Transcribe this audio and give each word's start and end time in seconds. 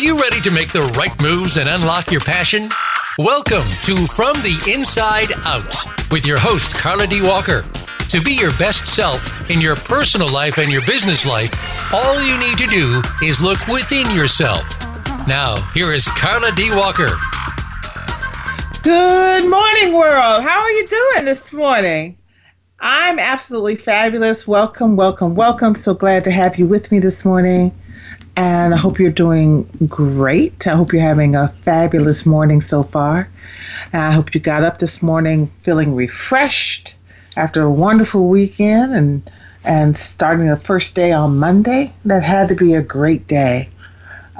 you 0.00 0.18
ready 0.18 0.40
to 0.40 0.50
make 0.50 0.72
the 0.72 0.82
right 0.96 1.20
moves 1.20 1.58
and 1.58 1.68
unlock 1.68 2.10
your 2.10 2.22
passion? 2.22 2.70
Welcome 3.18 3.68
to 3.84 4.06
From 4.06 4.34
the 4.40 4.72
Inside 4.72 5.30
Out 5.44 5.76
with 6.10 6.24
your 6.24 6.38
host, 6.38 6.74
Carla 6.74 7.06
D. 7.06 7.20
Walker. 7.20 7.66
To 8.08 8.20
be 8.22 8.32
your 8.32 8.56
best 8.56 8.86
self 8.86 9.50
in 9.50 9.60
your 9.60 9.76
personal 9.76 10.32
life 10.32 10.56
and 10.56 10.72
your 10.72 10.80
business 10.86 11.26
life, 11.26 11.52
all 11.92 12.18
you 12.22 12.38
need 12.38 12.56
to 12.56 12.66
do 12.68 13.02
is 13.22 13.42
look 13.42 13.66
within 13.68 14.10
yourself. 14.16 14.66
Now, 15.28 15.56
here 15.74 15.92
is 15.92 16.08
Carla 16.08 16.52
D. 16.52 16.70
Walker. 16.70 17.10
Good 18.82 19.50
morning, 19.50 19.92
world. 19.92 20.42
How 20.42 20.60
are 20.60 20.70
you 20.70 20.86
doing 20.86 21.26
this 21.26 21.52
morning? 21.52 22.16
I'm 22.78 23.18
absolutely 23.18 23.76
fabulous. 23.76 24.48
Welcome, 24.48 24.96
welcome, 24.96 25.34
welcome. 25.34 25.74
So 25.74 25.92
glad 25.92 26.24
to 26.24 26.30
have 26.30 26.56
you 26.56 26.66
with 26.66 26.90
me 26.90 27.00
this 27.00 27.26
morning. 27.26 27.74
And 28.36 28.72
I 28.72 28.76
hope 28.76 28.98
you're 28.98 29.10
doing 29.10 29.68
great. 29.86 30.66
I 30.66 30.70
hope 30.70 30.92
you're 30.92 31.02
having 31.02 31.36
a 31.36 31.48
fabulous 31.62 32.24
morning 32.24 32.60
so 32.60 32.82
far. 32.82 33.28
I 33.92 34.12
hope 34.12 34.34
you 34.34 34.40
got 34.40 34.62
up 34.62 34.78
this 34.78 35.02
morning 35.02 35.50
feeling 35.62 35.94
refreshed 35.94 36.94
after 37.36 37.62
a 37.62 37.70
wonderful 37.70 38.28
weekend 38.28 38.94
and 38.94 39.30
and 39.62 39.94
starting 39.94 40.46
the 40.46 40.56
first 40.56 40.94
day 40.94 41.12
on 41.12 41.38
Monday. 41.38 41.92
That 42.06 42.22
had 42.22 42.48
to 42.48 42.54
be 42.54 42.74
a 42.74 42.82
great 42.82 43.26
day. 43.26 43.68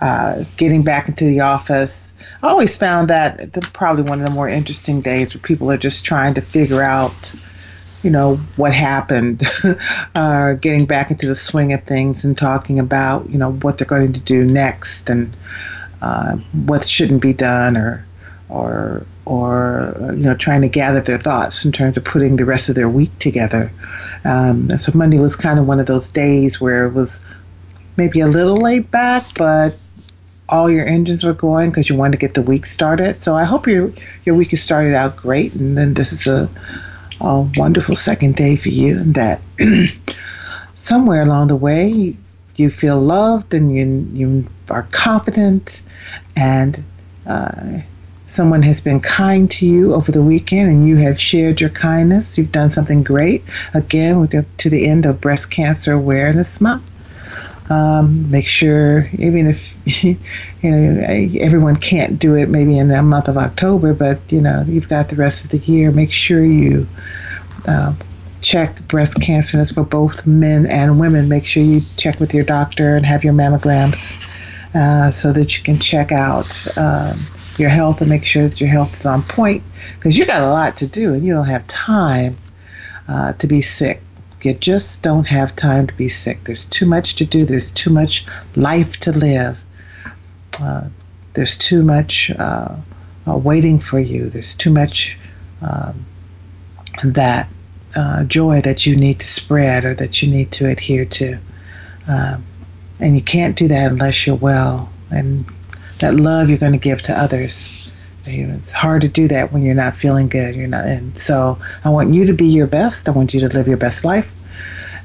Uh, 0.01 0.45
getting 0.57 0.83
back 0.83 1.11
into 1.11 1.25
the 1.25 1.41
office. 1.41 2.11
I 2.43 2.49
always 2.49 2.79
found 2.79 3.11
that 3.11 3.53
probably 3.75 4.05
one 4.05 4.19
of 4.19 4.25
the 4.25 4.33
more 4.33 4.49
interesting 4.49 5.03
days 5.03 5.35
where 5.35 5.43
people 5.43 5.71
are 5.71 5.77
just 5.77 6.07
trying 6.07 6.33
to 6.35 6.41
figure 6.41 6.81
out, 6.81 7.35
you 8.03 8.11
know, 8.11 8.37
what 8.57 8.73
happened, 8.73 9.43
uh, 10.15 10.55
getting 10.55 10.87
back 10.87 11.11
into 11.11 11.27
the 11.27 11.35
swing 11.35 11.73
of 11.73 11.85
things 11.85 12.25
and 12.25 12.37
talking 12.37 12.79
about, 12.79 13.29
you 13.29 13.39
know, 13.39 13.53
what 13.53 13.79
they're 13.79 13.87
going 13.87 14.13
to 14.13 14.21
do 14.21 14.45
next 14.45 15.11
and 15.11 15.37
uh, 16.01 16.37
what 16.67 16.87
shouldn't 16.87 17.21
be 17.21 17.33
done 17.33 17.77
or, 17.77 18.07
or, 18.49 19.07
or 19.27 19.95
you 20.13 20.23
know, 20.23 20.35
trying 20.35 20.63
to 20.63 20.69
gather 20.69 21.01
their 21.01 21.19
thoughts 21.19 21.65
in 21.65 21.73
terms 21.73 21.97
of 21.97 22.05
putting 22.05 22.37
the 22.37 22.45
rest 22.45 22.69
of 22.69 22.75
their 22.75 22.89
week 22.89 23.17
together. 23.19 23.71
Um, 24.25 24.71
so 24.79 24.97
Monday 24.97 25.19
was 25.19 25.37
kind 25.37 25.59
of 25.59 25.67
one 25.67 25.79
of 25.79 25.87
those 25.87 26.11
days 26.11 26.61
where 26.61 26.87
it 26.87 26.95
was 26.95 27.21
maybe 27.97 28.21
a 28.21 28.27
little 28.27 28.57
laid 28.57 28.91
back, 28.91 29.25
but 29.37 29.77
all 30.49 30.71
your 30.71 30.87
engines 30.87 31.23
were 31.23 31.35
going 31.35 31.71
because 31.71 31.89
you 31.89 31.97
wanted 31.97 32.13
to 32.13 32.19
get 32.19 32.35
the 32.35 32.43
week 32.43 32.67
started. 32.67 33.15
So 33.15 33.35
I 33.35 33.45
hope 33.45 33.67
your 33.67 33.93
your 34.25 34.35
week 34.35 34.51
has 34.51 34.63
started 34.63 34.95
out 34.95 35.17
great, 35.17 35.55
and 35.55 35.79
then 35.79 35.95
this 35.95 36.13
is 36.13 36.27
a, 36.27 36.51
a 37.21 37.49
wonderful 37.57 37.97
second 37.97 38.37
day 38.37 38.57
for 38.57 38.69
you, 38.69 38.99
and 38.99 39.15
that 39.15 39.41
somewhere 40.75 41.23
along 41.23 41.49
the 41.49 41.57
way 41.57 42.17
you, 42.57 42.71
feel 42.71 43.01
loved 43.01 43.55
and 43.55 43.75
you 43.75 44.07
you 44.13 44.47
are 44.69 44.87
confident, 44.91 45.83
and 46.37 46.85
uh, 47.27 47.81
someone 48.27 48.63
has 48.63 48.81
been 48.81 49.01
kind 49.01 49.51
to 49.51 49.67
you 49.67 49.95
over 49.95 50.13
the 50.13 50.23
weekend, 50.23 50.71
and 50.71 50.87
you 50.87 50.97
have 50.97 51.19
shared 51.21 51.61
your 51.61 51.71
kindness. 51.71 52.37
You've 52.37 52.53
done 52.53 52.71
something 52.71 53.03
great. 53.03 53.45
Again, 53.75 54.21
we 54.21 54.29
to 54.29 54.71
the 54.71 54.89
end 54.89 55.07
of 55.07 55.21
Breast 55.21 55.51
Cancer 55.51 55.93
Awareness 55.93 56.61
Month. 56.61 56.90
Um, 57.71 58.29
make 58.31 58.47
sure, 58.49 59.09
even 59.19 59.47
if 59.47 59.77
you 60.05 60.19
know 60.63 61.01
everyone 61.41 61.77
can't 61.77 62.19
do 62.19 62.35
it, 62.35 62.49
maybe 62.49 62.77
in 62.77 62.89
the 62.89 63.03
month 63.03 63.29
of 63.29 63.37
October, 63.37 63.95
but 63.95 64.21
you 64.33 64.41
know 64.41 64.65
you've 64.67 64.89
got 64.89 65.09
the 65.09 65.17
rest 65.17 65.45
of 65.45 65.51
the 65.53 65.73
year. 65.73 65.93
Make 65.93 66.13
sure 66.13 66.45
you 66.45 66.89
uh, 67.69 67.95
check 68.41 68.87
breast 68.89 69.21
cancer. 69.21 69.57
That's 69.57 69.73
for 69.73 69.85
both 69.85 70.27
men 70.27 70.67
and 70.67 70.99
women. 70.99 71.29
Make 71.29 71.47
sure 71.47 71.63
you 71.63 71.81
check 71.97 72.19
with 72.21 72.35
your 72.35 72.45
doctor 72.45 72.97
and 72.97 73.07
have 73.07 73.23
your 73.23 73.35
mammograms 73.35 74.21
uh, 74.75 75.11
so 75.11 75.33
that 75.33 75.57
you 75.57 75.63
can 75.63 75.79
check 75.79 76.13
out 76.13 76.47
um, 76.77 77.19
your 77.57 77.69
health 77.69 78.01
and 78.01 78.11
make 78.11 78.25
sure 78.25 78.43
that 78.45 78.61
your 78.61 78.71
health 78.71 78.95
is 78.95 79.07
on 79.07 79.23
point. 79.23 79.63
Because 79.95 80.19
you 80.19 80.27
got 80.27 80.43
a 80.43 80.49
lot 80.49 80.77
to 80.79 80.87
do 80.87 81.15
and 81.15 81.25
you 81.25 81.33
don't 81.33 81.47
have 81.47 81.67
time 81.67 82.37
uh, 83.09 83.33
to 83.35 83.47
be 83.47 83.63
sick. 83.63 84.03
You 84.43 84.55
just 84.55 85.03
don't 85.03 85.29
have 85.29 85.55
time 85.55 85.87
to 85.87 85.95
be 85.95 86.09
sick. 86.09 86.45
There's 86.45 86.67
too 86.67 86.87
much 86.87 87.15
to 87.17 87.27
do. 87.27 87.45
There's 87.45 87.71
too 87.71 87.91
much 87.91 88.25
life 88.57 88.99
to 89.01 89.13
live. 89.13 89.63
Uh, 90.61 90.89
there's 91.35 91.57
too 91.57 91.83
much 91.83 92.31
uh, 92.39 92.75
uh, 93.27 93.37
waiting 93.37 93.79
for 93.79 93.99
you. 93.99 94.31
There's 94.31 94.55
too 94.55 94.71
much 94.71 95.19
um, 95.63 96.07
that 97.05 97.51
uh, 97.97 98.25
joy 98.25 98.61
that 98.63 98.87
you 98.87 98.97
need 98.97 99.21
to 99.21 99.27
spread 99.27 99.85
or 99.85 99.95
that 99.95 100.23
you 100.23 100.31
need 100.31 100.51
to 100.53 100.69
adhere 100.69 101.05
to. 101.05 101.39
Um, 102.09 102.45
and 102.99 103.15
you 103.15 103.23
can't 103.23 103.57
do 103.57 103.69
that 103.69 103.93
unless 103.93 104.27
you're 104.27 104.37
well. 104.37 104.91
And 105.11 105.45
that 105.99 106.15
love 106.15 106.49
you're 106.49 106.59
going 106.59 106.73
to 106.73 106.79
give 106.79 107.03
to 107.03 107.13
others. 107.13 107.90
It's 108.33 108.73
hard 108.73 109.03
to 109.03 109.09
do 109.09 109.29
that 109.29 109.53
when 109.53 109.63
you're 109.63 109.75
not 109.75 109.95
feeling 109.95 110.29
good. 110.29 110.55
You're 110.55 110.69
not, 110.69 110.87
and 110.87 111.17
so 111.17 111.59
I 111.85 111.91
want 111.91 112.13
you 112.15 112.27
to 112.27 112.35
be 112.35 112.47
your 112.47 112.67
best. 112.67 113.09
I 113.09 113.13
want 113.13 113.35
you 113.35 113.41
to 113.41 113.49
live 113.49 113.67
your 113.67 113.77
best 113.77 114.05
life, 114.05 114.33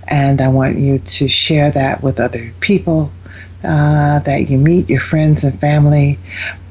and 0.07 0.41
I 0.41 0.47
want 0.47 0.77
you 0.77 0.99
to 0.99 1.27
share 1.27 1.71
that 1.71 2.03
with 2.03 2.19
other 2.19 2.53
people 2.59 3.11
uh, 3.63 4.19
that 4.19 4.49
you 4.49 4.57
meet, 4.57 4.89
your 4.89 4.99
friends 4.99 5.43
and 5.43 5.59
family, 5.59 6.19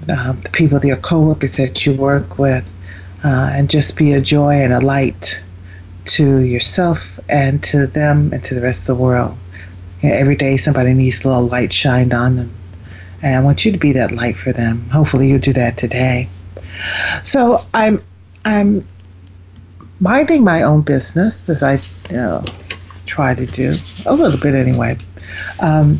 uh, 0.08 0.32
the 0.32 0.50
people, 0.50 0.78
your 0.84 0.96
coworkers 0.96 1.56
that 1.56 1.84
you 1.84 1.94
work 1.94 2.38
with, 2.38 2.72
uh, 3.24 3.50
and 3.52 3.68
just 3.68 3.96
be 3.96 4.12
a 4.12 4.20
joy 4.20 4.52
and 4.52 4.72
a 4.72 4.80
light 4.80 5.42
to 6.04 6.40
yourself 6.40 7.18
and 7.28 7.62
to 7.62 7.86
them 7.86 8.32
and 8.32 8.44
to 8.44 8.54
the 8.54 8.60
rest 8.60 8.82
of 8.82 8.96
the 8.96 9.02
world. 9.02 9.36
every 10.02 10.36
day, 10.36 10.56
somebody 10.56 10.92
needs 10.92 11.24
a 11.24 11.28
little 11.28 11.48
light 11.48 11.72
shined 11.72 12.12
on 12.12 12.36
them. 12.36 12.52
And 13.22 13.36
I 13.36 13.40
want 13.40 13.64
you 13.64 13.72
to 13.72 13.78
be 13.78 13.92
that 13.92 14.12
light 14.12 14.36
for 14.36 14.52
them. 14.52 14.84
Hopefully, 14.92 15.28
you'll 15.28 15.40
do 15.40 15.54
that 15.54 15.78
today. 15.78 16.28
So 17.22 17.58
I'm 17.72 18.00
I'm 18.44 18.86
minding 20.00 20.44
my 20.44 20.62
own 20.62 20.82
business 20.82 21.48
as 21.48 21.62
I 21.62 21.74
you 22.12 22.20
know, 22.20 22.44
try 23.06 23.34
to 23.34 23.46
do 23.46 23.74
a 24.06 24.14
little 24.14 24.38
bit 24.38 24.54
anyway. 24.54 24.98
Um, 25.60 25.98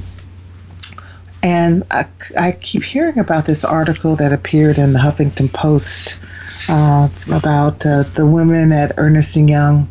and 1.42 1.84
I, 1.90 2.06
I, 2.38 2.52
keep 2.52 2.82
hearing 2.82 3.18
about 3.18 3.44
this 3.44 3.64
article 3.64 4.16
that 4.16 4.32
appeared 4.32 4.78
in 4.78 4.94
the 4.94 4.98
Huffington 4.98 5.52
Post 5.52 6.18
uh, 6.68 7.08
about 7.26 7.84
uh, 7.84 8.04
the 8.14 8.26
women 8.26 8.72
at 8.72 8.92
Ernst 8.96 9.36
and 9.36 9.48
Young 9.48 9.88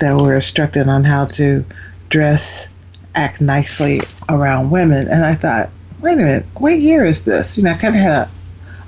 that 0.00 0.16
were 0.20 0.34
instructed 0.34 0.88
on 0.88 1.04
how 1.04 1.26
to 1.26 1.64
dress, 2.08 2.66
act 3.14 3.40
nicely 3.40 4.00
around 4.28 4.70
women. 4.70 5.08
And 5.08 5.24
I 5.24 5.34
thought, 5.34 5.70
wait 6.00 6.14
a 6.14 6.16
minute, 6.16 6.46
what 6.54 6.78
year 6.78 7.04
is 7.04 7.24
this? 7.24 7.56
You 7.56 7.64
know, 7.64 7.72
I 7.72 7.76
kind 7.76 7.94
of 7.94 8.00
had 8.00 8.12
a, 8.12 8.30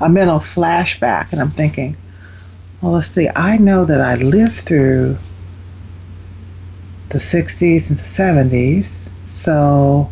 a 0.00 0.08
mental 0.08 0.38
flashback, 0.38 1.32
and 1.32 1.40
I'm 1.40 1.50
thinking, 1.50 1.96
well, 2.80 2.92
let's 2.92 3.08
see, 3.08 3.28
I 3.34 3.58
know 3.58 3.84
that 3.84 4.00
I 4.00 4.14
lived 4.16 4.60
through 4.60 5.18
the 7.10 7.18
60s 7.18 7.90
and 7.90 7.98
70s, 7.98 9.10
so 9.24 10.10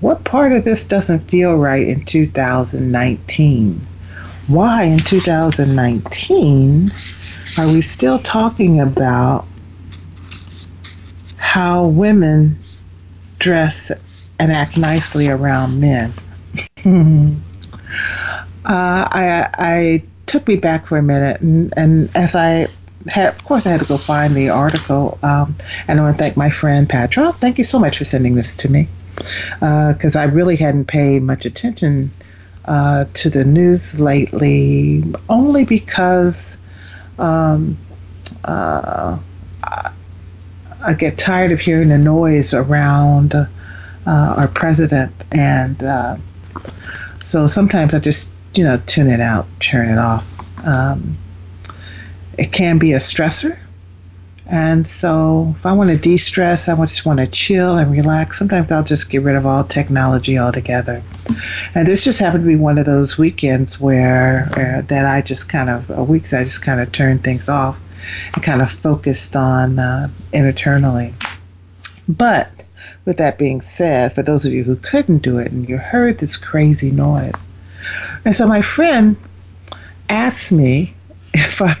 what 0.00 0.24
part 0.24 0.52
of 0.52 0.64
this 0.64 0.84
doesn't 0.84 1.30
feel 1.30 1.56
right 1.56 1.86
in 1.86 2.04
2019? 2.04 3.80
Why 4.46 4.82
in 4.84 4.98
2019 4.98 6.90
are 7.56 7.72
we 7.72 7.80
still 7.80 8.18
talking 8.18 8.80
about 8.80 9.46
how 11.36 11.86
women 11.86 12.58
dress 13.38 13.92
and 14.38 14.50
act 14.50 14.76
nicely 14.76 15.28
around 15.28 15.80
men. 15.80 16.12
Uh, 16.86 17.34
I, 18.64 19.48
I 19.58 20.02
took 20.26 20.46
me 20.48 20.56
back 20.56 20.86
for 20.86 20.98
a 20.98 21.02
minute, 21.02 21.40
and, 21.40 21.72
and 21.76 22.10
as 22.16 22.34
I 22.34 22.68
had, 23.06 23.34
of 23.34 23.44
course, 23.44 23.66
I 23.66 23.70
had 23.70 23.80
to 23.80 23.86
go 23.86 23.98
find 23.98 24.34
the 24.34 24.50
article, 24.50 25.18
um, 25.22 25.56
and 25.86 25.98
I 25.98 26.02
want 26.02 26.18
to 26.18 26.22
thank 26.22 26.36
my 26.36 26.50
friend 26.50 26.88
Patra. 26.88 27.32
Thank 27.32 27.58
you 27.58 27.64
so 27.64 27.78
much 27.78 27.98
for 27.98 28.04
sending 28.04 28.34
this 28.34 28.54
to 28.56 28.70
me, 28.70 28.88
because 29.60 30.16
uh, 30.16 30.20
I 30.20 30.24
really 30.24 30.56
hadn't 30.56 30.86
paid 30.86 31.22
much 31.22 31.44
attention 31.46 32.10
uh, 32.64 33.04
to 33.14 33.30
the 33.30 33.44
news 33.44 34.00
lately, 34.00 35.04
only 35.28 35.64
because 35.64 36.56
um, 37.18 37.76
uh, 38.44 39.18
I, 39.62 39.92
I 40.80 40.94
get 40.94 41.16
tired 41.18 41.52
of 41.52 41.60
hearing 41.60 41.88
the 41.90 41.98
noise 41.98 42.54
around 42.54 43.34
uh, 43.34 43.46
our 44.06 44.48
president. 44.48 45.12
And 45.32 45.82
uh, 45.82 46.16
so 47.24 47.46
sometimes 47.46 47.94
I 47.94 48.00
just, 48.00 48.30
you 48.54 48.62
know, 48.64 48.80
tune 48.86 49.08
it 49.08 49.20
out, 49.20 49.46
turn 49.58 49.88
it 49.88 49.98
off. 49.98 50.26
Um, 50.66 51.16
it 52.38 52.52
can 52.52 52.78
be 52.78 52.92
a 52.92 52.98
stressor. 52.98 53.58
And 54.46 54.86
so 54.86 55.54
if 55.56 55.64
I 55.64 55.72
want 55.72 55.88
to 55.88 55.96
de 55.96 56.18
stress, 56.18 56.68
I 56.68 56.76
just 56.76 57.06
want 57.06 57.20
to 57.20 57.26
chill 57.26 57.78
and 57.78 57.90
relax, 57.90 58.38
sometimes 58.38 58.70
I'll 58.70 58.84
just 58.84 59.08
get 59.08 59.22
rid 59.22 59.36
of 59.36 59.46
all 59.46 59.64
technology 59.64 60.38
altogether. 60.38 61.02
And 61.74 61.88
this 61.88 62.04
just 62.04 62.20
happened 62.20 62.44
to 62.44 62.48
be 62.48 62.56
one 62.56 62.76
of 62.76 62.84
those 62.84 63.16
weekends 63.16 63.80
where 63.80 64.50
uh, 64.52 64.82
that 64.82 65.06
I 65.06 65.22
just 65.22 65.48
kind 65.48 65.70
of, 65.70 65.90
uh, 65.90 66.04
weeks 66.04 66.34
I 66.34 66.44
just 66.44 66.62
kind 66.62 66.78
of 66.78 66.92
turned 66.92 67.24
things 67.24 67.48
off 67.48 67.80
and 68.34 68.42
kind 68.42 68.60
of 68.60 68.70
focused 68.70 69.34
on 69.34 69.78
uh, 69.78 70.08
internally. 70.34 71.14
But 72.06 72.50
with 73.04 73.18
that 73.18 73.38
being 73.38 73.60
said, 73.60 74.14
for 74.14 74.22
those 74.22 74.44
of 74.44 74.52
you 74.52 74.64
who 74.64 74.76
couldn't 74.76 75.18
do 75.18 75.38
it 75.38 75.52
and 75.52 75.68
you 75.68 75.76
heard 75.76 76.18
this 76.18 76.36
crazy 76.36 76.90
noise, 76.90 77.46
and 78.24 78.34
so 78.34 78.46
my 78.46 78.62
friend 78.62 79.16
asked 80.08 80.52
me 80.52 80.94
if 81.34 81.60
I, 81.60 81.74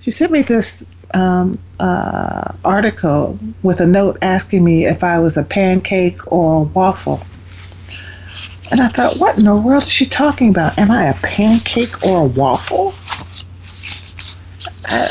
she 0.00 0.10
sent 0.10 0.32
me 0.32 0.42
this 0.42 0.84
um, 1.14 1.58
uh, 1.80 2.52
article 2.64 3.38
with 3.62 3.80
a 3.80 3.86
note 3.86 4.18
asking 4.22 4.64
me 4.64 4.86
if 4.86 5.04
I 5.04 5.18
was 5.18 5.36
a 5.36 5.44
pancake 5.44 6.32
or 6.32 6.60
a 6.60 6.62
waffle. 6.62 7.20
And 8.70 8.80
I 8.80 8.88
thought, 8.88 9.18
what 9.18 9.38
in 9.38 9.44
the 9.44 9.54
world 9.54 9.82
is 9.82 9.90
she 9.90 10.06
talking 10.06 10.48
about? 10.48 10.78
Am 10.78 10.90
I 10.90 11.04
a 11.04 11.14
pancake 11.14 12.06
or 12.06 12.22
a 12.22 12.26
waffle? 12.26 12.94
I, 14.86 15.10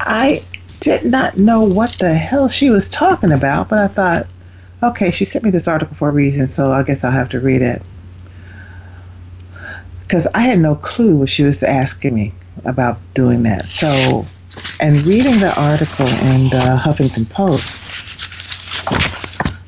I 0.00 0.44
did 0.80 1.04
not 1.04 1.38
know 1.38 1.62
what 1.62 1.92
the 1.92 2.12
hell 2.12 2.48
she 2.48 2.68
was 2.68 2.90
talking 2.90 3.32
about, 3.32 3.68
but 3.70 3.78
I 3.78 3.86
thought, 3.86 4.32
okay, 4.82 5.10
she 5.10 5.24
sent 5.24 5.44
me 5.44 5.50
this 5.50 5.68
article 5.68 5.94
for 5.94 6.08
a 6.08 6.12
reason, 6.12 6.48
so 6.48 6.70
I 6.70 6.82
guess 6.82 7.04
I'll 7.04 7.10
have 7.10 7.28
to 7.30 7.40
read 7.40 7.62
it. 7.62 7.82
Because 10.00 10.26
I 10.34 10.40
had 10.40 10.58
no 10.58 10.74
clue 10.74 11.16
what 11.16 11.28
she 11.28 11.42
was 11.42 11.62
asking 11.62 12.14
me 12.14 12.32
about 12.64 13.00
doing 13.14 13.42
that. 13.44 13.64
So, 13.64 14.26
and 14.80 14.96
reading 15.02 15.38
the 15.38 15.54
article 15.56 16.06
in 16.06 16.50
the 16.50 16.80
Huffington 16.82 17.28
Post, 17.30 17.86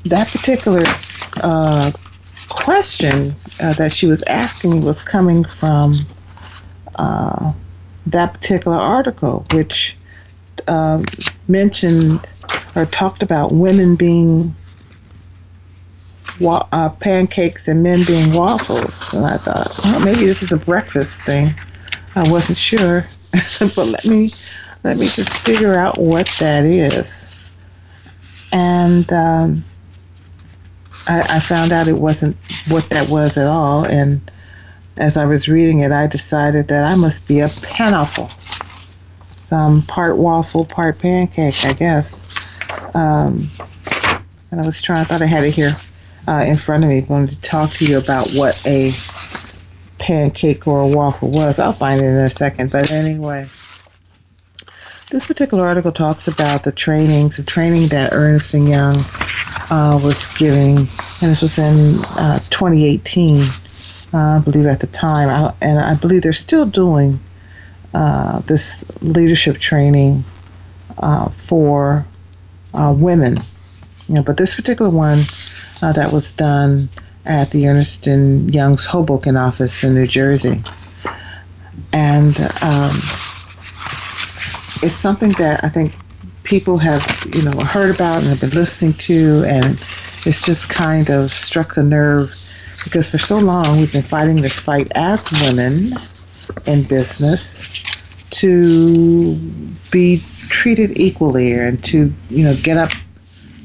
that 0.05 0.29
particular 0.29 0.82
uh, 1.43 1.93
question 2.49 3.35
uh, 3.61 3.73
that 3.75 3.93
she 3.93 4.06
was 4.06 4.23
asking 4.25 4.73
me 4.73 4.81
was 4.81 5.03
coming 5.03 5.44
from 5.44 5.94
uh, 6.97 7.53
that 8.06 8.35
particular 8.35 8.76
article, 8.76 9.44
which 9.53 9.97
um, 10.69 11.05
mentioned 11.49 12.20
or 12.75 12.87
talked 12.87 13.23
about 13.23 13.53
women 13.53 13.94
being 13.97 14.55
wa- 16.43 16.67
uh, 16.73 16.91
pancakes 16.91 17.69
and 17.69 17.83
men 17.83 18.05
being 18.05 18.33
waffles. 18.33 19.15
And 19.15 19.25
I 19.25 19.37
thought, 19.37 19.79
well, 19.85 20.05
maybe 20.05 20.27
this 20.27 20.43
is 20.43 20.53
a 20.53 20.59
breakfast 20.59 21.25
thing. 21.25 21.55
I 22.15 22.29
wasn't 22.29 22.59
sure, 22.59 23.06
but 23.61 23.87
let 23.87 24.05
me 24.05 24.33
let 24.85 24.99
me 24.99 25.06
just 25.06 25.39
figure 25.41 25.75
out 25.75 25.99
what 25.99 26.27
that 26.41 26.65
is. 26.65 27.35
And 28.53 29.11
um, 29.12 29.65
I, 31.06 31.37
I 31.37 31.41
found 31.41 31.73
out 31.73 31.89
it 31.89 31.97
wasn't 31.97 32.37
what 32.69 32.91
that 32.91 33.09
was 33.09 33.39
at 33.39 33.47
all. 33.47 33.87
And 33.87 34.31
as 34.99 35.17
I 35.17 35.25
was 35.25 35.49
reading 35.49 35.81
it, 35.81 35.93
I 35.93 36.06
decided 36.06 36.69
that 36.69 36.85
I 36.85 36.97
must 36.97 37.27
be 37.27 37.41
a 37.41 37.49
panaffle. 37.49 38.31
Some 39.43 39.83
part 39.83 40.19
waffle, 40.19 40.67
part 40.67 40.99
pancake, 40.99 41.65
I 41.65 41.73
guess. 41.73 42.27
Um, 42.94 43.49
and 44.50 44.61
I 44.61 44.67
was 44.67 44.83
trying, 44.83 44.99
I 44.99 45.05
thought 45.05 45.23
I 45.23 45.27
had 45.27 45.44
it 45.44 45.55
here 45.55 45.77
uh, 46.28 46.44
in 46.46 46.56
front 46.56 46.84
of 46.84 46.90
me. 46.90 47.04
Wanted 47.08 47.30
to 47.30 47.40
talk 47.40 47.70
to 47.72 47.86
you 47.86 47.98
about 47.98 48.30
what 48.30 48.60
a 48.66 48.92
pancake 49.98 50.66
or 50.66 50.80
a 50.80 50.86
waffle 50.86 51.30
was. 51.30 51.58
I'll 51.58 51.72
find 51.72 52.00
it 52.00 52.04
in 52.04 52.16
a 52.16 52.30
second. 52.30 52.70
But 52.70 52.90
anyway, 52.90 53.48
this 55.10 55.26
particular 55.26 55.66
article 55.66 55.92
talks 55.92 56.28
about 56.28 56.64
the 56.64 56.72
training, 56.72 57.30
some 57.30 57.44
training 57.44 57.88
that 57.88 58.12
Ernst 58.12 58.54
and 58.54 58.69
Young 58.69 58.96
uh, 59.70 60.00
was 60.02 60.28
giving, 60.38 60.78
and 60.78 61.30
this 61.30 61.42
was 61.42 61.58
in 61.58 61.94
uh, 62.19 62.38
2018, 62.50 63.38
uh, 64.14 64.38
I 64.38 64.40
believe 64.44 64.66
at 64.66 64.80
the 64.80 64.86
time, 64.86 65.28
I, 65.28 65.54
and 65.60 65.78
I 65.78 65.94
believe 65.94 66.22
they're 66.22 66.32
still 66.32 66.66
doing 66.66 67.20
uh, 67.94 68.40
this 68.40 68.84
leadership 69.02 69.58
training 69.58 70.24
uh, 70.98 71.28
for 71.30 72.06
women. 72.74 73.36
You 74.08 74.16
know, 74.16 74.22
but 74.22 74.36
this 74.36 74.54
particular 74.56 74.90
one 74.90 75.19
that 75.90 76.12
was 76.12 76.31
done 76.32 76.88
at 77.25 77.50
the 77.50 77.67
Ernst 77.69 78.06
and 78.06 78.55
Young's 78.55 78.84
Hoboken 78.84 79.37
office 79.37 79.82
in 79.82 79.94
New 79.94 80.06
Jersey, 80.06 80.62
and 81.93 82.38
um, 82.62 82.96
it's 84.82 84.93
something 84.93 85.31
that 85.38 85.64
I 85.64 85.69
think 85.69 85.94
people 86.44 86.79
have, 86.79 87.05
you 87.34 87.44
know, 87.44 87.58
heard 87.61 87.94
about 87.94 88.19
and 88.19 88.26
have 88.26 88.40
been 88.40 88.50
listening 88.50 88.93
to, 88.94 89.44
and 89.46 89.75
it's 90.26 90.44
just 90.44 90.69
kind 90.69 91.11
of 91.11 91.32
struck 91.32 91.76
a 91.76 91.82
nerve 91.82 92.31
because 92.84 93.11
for 93.11 93.19
so 93.19 93.38
long 93.38 93.79
we've 93.79 93.93
been 93.93 94.02
fighting 94.02 94.43
this 94.43 94.61
fight 94.61 94.90
as 94.94 95.31
women 95.40 95.93
in 96.67 96.82
business 96.84 97.82
to 98.31 99.37
be 99.90 100.23
treated 100.49 100.99
equally 100.99 101.52
and 101.52 101.82
to, 101.84 102.12
you 102.29 102.44
know, 102.44 102.55
get 102.62 102.76
up, 102.76 102.90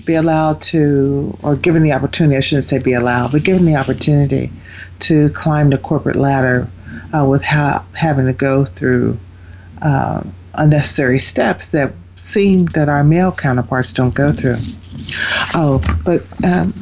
be 0.07 0.15
allowed 0.15 0.62
to, 0.62 1.38
or 1.44 1.56
given 1.56 1.83
the 1.83 1.92
opportunity, 1.92 2.38
I 2.38 2.39
shouldn't 2.39 2.63
say 2.63 2.80
be 2.80 2.94
allowed, 2.94 3.33
but 3.33 3.44
given 3.44 3.65
the 3.65 3.75
opportunity 3.75 4.51
to 5.01 5.30
climb 5.30 5.69
the 5.69 5.77
corporate 5.77 6.15
ladder 6.15 6.68
uh, 7.13 7.25
without 7.25 7.86
having 7.94 8.25
to 8.25 8.33
go 8.33 8.65
through 8.65 9.19
uh, 9.81 10.24
unnecessary 10.56 11.19
steps 11.19 11.71
that 11.71 11.94
seem 12.15 12.65
that 12.68 12.89
our 12.89 13.04
male 13.04 13.31
counterparts 13.31 13.94
don't 13.94 14.15
go 14.15 14.31
through. 14.31 14.57
Oh, 15.54 15.83
but 16.04 16.24
um, 16.44 16.74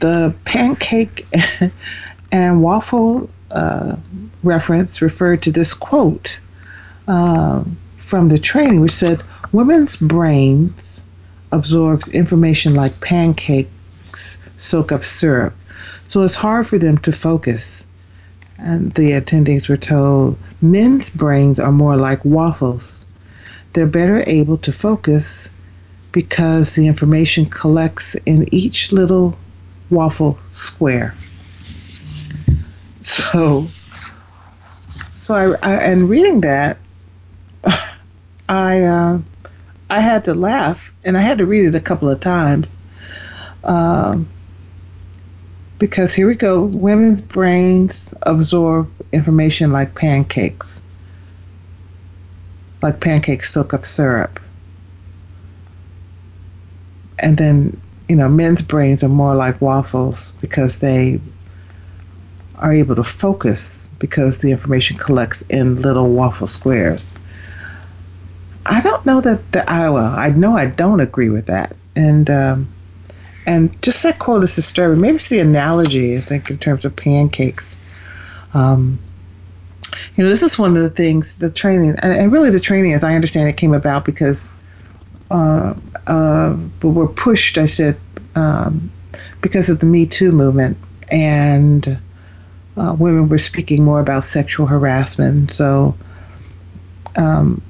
the 0.00 0.34
pancake 0.44 1.26
and 2.32 2.62
waffle 2.62 3.28
uh, 3.50 3.96
reference 4.42 5.02
referred 5.02 5.42
to 5.42 5.50
this 5.50 5.74
quote 5.74 6.40
uh, 7.08 7.64
from 7.96 8.28
the 8.28 8.38
training, 8.38 8.80
which 8.80 8.92
said, 8.92 9.22
"Women's 9.52 9.96
brains 9.96 11.02
absorbs 11.52 12.08
information 12.08 12.74
like 12.74 13.00
pancakes 13.00 14.38
soak 14.56 14.92
up 14.92 15.04
syrup, 15.04 15.54
so 16.04 16.22
it's 16.22 16.34
hard 16.34 16.66
for 16.66 16.78
them 16.78 16.98
to 16.98 17.12
focus." 17.12 17.86
And 18.58 18.92
the 18.94 19.12
attendees 19.12 19.68
were 19.68 19.76
told 19.76 20.36
men's 20.60 21.10
brains 21.10 21.60
are 21.60 21.72
more 21.72 21.96
like 21.96 22.24
waffles. 22.24 23.06
They're 23.72 23.86
better 23.86 24.24
able 24.26 24.58
to 24.58 24.72
focus 24.72 25.50
because 26.12 26.74
the 26.74 26.86
information 26.86 27.46
collects 27.46 28.16
in 28.26 28.46
each 28.52 28.92
little 28.92 29.38
waffle 29.90 30.38
square. 30.50 31.14
So, 33.00 33.68
so 35.12 35.34
I, 35.34 35.54
I 35.62 35.74
and 35.74 36.08
reading 36.08 36.40
that, 36.40 36.78
I 38.48 38.82
uh, 38.82 39.18
I 39.90 40.00
had 40.00 40.24
to 40.24 40.34
laugh, 40.34 40.92
and 41.04 41.16
I 41.16 41.20
had 41.20 41.38
to 41.38 41.46
read 41.46 41.66
it 41.66 41.74
a 41.74 41.80
couple 41.80 42.10
of 42.10 42.20
times. 42.20 42.78
Um, 43.64 44.28
because 45.78 46.14
here 46.14 46.26
we 46.26 46.34
go. 46.34 46.64
Women's 46.64 47.22
brains 47.22 48.14
absorb 48.22 48.90
information 49.12 49.72
like 49.72 49.94
pancakes. 49.94 50.82
Like 52.82 53.00
pancakes 53.00 53.50
soak 53.50 53.74
up 53.74 53.84
syrup. 53.84 54.40
And 57.18 57.36
then 57.36 57.80
you 58.08 58.16
know 58.16 58.28
men's 58.28 58.62
brains 58.62 59.02
are 59.02 59.08
more 59.08 59.34
like 59.34 59.60
waffles 59.60 60.32
because 60.40 60.80
they 60.80 61.20
are 62.56 62.72
able 62.72 62.94
to 62.96 63.02
focus 63.02 63.88
because 63.98 64.38
the 64.38 64.50
information 64.50 64.96
collects 64.96 65.42
in 65.42 65.80
little 65.82 66.10
waffle 66.10 66.46
squares 66.46 67.12
i 68.68 68.80
don't 68.82 69.04
know 69.06 69.20
that 69.20 69.52
the 69.52 69.68
i 69.70 69.88
well 69.88 70.12
i 70.14 70.30
know 70.30 70.56
i 70.56 70.66
don't 70.66 71.00
agree 71.00 71.30
with 71.30 71.46
that 71.46 71.74
and 71.96 72.30
um, 72.30 72.68
and 73.48 73.82
just 73.82 74.02
that 74.02 74.18
quote 74.18 74.44
is 74.44 74.54
disturbing. 74.54 75.00
Maybe 75.00 75.14
it's 75.14 75.30
the 75.30 75.40
analogy, 75.40 76.18
I 76.18 76.20
think, 76.20 76.50
in 76.50 76.58
terms 76.58 76.84
of 76.84 76.94
pancakes. 76.94 77.78
Um, 78.52 78.98
you 80.14 80.22
know, 80.22 80.28
this 80.28 80.42
is 80.42 80.58
one 80.58 80.76
of 80.76 80.82
the 80.82 80.90
things, 80.90 81.36
the 81.36 81.50
training, 81.50 81.96
and, 82.02 82.12
and 82.12 82.30
really 82.30 82.50
the 82.50 82.60
training, 82.60 82.92
as 82.92 83.02
I 83.02 83.14
understand 83.14 83.48
it, 83.48 83.56
came 83.56 83.72
about 83.72 84.04
because 84.04 84.50
uh, 85.30 85.74
uh, 86.06 86.52
but 86.52 86.90
were 86.90 87.08
pushed, 87.08 87.56
I 87.56 87.64
said, 87.64 87.98
um, 88.34 88.90
because 89.40 89.70
of 89.70 89.78
the 89.78 89.86
Me 89.86 90.04
Too 90.04 90.30
movement. 90.30 90.76
And 91.10 91.98
uh, 92.76 92.96
women 92.98 93.30
were 93.30 93.38
speaking 93.38 93.82
more 93.82 93.98
about 93.98 94.24
sexual 94.24 94.66
harassment. 94.66 95.52
So 95.52 95.96
um, 97.16 97.62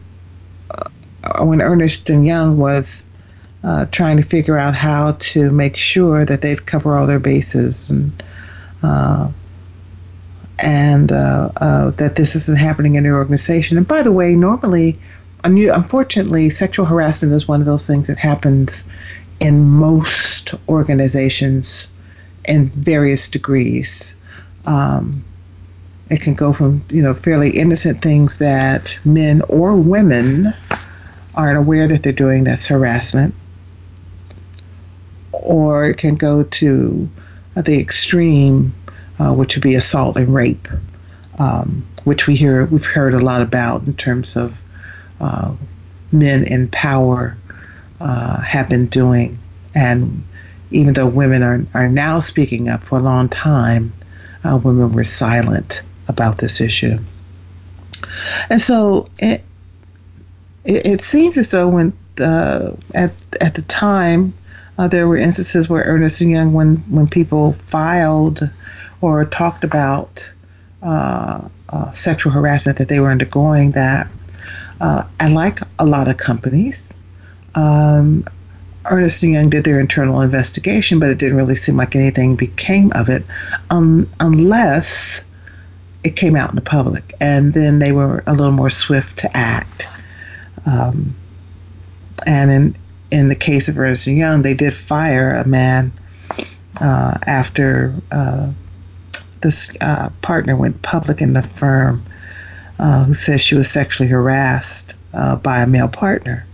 when 1.40 1.60
Ernest 1.60 2.10
and 2.10 2.26
Young 2.26 2.58
was 2.58 3.04
uh, 3.64 3.86
trying 3.86 4.16
to 4.16 4.22
figure 4.22 4.56
out 4.56 4.74
how 4.74 5.12
to 5.18 5.50
make 5.50 5.76
sure 5.76 6.24
that 6.24 6.42
they'd 6.42 6.66
cover 6.66 6.96
all 6.96 7.06
their 7.06 7.18
bases 7.18 7.90
and 7.90 8.22
uh, 8.82 9.28
and 10.60 11.12
uh, 11.12 11.50
uh 11.56 11.90
that 11.92 12.16
this 12.16 12.34
isn't 12.34 12.58
happening 12.58 12.94
in 12.94 13.02
their 13.04 13.16
organization. 13.16 13.76
And 13.76 13.86
by 13.86 14.02
the 14.02 14.12
way, 14.12 14.34
normally, 14.34 14.98
unfortunately, 15.44 16.50
sexual 16.50 16.86
harassment 16.86 17.32
is 17.32 17.48
one 17.48 17.60
of 17.60 17.66
those 17.66 17.86
things 17.86 18.06
that 18.08 18.18
happens 18.18 18.84
in 19.40 19.68
most 19.68 20.54
organizations 20.68 21.90
in 22.46 22.70
various 22.70 23.28
degrees. 23.28 24.14
Um, 24.66 25.24
it 26.10 26.20
can 26.20 26.34
go 26.34 26.52
from 26.52 26.84
you 26.90 27.02
know 27.02 27.14
fairly 27.14 27.50
innocent 27.50 28.02
things 28.02 28.38
that 28.38 28.98
men 29.04 29.42
or 29.48 29.76
women 29.76 30.46
aren't 31.38 31.56
aware 31.56 31.88
that 31.88 32.02
they're 32.02 32.12
doing 32.12 32.44
that's 32.44 32.66
harassment 32.66 33.34
or 35.32 35.86
it 35.86 35.96
can 35.96 36.14
go 36.14 36.42
to 36.42 37.08
the 37.56 37.80
extreme, 37.80 38.74
uh, 39.18 39.32
which 39.32 39.56
would 39.56 39.62
be 39.62 39.74
assault 39.74 40.16
and 40.16 40.32
rape, 40.32 40.68
um, 41.38 41.86
which 42.04 42.26
we 42.26 42.34
hear 42.34 42.66
we've 42.66 42.86
heard 42.86 43.14
a 43.14 43.18
lot 43.18 43.40
about 43.40 43.82
in 43.86 43.94
terms 43.94 44.36
of 44.36 44.60
uh, 45.20 45.54
men 46.12 46.44
in 46.44 46.68
power 46.68 47.36
uh, 48.00 48.40
have 48.42 48.68
been 48.68 48.86
doing, 48.86 49.38
and 49.74 50.22
even 50.70 50.92
though 50.92 51.06
women 51.06 51.42
are 51.42 51.64
are 51.74 51.88
now 51.88 52.20
speaking 52.20 52.68
up 52.68 52.84
for 52.84 52.98
a 52.98 53.02
long 53.02 53.28
time, 53.28 53.92
uh, 54.44 54.58
women 54.62 54.92
were 54.92 55.04
silent 55.04 55.82
about 56.08 56.38
this 56.38 56.60
issue, 56.60 56.98
and 58.50 58.60
so 58.60 59.06
it 59.18 59.44
it, 60.64 60.86
it 60.86 61.00
seems 61.00 61.38
as 61.38 61.50
though 61.50 61.68
when 61.68 61.92
uh, 62.20 62.72
at 62.94 63.12
at 63.40 63.54
the 63.54 63.62
time 63.62 64.34
uh, 64.78 64.88
there 64.88 65.08
were 65.08 65.16
instances 65.16 65.68
where 65.68 65.82
Ernest 65.84 66.20
and 66.20 66.30
Young, 66.30 66.52
when 66.52 66.76
when 66.88 67.08
people 67.08 67.52
filed 67.52 68.48
or 69.00 69.24
talked 69.24 69.64
about 69.64 70.30
uh, 70.82 71.40
uh, 71.68 71.92
sexual 71.92 72.32
harassment 72.32 72.78
that 72.78 72.88
they 72.88 73.00
were 73.00 73.10
undergoing, 73.10 73.72
that 73.72 74.08
uh, 74.80 75.02
and 75.18 75.34
like 75.34 75.60
a 75.78 75.84
lot 75.84 76.08
of 76.08 76.16
companies, 76.16 76.94
um, 77.56 78.24
Ernest 78.84 79.22
and 79.22 79.32
Young 79.32 79.50
did 79.50 79.64
their 79.64 79.80
internal 79.80 80.20
investigation, 80.20 81.00
but 81.00 81.10
it 81.10 81.18
didn't 81.18 81.36
really 81.36 81.56
seem 81.56 81.76
like 81.76 81.96
anything 81.96 82.36
became 82.36 82.92
of 82.94 83.08
it, 83.08 83.24
um, 83.70 84.08
unless 84.20 85.24
it 86.04 86.14
came 86.14 86.36
out 86.36 86.50
in 86.50 86.56
the 86.56 86.62
public, 86.62 87.14
and 87.20 87.52
then 87.54 87.80
they 87.80 87.90
were 87.90 88.22
a 88.28 88.32
little 88.32 88.52
more 88.52 88.70
swift 88.70 89.18
to 89.18 89.36
act. 89.36 89.88
Um, 90.68 91.14
and 92.26 92.50
in 92.50 92.76
in 93.10 93.28
the 93.28 93.36
case 93.36 93.68
of 93.68 93.78
Ernest 93.78 94.06
Young, 94.06 94.42
they 94.42 94.54
did 94.54 94.74
fire 94.74 95.34
a 95.34 95.46
man 95.46 95.92
uh, 96.80 97.16
after 97.26 97.94
uh, 98.12 98.50
this 99.40 99.74
uh, 99.80 100.10
partner 100.20 100.56
went 100.56 100.82
public 100.82 101.22
in 101.22 101.32
the 101.32 101.42
firm 101.42 102.02
uh, 102.78 103.04
who 103.04 103.14
says 103.14 103.40
she 103.40 103.54
was 103.54 103.70
sexually 103.70 104.08
harassed 104.08 104.94
uh, 105.14 105.36
by 105.36 105.60
a 105.60 105.66
male 105.66 105.88
partner. 105.88 106.46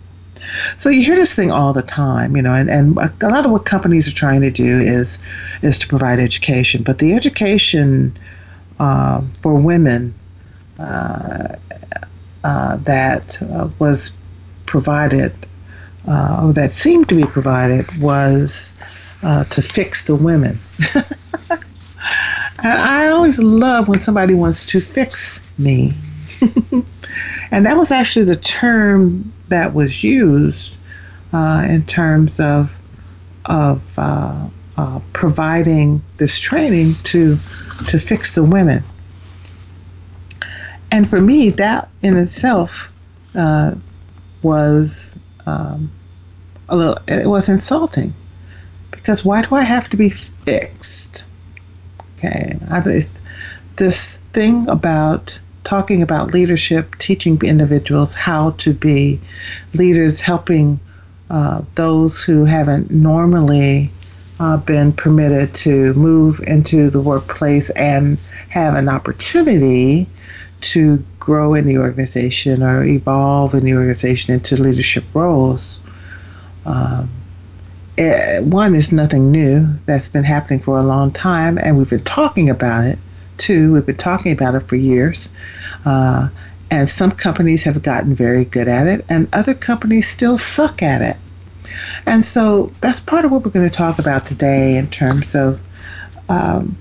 So 0.76 0.90
you 0.90 1.02
hear 1.02 1.16
this 1.16 1.34
thing 1.34 1.50
all 1.50 1.72
the 1.72 1.82
time, 1.82 2.36
you 2.36 2.42
know, 2.42 2.52
and, 2.52 2.70
and 2.70 2.96
a 2.98 3.28
lot 3.28 3.44
of 3.44 3.50
what 3.50 3.64
companies 3.64 4.06
are 4.06 4.14
trying 4.14 4.42
to 4.42 4.50
do 4.50 4.78
is 4.78 5.18
is 5.62 5.78
to 5.80 5.88
provide 5.88 6.20
education, 6.20 6.82
but 6.82 6.98
the 6.98 7.14
education 7.14 8.16
uh, 8.78 9.22
for 9.42 9.54
women 9.54 10.14
that 12.44 13.38
was 13.78 14.16
provided 14.66 15.36
uh, 16.06 16.52
that 16.52 16.72
seemed 16.72 17.08
to 17.08 17.14
be 17.14 17.24
provided 17.24 17.86
was 17.98 18.72
uh, 19.22 19.44
to 19.44 19.62
fix 19.62 20.04
the 20.04 20.14
women. 20.14 20.58
I 22.58 23.08
always 23.08 23.38
love 23.38 23.88
when 23.88 23.98
somebody 23.98 24.34
wants 24.34 24.64
to 24.66 24.80
fix 24.80 25.40
me. 25.58 25.92
and 27.50 27.66
that 27.66 27.76
was 27.76 27.90
actually 27.90 28.26
the 28.26 28.36
term 28.36 29.32
that 29.48 29.74
was 29.74 30.02
used 30.02 30.76
uh, 31.32 31.66
in 31.68 31.84
terms 31.84 32.40
of 32.40 32.78
of 33.46 33.98
uh, 33.98 34.48
uh, 34.78 35.00
providing 35.12 36.02
this 36.16 36.38
training 36.38 36.94
to 37.04 37.36
to 37.88 37.98
fix 37.98 38.34
the 38.34 38.42
women. 38.42 38.82
And 40.94 41.10
for 41.10 41.20
me, 41.20 41.50
that 41.50 41.88
in 42.02 42.16
itself 42.16 42.88
uh, 43.34 43.74
was 44.42 45.18
um, 45.44 45.90
a 46.68 46.76
little, 46.76 46.96
it 47.08 47.26
was 47.26 47.48
insulting 47.48 48.14
because 48.92 49.24
why 49.24 49.42
do 49.42 49.56
I 49.56 49.64
have 49.64 49.88
to 49.88 49.96
be 49.96 50.08
fixed? 50.08 51.24
Okay, 52.18 52.60
I, 52.70 52.80
this 53.74 54.18
thing 54.32 54.68
about 54.68 55.40
talking 55.64 56.00
about 56.00 56.32
leadership, 56.32 56.96
teaching 56.98 57.40
individuals 57.42 58.14
how 58.14 58.50
to 58.50 58.72
be 58.72 59.20
leaders, 59.72 60.20
helping 60.20 60.78
uh, 61.28 61.62
those 61.74 62.22
who 62.22 62.44
haven't 62.44 62.92
normally 62.92 63.90
uh, 64.38 64.58
been 64.58 64.92
permitted 64.92 65.54
to 65.54 65.92
move 65.94 66.40
into 66.46 66.88
the 66.88 67.00
workplace 67.00 67.70
and 67.70 68.16
have 68.50 68.76
an 68.76 68.88
opportunity 68.88 70.08
to 70.64 71.04
grow 71.20 71.54
in 71.54 71.66
the 71.66 71.78
organization 71.78 72.62
or 72.62 72.82
evolve 72.84 73.54
in 73.54 73.64
the 73.64 73.74
organization 73.74 74.34
into 74.34 74.56
leadership 74.56 75.04
roles. 75.12 75.78
Um, 76.64 77.10
it, 77.96 78.44
one 78.44 78.74
is 78.74 78.92
nothing 78.92 79.30
new. 79.30 79.68
That's 79.86 80.08
been 80.08 80.24
happening 80.24 80.60
for 80.60 80.78
a 80.78 80.82
long 80.82 81.12
time, 81.12 81.58
and 81.58 81.76
we've 81.76 81.90
been 81.90 82.00
talking 82.00 82.48
about 82.48 82.84
it. 82.84 82.98
Two, 83.36 83.74
we've 83.74 83.86
been 83.86 83.96
talking 83.96 84.32
about 84.32 84.54
it 84.54 84.68
for 84.68 84.76
years. 84.76 85.30
Uh, 85.84 86.28
and 86.70 86.88
some 86.88 87.10
companies 87.10 87.62
have 87.64 87.82
gotten 87.82 88.14
very 88.14 88.46
good 88.46 88.68
at 88.68 88.86
it, 88.86 89.04
and 89.08 89.28
other 89.32 89.54
companies 89.54 90.08
still 90.08 90.36
suck 90.36 90.82
at 90.82 91.02
it. 91.02 91.16
And 92.06 92.24
so 92.24 92.72
that's 92.80 93.00
part 93.00 93.24
of 93.24 93.30
what 93.30 93.44
we're 93.44 93.50
going 93.50 93.68
to 93.68 93.74
talk 93.74 93.98
about 93.98 94.26
today 94.26 94.76
in 94.76 94.88
terms 94.88 95.34
of 95.34 95.62
um, 96.28 96.76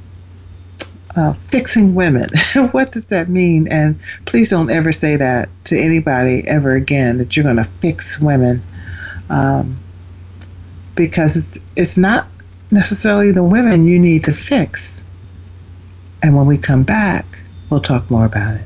uh, 1.15 1.33
fixing 1.33 1.95
women. 1.95 2.25
what 2.71 2.91
does 2.91 3.05
that 3.07 3.29
mean? 3.29 3.67
And 3.67 3.99
please 4.25 4.49
don't 4.49 4.69
ever 4.69 4.91
say 4.91 5.15
that 5.17 5.49
to 5.65 5.77
anybody 5.77 6.43
ever 6.47 6.73
again 6.73 7.17
that 7.19 7.35
you're 7.35 7.43
going 7.43 7.57
to 7.57 7.69
fix 7.81 8.19
women. 8.19 8.61
Um, 9.29 9.79
because 10.95 11.35
it's, 11.35 11.57
it's 11.75 11.97
not 11.97 12.27
necessarily 12.71 13.31
the 13.31 13.43
women 13.43 13.85
you 13.85 13.99
need 13.99 14.25
to 14.25 14.33
fix. 14.33 15.03
And 16.21 16.35
when 16.35 16.45
we 16.45 16.57
come 16.57 16.83
back, 16.83 17.39
we'll 17.69 17.81
talk 17.81 18.09
more 18.09 18.25
about 18.25 18.55
it. 18.55 18.65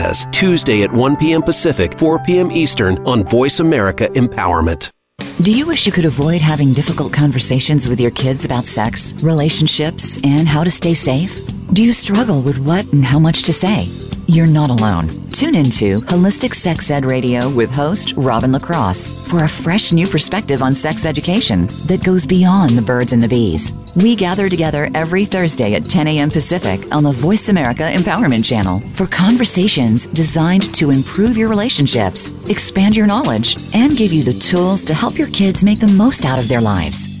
Tuesday 0.31 0.83
at 0.83 0.91
1 0.91 1.15
p.m. 1.17 1.41
Pacific, 1.41 1.97
4 1.99 2.19
p.m. 2.19 2.51
Eastern 2.51 2.97
on 3.07 3.23
Voice 3.23 3.59
America 3.59 4.07
Empowerment. 4.09 4.89
Do 5.41 5.51
you 5.51 5.65
wish 5.65 5.85
you 5.85 5.91
could 5.91 6.05
avoid 6.05 6.41
having 6.41 6.73
difficult 6.73 7.13
conversations 7.13 7.87
with 7.87 7.99
your 7.99 8.11
kids 8.11 8.45
about 8.45 8.63
sex, 8.63 9.13
relationships, 9.23 10.19
and 10.23 10.47
how 10.47 10.63
to 10.63 10.71
stay 10.71 10.93
safe? 10.93 11.31
Do 11.73 11.83
you 11.83 11.93
struggle 11.93 12.41
with 12.41 12.57
what 12.59 12.91
and 12.93 13.03
how 13.03 13.19
much 13.19 13.43
to 13.43 13.53
say? 13.53 13.87
You're 14.31 14.47
not 14.47 14.69
alone. 14.69 15.09
Tune 15.33 15.55
into 15.55 15.97
Holistic 16.07 16.53
Sex 16.53 16.89
Ed 16.89 17.03
Radio 17.03 17.49
with 17.49 17.69
host 17.75 18.13
Robin 18.15 18.53
LaCrosse 18.53 19.27
for 19.27 19.43
a 19.43 19.49
fresh 19.49 19.91
new 19.91 20.07
perspective 20.07 20.61
on 20.61 20.71
sex 20.71 21.05
education 21.05 21.67
that 21.87 22.05
goes 22.05 22.25
beyond 22.25 22.69
the 22.69 22.81
birds 22.81 23.11
and 23.11 23.21
the 23.21 23.27
bees. 23.27 23.73
We 23.97 24.15
gather 24.15 24.47
together 24.47 24.89
every 24.95 25.25
Thursday 25.25 25.73
at 25.73 25.83
10 25.83 26.07
a.m. 26.07 26.29
Pacific 26.29 26.79
on 26.93 27.03
the 27.03 27.11
Voice 27.11 27.49
America 27.49 27.83
Empowerment 27.83 28.45
Channel 28.45 28.79
for 28.93 29.05
conversations 29.05 30.05
designed 30.05 30.73
to 30.75 30.91
improve 30.91 31.35
your 31.35 31.49
relationships, 31.49 32.31
expand 32.49 32.95
your 32.95 33.07
knowledge, 33.07 33.57
and 33.75 33.97
give 33.97 34.13
you 34.13 34.23
the 34.23 34.39
tools 34.39 34.85
to 34.85 34.93
help 34.93 35.17
your 35.17 35.27
kids 35.31 35.61
make 35.61 35.81
the 35.81 35.91
most 35.97 36.25
out 36.25 36.39
of 36.39 36.47
their 36.47 36.61
lives. 36.61 37.20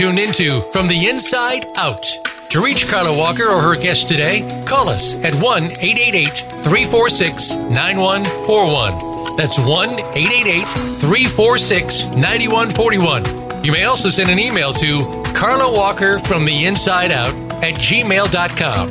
Tuned 0.00 0.18
into 0.18 0.62
From 0.72 0.88
the 0.88 1.08
Inside 1.08 1.66
Out. 1.76 2.02
To 2.48 2.64
reach 2.64 2.88
Carla 2.88 3.14
Walker 3.14 3.44
or 3.44 3.60
her 3.60 3.74
guest 3.74 4.08
today, 4.08 4.48
call 4.66 4.88
us 4.88 5.22
at 5.22 5.34
1 5.34 5.62
888 5.62 6.28
346 6.64 7.56
9141. 7.68 9.36
That's 9.36 9.58
1 9.58 9.68
888 9.68 10.64
346 11.04 12.04
9141. 12.16 13.62
You 13.62 13.72
may 13.72 13.84
also 13.84 14.08
send 14.08 14.30
an 14.30 14.38
email 14.38 14.72
to 14.72 15.00
Carla 15.34 15.70
Walker 15.70 16.18
from 16.18 16.46
the 16.46 16.64
inside 16.64 17.10
out 17.10 17.34
at 17.62 17.74
gmail.com. 17.74 18.88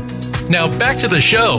Now 0.47 0.77
back 0.77 0.99
to 0.99 1.07
the 1.07 1.19
show. 1.19 1.57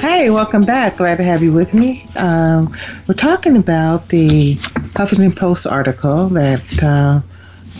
Hey, 0.00 0.30
welcome 0.30 0.62
back. 0.62 0.96
Glad 0.96 1.16
to 1.16 1.24
have 1.24 1.42
you 1.42 1.52
with 1.52 1.74
me. 1.74 2.08
Um, 2.16 2.74
we're 3.06 3.14
talking 3.14 3.58
about 3.58 4.08
the 4.08 4.56
Huffington 4.94 5.34
Post 5.36 5.66
article 5.66 6.28
that 6.30 6.82
uh, 6.82 7.20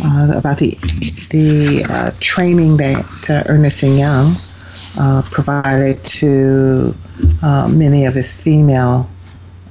uh, 0.03 0.39
about 0.39 0.59
the 0.59 0.79
the 1.31 1.85
uh, 1.89 2.11
training 2.21 2.79
that 2.79 3.31
uh, 3.31 3.43
Ernest 3.47 3.83
and 3.83 3.99
Young 3.99 4.35
uh, 4.99 5.23
provided 5.31 6.03
to 6.05 6.95
uh, 7.43 7.69
many 7.69 8.07
of 8.07 8.15
his 8.15 8.41
female 8.41 9.09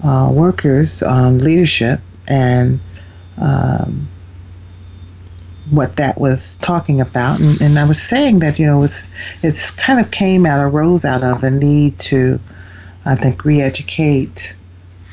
workers 0.04 1.04
on 1.04 1.40
leadership 1.40 2.00
and 2.28 2.80
um, 3.38 4.08
what 5.72 5.96
that 5.96 6.20
was 6.20 6.58
talking 6.58 7.02
about, 7.02 7.40
and, 7.40 7.62
and, 7.62 7.80
I 7.80 7.88
was 7.88 8.02
saying 8.02 8.40
that 8.40 8.60
you 8.60 8.66
know 8.68 8.84
it's 8.84 9.10
it's 9.42 9.72
kind 9.72 10.00
of 10.00 10.12
came 10.12 10.46
out 10.46 10.60
arose 10.60 11.06
out 11.06 11.24
of 11.24 11.44
a 11.44 11.50
need 11.50 11.98
to, 12.00 12.40
I 13.06 13.16
think, 13.16 13.46
re-educate 13.46 14.56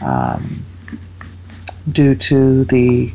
um, 0.03 0.65
due 1.93 2.15
to 2.15 2.65
the 2.65 3.13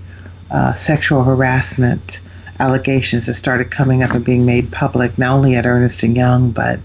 uh, 0.52 0.74
sexual 0.74 1.24
harassment 1.24 2.22
allegations 2.60 3.26
that 3.26 3.34
started 3.34 3.72
coming 3.72 4.04
up 4.04 4.12
and 4.12 4.24
being 4.24 4.46
made 4.46 4.72
public, 4.72 5.18
not 5.18 5.34
only 5.34 5.56
at 5.56 5.66
Ernest 5.66 6.04
and 6.04 6.16
Young, 6.16 6.52
but 6.52 6.80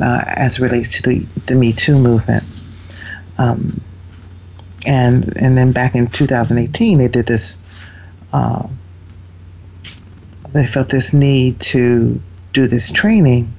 uh, 0.00 0.24
as 0.36 0.60
relates 0.60 1.00
to 1.00 1.08
the 1.08 1.26
the 1.46 1.54
Me 1.54 1.72
Too 1.72 1.98
movement. 1.98 2.44
Um, 3.38 3.80
and 4.86 5.32
and 5.40 5.56
then 5.56 5.72
back 5.72 5.94
in 5.94 6.08
2018, 6.08 6.98
they 6.98 7.08
did 7.08 7.26
this. 7.26 7.58
Uh, 8.32 8.68
they 10.52 10.66
felt 10.66 10.88
this 10.88 11.12
need 11.12 11.58
to 11.60 12.20
do 12.52 12.66
this 12.66 12.90
training. 12.90 13.52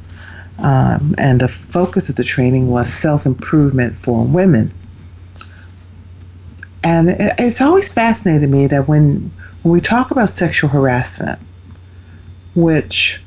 Um, 0.60 1.14
and 1.18 1.42
the 1.42 1.50
focus 1.50 2.08
of 2.08 2.16
the 2.16 2.24
training 2.24 2.70
was 2.70 2.92
self 2.92 3.26
improvement 3.26 3.96
for 3.96 4.24
women. 4.24 4.74
And 6.86 7.10
it's 7.40 7.62
always 7.62 7.92
fascinated 7.92 8.48
me 8.48 8.68
that 8.68 8.88
when, 8.88 9.32
when 9.64 9.72
we 9.74 9.82
talk 9.82 10.12
about 10.12 10.30
sexual 10.30 10.70
harassment, 10.70 11.40
which 12.54 13.20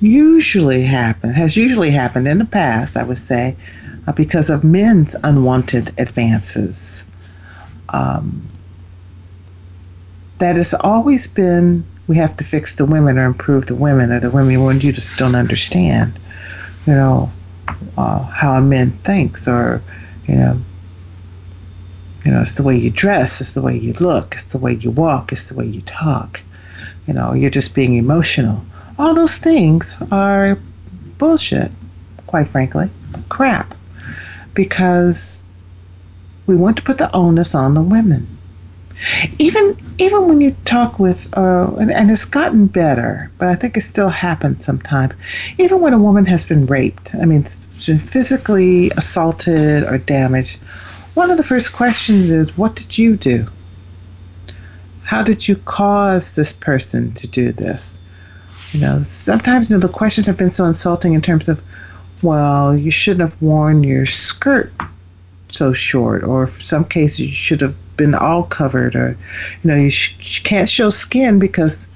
usually 0.00 0.82
happen 0.82 1.30
has 1.30 1.56
usually 1.56 1.92
happened 1.92 2.26
in 2.26 2.38
the 2.38 2.44
past, 2.44 2.96
I 2.96 3.04
would 3.04 3.18
say, 3.18 3.56
uh, 4.08 4.12
because 4.12 4.50
of 4.50 4.64
men's 4.64 5.14
unwanted 5.22 5.94
advances. 5.96 7.04
Um, 7.90 8.42
that 10.38 10.56
has 10.56 10.74
always 10.74 11.28
been 11.28 11.86
we 12.08 12.16
have 12.16 12.36
to 12.38 12.44
fix 12.44 12.74
the 12.74 12.84
women 12.84 13.16
or 13.16 13.26
improve 13.26 13.66
the 13.66 13.76
women, 13.76 14.10
or 14.10 14.18
the 14.18 14.30
women 14.30 14.60
when 14.64 14.80
you 14.80 14.90
just 14.90 15.16
don't 15.18 15.36
understand, 15.36 16.18
you 16.84 16.94
know, 16.94 17.30
uh, 17.96 18.24
how 18.24 18.58
a 18.58 18.60
man 18.60 18.90
thinks, 18.90 19.46
or 19.46 19.82
you 20.26 20.34
know, 20.34 20.60
you 22.26 22.32
know, 22.32 22.42
it's 22.42 22.56
the 22.56 22.64
way 22.64 22.76
you 22.76 22.90
dress, 22.90 23.40
it's 23.40 23.54
the 23.54 23.62
way 23.62 23.78
you 23.78 23.92
look, 23.94 24.34
it's 24.34 24.46
the 24.46 24.58
way 24.58 24.72
you 24.72 24.90
walk, 24.90 25.30
it's 25.30 25.48
the 25.48 25.54
way 25.54 25.64
you 25.64 25.80
talk. 25.82 26.42
You 27.06 27.14
know, 27.14 27.32
you're 27.32 27.50
just 27.50 27.72
being 27.72 27.94
emotional. 27.94 28.64
All 28.98 29.14
those 29.14 29.38
things 29.38 29.96
are 30.10 30.58
bullshit, 31.18 31.70
quite 32.26 32.48
frankly, 32.48 32.90
crap, 33.28 33.76
because 34.54 35.40
we 36.48 36.56
want 36.56 36.76
to 36.78 36.82
put 36.82 36.98
the 36.98 37.14
onus 37.14 37.54
on 37.54 37.74
the 37.74 37.82
women 37.82 38.26
even 39.38 39.76
even 39.98 40.28
when 40.28 40.40
you 40.40 40.56
talk 40.64 40.98
with 40.98 41.28
uh, 41.36 41.70
and, 41.78 41.90
and, 41.90 42.10
it's 42.10 42.24
gotten 42.24 42.66
better 42.66 43.30
but 43.38 43.48
i 43.48 43.54
think 43.54 43.76
it 43.76 43.82
still 43.82 44.08
happens 44.08 44.64
sometimes 44.64 45.12
even 45.58 45.80
when 45.80 45.92
a 45.92 45.98
woman 45.98 46.24
has 46.24 46.46
been 46.46 46.64
raped 46.66 47.14
i 47.20 47.26
mean 47.26 47.42
physically 47.42 48.90
assaulted 48.96 49.84
or 49.84 49.98
damaged 49.98 50.58
one 51.16 51.30
of 51.30 51.38
the 51.38 51.42
first 51.42 51.72
questions 51.72 52.30
is 52.30 52.56
what 52.58 52.76
did 52.76 52.98
you 52.98 53.16
do? 53.16 53.46
How 55.02 55.22
did 55.22 55.48
you 55.48 55.56
cause 55.56 56.34
this 56.34 56.52
person 56.52 57.12
to 57.14 57.26
do 57.26 57.52
this? 57.52 57.98
You 58.72 58.80
know 58.80 59.02
sometimes 59.02 59.70
you 59.70 59.76
know 59.76 59.86
the 59.86 59.92
questions 59.92 60.26
have 60.26 60.36
been 60.36 60.50
so 60.50 60.66
insulting 60.66 61.14
in 61.14 61.22
terms 61.22 61.48
of 61.48 61.62
well 62.22 62.76
you 62.76 62.90
shouldn't 62.90 63.30
have 63.30 63.40
worn 63.40 63.82
your 63.82 64.04
skirt 64.04 64.72
so 65.48 65.72
short, 65.72 66.24
or 66.24 66.44
in 66.44 66.50
some 66.50 66.84
cases 66.84 67.20
you 67.20 67.28
should 67.28 67.60
have 67.60 67.78
been 67.96 68.14
all 68.14 68.42
covered, 68.42 68.94
or 68.94 69.16
you 69.62 69.70
know 69.70 69.76
you, 69.76 69.90
sh- 69.90 70.40
can't 70.40 70.68
show 70.68 70.90
skin 70.90 71.38
because 71.38 71.88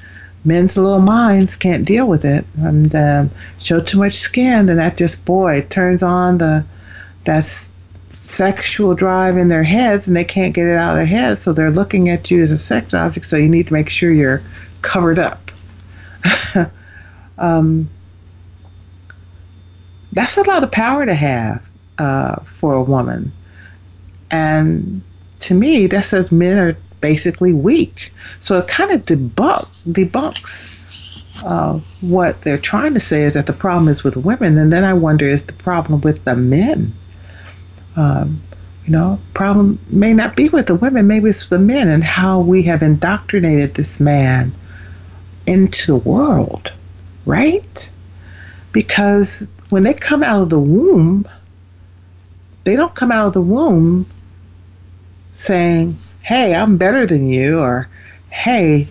men's 0.44 0.78
little 0.78 1.02
minds 1.02 1.56
can't 1.56 1.84
deal 1.84 2.08
with 2.08 2.24
it 2.24 2.46
and 2.56 2.94
um, 2.94 3.30
show 3.58 3.80
too 3.80 3.98
much 3.98 4.14
skin, 4.14 4.68
and 4.68 4.78
that 4.78 4.96
just 4.96 5.24
boy 5.24 5.60
turns 5.68 6.02
on 6.02 6.38
the 6.38 6.64
that's 7.24 7.72
sexual 8.10 8.94
drive 8.94 9.36
in 9.36 9.48
their 9.48 9.62
heads, 9.62 10.08
and 10.08 10.16
they 10.16 10.24
can't 10.24 10.54
get 10.54 10.66
it 10.66 10.76
out 10.76 10.92
of 10.92 10.96
their 10.96 11.06
heads, 11.06 11.40
so 11.40 11.52
they're 11.52 11.70
looking 11.70 12.08
at 12.08 12.30
you 12.30 12.42
as 12.42 12.50
a 12.50 12.58
sex 12.58 12.94
object. 12.94 13.26
So 13.26 13.36
you 13.36 13.48
need 13.48 13.68
to 13.68 13.72
make 13.72 13.88
sure 13.88 14.12
you're 14.12 14.42
covered 14.82 15.18
up. 15.18 15.50
um, 17.38 17.88
that's 20.12 20.36
a 20.36 20.48
lot 20.48 20.64
of 20.64 20.72
power 20.72 21.06
to 21.06 21.14
have 21.14 21.68
uh, 21.98 22.36
for 22.42 22.74
a 22.74 22.82
woman. 22.82 23.32
And 24.30 25.02
to 25.40 25.54
me, 25.54 25.86
that 25.88 26.04
says 26.04 26.30
men 26.30 26.58
are 26.58 26.76
basically 27.00 27.52
weak. 27.52 28.12
So 28.40 28.58
it 28.58 28.68
kind 28.68 28.90
of 28.90 29.06
debunk, 29.06 29.68
debunks 29.88 30.76
uh, 31.42 31.80
what 32.00 32.42
they're 32.42 32.58
trying 32.58 32.94
to 32.94 33.00
say 33.00 33.22
is 33.22 33.34
that 33.34 33.46
the 33.46 33.52
problem 33.52 33.88
is 33.88 34.04
with 34.04 34.16
women. 34.16 34.58
And 34.58 34.72
then 34.72 34.84
I 34.84 34.92
wonder, 34.92 35.24
is 35.24 35.46
the 35.46 35.52
problem 35.54 36.00
with 36.00 36.24
the 36.24 36.36
men? 36.36 36.92
Um, 37.96 38.42
you 38.84 38.92
know, 38.92 39.20
problem 39.34 39.78
may 39.90 40.14
not 40.14 40.36
be 40.36 40.48
with 40.48 40.66
the 40.66 40.74
women, 40.74 41.06
maybe 41.06 41.28
it's 41.28 41.48
the 41.48 41.58
men 41.58 41.88
and 41.88 42.02
how 42.02 42.40
we 42.40 42.62
have 42.62 42.82
indoctrinated 42.82 43.74
this 43.74 44.00
man 44.00 44.52
into 45.46 45.92
the 45.92 45.98
world, 45.98 46.72
right? 47.26 47.90
Because 48.72 49.46
when 49.68 49.82
they 49.82 49.94
come 49.94 50.22
out 50.22 50.42
of 50.42 50.50
the 50.50 50.58
womb, 50.58 51.26
they 52.64 52.76
don't 52.76 52.94
come 52.94 53.12
out 53.12 53.26
of 53.26 53.32
the 53.32 53.40
womb 53.40 54.06
saying, 55.32 55.96
hey, 56.22 56.54
I'm 56.54 56.76
better 56.76 57.06
than 57.06 57.26
you, 57.26 57.60
or 57.60 57.88
hey, 58.30 58.88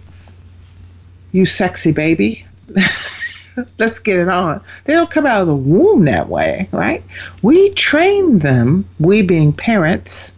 you 1.32 1.46
sexy 1.46 1.92
baby. 1.92 2.46
Let's 3.78 4.00
get 4.00 4.18
it 4.18 4.30
on. 4.30 4.62
They 4.86 4.94
don't 4.94 5.10
come 5.10 5.26
out 5.26 5.42
of 5.42 5.48
the 5.48 5.56
womb 5.56 6.06
that 6.06 6.30
way, 6.30 6.70
right? 6.72 7.04
We 7.42 7.70
train 7.72 8.40
them, 8.40 8.86
we 9.00 9.22
being 9.22 9.54
parents 9.54 10.34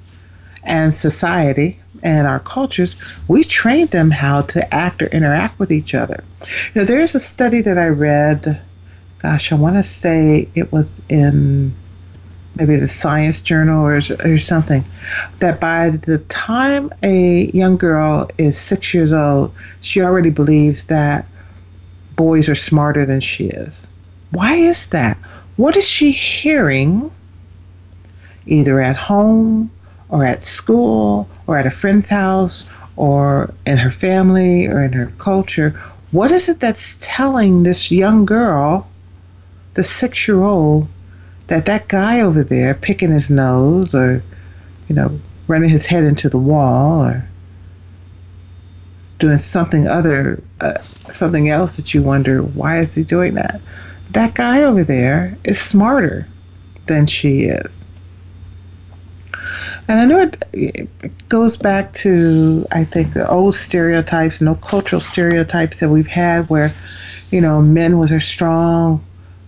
and 0.64 0.94
society 0.94 1.80
and 2.04 2.28
our 2.28 2.40
cultures, 2.40 2.96
we 3.28 3.44
train 3.44 3.88
them 3.88 4.12
how 4.12 4.42
to 4.42 4.74
act 4.74 5.02
or 5.02 5.08
interact 5.08 5.60
with 5.60 5.72
each 5.72 5.94
other. 5.94 6.24
Now, 6.74 6.84
there's 6.84 7.16
a 7.16 7.20
study 7.20 7.62
that 7.62 7.78
I 7.78 7.88
read, 7.88 8.62
gosh, 9.20 9.52
I 9.52 9.56
want 9.56 9.76
to 9.76 9.84
say 9.84 10.50
it 10.56 10.72
was 10.72 11.02
in 11.10 11.76
maybe 12.56 12.76
the 12.76 12.88
Science 12.88 13.42
Journal 13.42 13.86
or, 13.86 14.02
or 14.26 14.38
something, 14.38 14.84
that 15.40 15.62
by 15.62 15.90
the 15.90 16.18
time 16.18 16.92
a 17.04 17.50
young 17.54 17.78
girl 17.78 18.30
is 18.38 18.58
six 18.58 18.94
years 18.94 19.14
old, 19.14 19.54
she 19.82 20.02
already 20.02 20.30
believes 20.30 20.88
that 20.88 21.26
boys 22.15 22.50
are 22.50 22.56
smarter 22.56 23.06
than 23.06 23.19
she 23.19 23.45
is. 23.45 23.91
Why 24.32 24.56
is 24.56 24.88
that? 24.88 25.17
What 25.58 25.76
is 25.78 25.88
she 25.88 26.12
hearing, 26.12 27.12
either 28.45 28.80
at 28.80 28.95
home 28.95 29.71
or 30.10 30.26
at 30.26 30.43
school 30.43 31.28
or 31.47 31.58
at 31.58 31.67
a 31.67 31.71
friend's 31.71 32.10
house 32.10 32.65
or 32.95 33.54
in 33.65 33.78
her 33.78 33.91
family 33.91 34.67
or 34.67 34.82
in 34.82 34.93
her 34.93 35.12
culture, 35.17 35.71
what 36.12 36.32
is 36.32 36.50
it 36.50 36.60
that's 36.60 36.97
telling 37.02 37.63
this 37.63 37.91
young 37.91 38.26
girl, 38.26 38.88
the 39.76 39.84
six 39.84 40.28
year 40.28 40.43
old, 40.43 40.88
that 41.47 41.65
that 41.65 41.88
guy 41.88 42.21
over 42.21 42.43
there 42.43 42.74
picking 42.74 43.12
his 43.12 43.30
nose 43.30 43.95
or, 43.95 44.24
you 44.88 44.95
know, 44.95 45.19
running 45.47 45.69
his 45.69 45.86
head 45.86 46.04
into 46.04 46.30
the 46.30 46.38
wall 46.38 47.04
or 47.04 47.28
doing 49.19 49.38
something 49.38 49.88
other, 49.88 50.41
uh, 50.60 50.74
something 51.15 51.50
else 51.50 51.78
that 51.78 51.93
you 51.93 52.02
wonder, 52.02 52.41
why 52.41 52.80
is 52.80 52.95
he 52.95 53.04
doing 53.04 53.36
that? 53.36 53.62
That 54.12 54.34
guy 54.36 54.63
over 54.63 54.84
there 54.84 55.38
is 55.43 55.60
smarter 55.60 56.28
than 56.88 57.06
she 57.06 57.41
is. 57.41 57.82
And 59.88 60.00
I 60.00 60.06
know 60.06 60.19
it, 60.19 60.43
it 60.54 61.30
goes 61.30 61.58
back 61.58 61.93
to, 61.93 62.65
I 62.71 62.84
think, 62.84 63.13
the 63.13 63.30
old 63.30 63.56
stereotypes, 63.56 64.39
you 64.39 64.45
know, 64.45 64.56
cultural 64.56 65.00
stereotypes 65.00 65.80
that 65.80 65.89
we've 65.89 66.08
had 66.08 66.50
where, 66.50 66.74
you 67.30 67.41
know, 67.41 67.62
men 67.62 67.97
were 67.97 68.19
strong, 68.19 69.04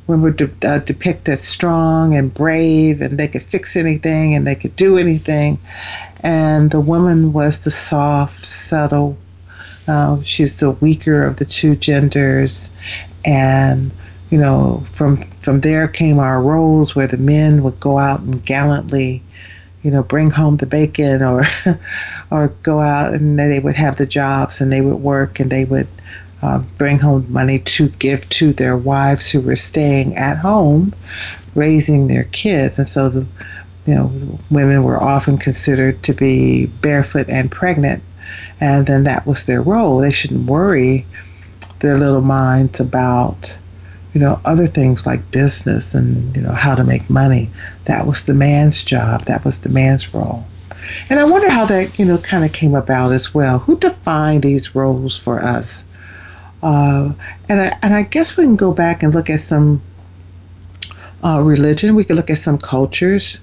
women 0.08 0.24
were 0.24 0.32
de- 0.32 0.68
uh, 0.68 0.80
depicted 0.80 1.40
strong 1.40 2.16
and 2.16 2.34
brave 2.34 3.02
and 3.02 3.18
they 3.18 3.28
could 3.28 3.42
fix 3.42 3.76
anything 3.76 4.36
and 4.36 4.46
they 4.46 4.56
could 4.56 4.76
do 4.76 4.98
anything. 4.98 5.60
And 6.22 6.72
the 6.72 6.82
woman 6.82 7.34
was 7.34 7.64
the 7.64 7.72
soft, 7.72 8.46
subtle, 8.46 9.18
uh, 9.88 10.22
she's 10.22 10.60
the 10.60 10.72
weaker 10.72 11.24
of 11.26 11.38
the 11.38 11.46
two 11.46 11.76
genders. 11.76 12.70
And 13.26 13.92
you 14.30 14.38
know, 14.38 14.84
from 14.92 15.18
from 15.18 15.62
there 15.62 15.88
came 15.88 16.20
our 16.20 16.42
roles 16.42 16.96
where 16.96 17.08
the 17.08 17.18
men 17.18 17.64
would 17.64 17.80
go 17.80 17.98
out 17.98 18.22
and 18.22 18.44
gallantly 18.44 19.24
you 19.84 19.92
know, 19.92 20.02
bring 20.02 20.32
home 20.32 20.58
the 20.58 20.66
bacon 20.66 21.22
or 21.22 21.44
or 22.32 22.48
go 22.64 22.82
out 22.82 23.14
and 23.14 23.38
they 23.38 23.60
would 23.60 23.76
have 23.76 23.98
the 23.98 24.06
jobs 24.06 24.62
and 24.62 24.72
they 24.72 24.82
would 24.82 24.96
work 24.96 25.40
and 25.40 25.52
they 25.52 25.66
would 25.66 25.88
uh, 26.42 26.60
bring 26.78 27.00
home 27.00 27.26
money 27.32 27.60
to 27.60 27.90
give 27.90 28.28
to 28.30 28.54
their 28.54 28.76
wives 28.76 29.30
who 29.30 29.42
were 29.42 29.56
staying 29.56 30.16
at 30.16 30.38
home 30.38 30.94
raising 31.54 32.08
their 32.08 32.24
kids. 32.26 32.80
And 32.80 32.88
so 32.88 33.10
the 33.10 33.28
you 33.86 33.94
know, 33.94 34.12
women 34.50 34.84
were 34.84 35.02
often 35.02 35.38
considered 35.38 36.02
to 36.04 36.14
be 36.14 36.68
barefoot 36.68 37.30
and 37.30 37.52
pregnant. 37.52 38.02
And 38.60 38.86
then 38.86 39.04
that 39.04 39.26
was 39.26 39.46
their 39.46 39.62
role. 39.62 40.00
They 40.00 40.12
shouldn't 40.12 40.50
worry 40.50 41.06
their 41.80 41.98
little 41.98 42.22
minds 42.22 42.80
about 42.80 43.58
you 44.14 44.22
know, 44.22 44.40
other 44.46 44.68
things 44.68 45.06
like 45.06 45.32
business 45.32 45.96
and, 45.96 46.36
you 46.36 46.42
know, 46.42 46.52
how 46.52 46.76
to 46.76 46.84
make 46.84 47.10
money. 47.10 47.50
That 47.86 48.06
was 48.06 48.24
the 48.24 48.36
man's 48.36 48.84
job. 48.86 49.26
That 49.26 49.44
was 49.44 49.62
the 49.62 49.70
man's 49.70 50.14
role. 50.14 50.46
And 51.10 51.20
I 51.20 51.24
wonder 51.24 51.50
how 51.50 51.66
that, 51.66 51.98
you 51.98 52.06
know, 52.06 52.20
kind 52.20 52.46
of 52.46 52.54
came 52.54 52.76
about 52.76 53.12
as 53.12 53.34
well. 53.34 53.60
Who 53.60 53.78
defined 53.78 54.44
these 54.44 54.76
roles 54.76 55.18
for 55.18 55.42
us? 55.42 55.86
Uh, 56.62 57.14
and, 57.50 57.62
I, 57.62 57.78
and 57.82 57.94
I 57.94 58.04
guess 58.04 58.38
we 58.38 58.44
can 58.44 58.56
go 58.56 58.72
back 58.72 59.02
and 59.02 59.14
look 59.14 59.30
at 59.30 59.42
some 59.42 59.82
uh, 61.24 61.42
religion. 61.42 61.96
We 61.96 62.04
could 62.04 62.16
look 62.16 62.30
at 62.30 62.38
some 62.38 62.60
cultures 62.60 63.40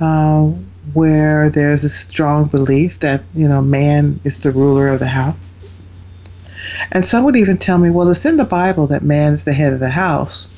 uh, 0.00 0.50
where 0.92 1.50
there's 1.50 1.84
a 1.84 1.88
strong 1.88 2.46
belief 2.46 3.00
that, 3.00 3.24
you 3.34 3.48
know, 3.48 3.62
man 3.62 4.20
is 4.24 4.42
the 4.42 4.50
ruler 4.50 4.88
of 4.88 4.98
the 4.98 5.06
house 5.06 5.36
and 6.92 7.04
some 7.04 7.24
would 7.24 7.36
even 7.36 7.58
tell 7.58 7.78
me, 7.78 7.90
well, 7.90 8.08
it's 8.08 8.24
in 8.24 8.36
the 8.36 8.44
Bible 8.44 8.86
that 8.88 9.02
man's 9.02 9.44
the 9.44 9.52
head 9.52 9.72
of 9.72 9.80
the 9.80 9.90
house. 9.90 10.54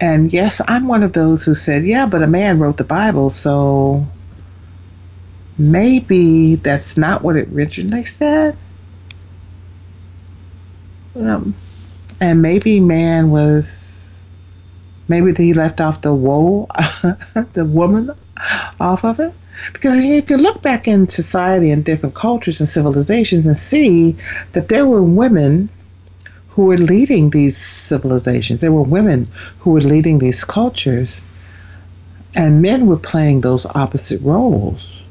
And 0.00 0.32
yes, 0.32 0.60
I'm 0.68 0.86
one 0.86 1.02
of 1.02 1.12
those 1.12 1.44
who 1.44 1.54
said, 1.54 1.84
yeah, 1.84 2.06
but 2.06 2.22
a 2.22 2.26
man 2.26 2.58
wrote 2.58 2.76
the 2.76 2.84
Bible, 2.84 3.30
so 3.30 4.06
maybe 5.56 6.56
that's 6.56 6.96
not 6.96 7.22
what 7.22 7.36
it 7.36 7.48
originally 7.48 8.04
said. 8.04 8.56
Um, 11.16 11.54
and 12.20 12.42
maybe 12.42 12.80
man 12.80 13.30
was, 13.30 14.26
maybe 15.08 15.32
he 15.32 15.54
left 15.54 15.80
off 15.80 16.00
the 16.00 16.12
woe, 16.12 16.66
the 17.52 17.64
woman 17.64 18.10
off 18.80 19.04
of 19.04 19.20
it. 19.20 19.32
Because 19.72 20.02
you 20.02 20.20
can 20.22 20.40
look 20.42 20.62
back 20.62 20.88
in 20.88 21.08
society 21.08 21.70
and 21.70 21.84
different 21.84 22.14
cultures 22.14 22.60
and 22.60 22.68
civilizations 22.68 23.46
and 23.46 23.56
see 23.56 24.16
that 24.52 24.68
there 24.68 24.86
were 24.86 25.02
women 25.02 25.68
who 26.48 26.66
were 26.66 26.76
leading 26.76 27.30
these 27.30 27.56
civilizations. 27.56 28.60
There 28.60 28.72
were 28.72 28.82
women 28.82 29.28
who 29.60 29.72
were 29.72 29.80
leading 29.80 30.18
these 30.18 30.44
cultures, 30.44 31.22
and 32.36 32.62
men 32.62 32.86
were 32.86 32.96
playing 32.96 33.40
those 33.40 33.66
opposite 33.66 34.20
roles. 34.22 35.02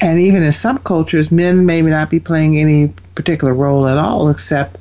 And 0.00 0.18
even 0.20 0.42
in 0.42 0.52
some 0.52 0.78
cultures, 0.78 1.30
men 1.30 1.66
may 1.66 1.82
not 1.82 2.10
be 2.10 2.20
playing 2.20 2.58
any 2.58 2.92
particular 3.14 3.54
role 3.54 3.86
at 3.88 3.98
all 3.98 4.28
except 4.28 4.78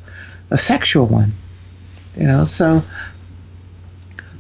a 0.50 0.58
sexual 0.58 1.06
one. 1.06 1.34
You 2.16 2.28
know, 2.28 2.46
so 2.46 2.84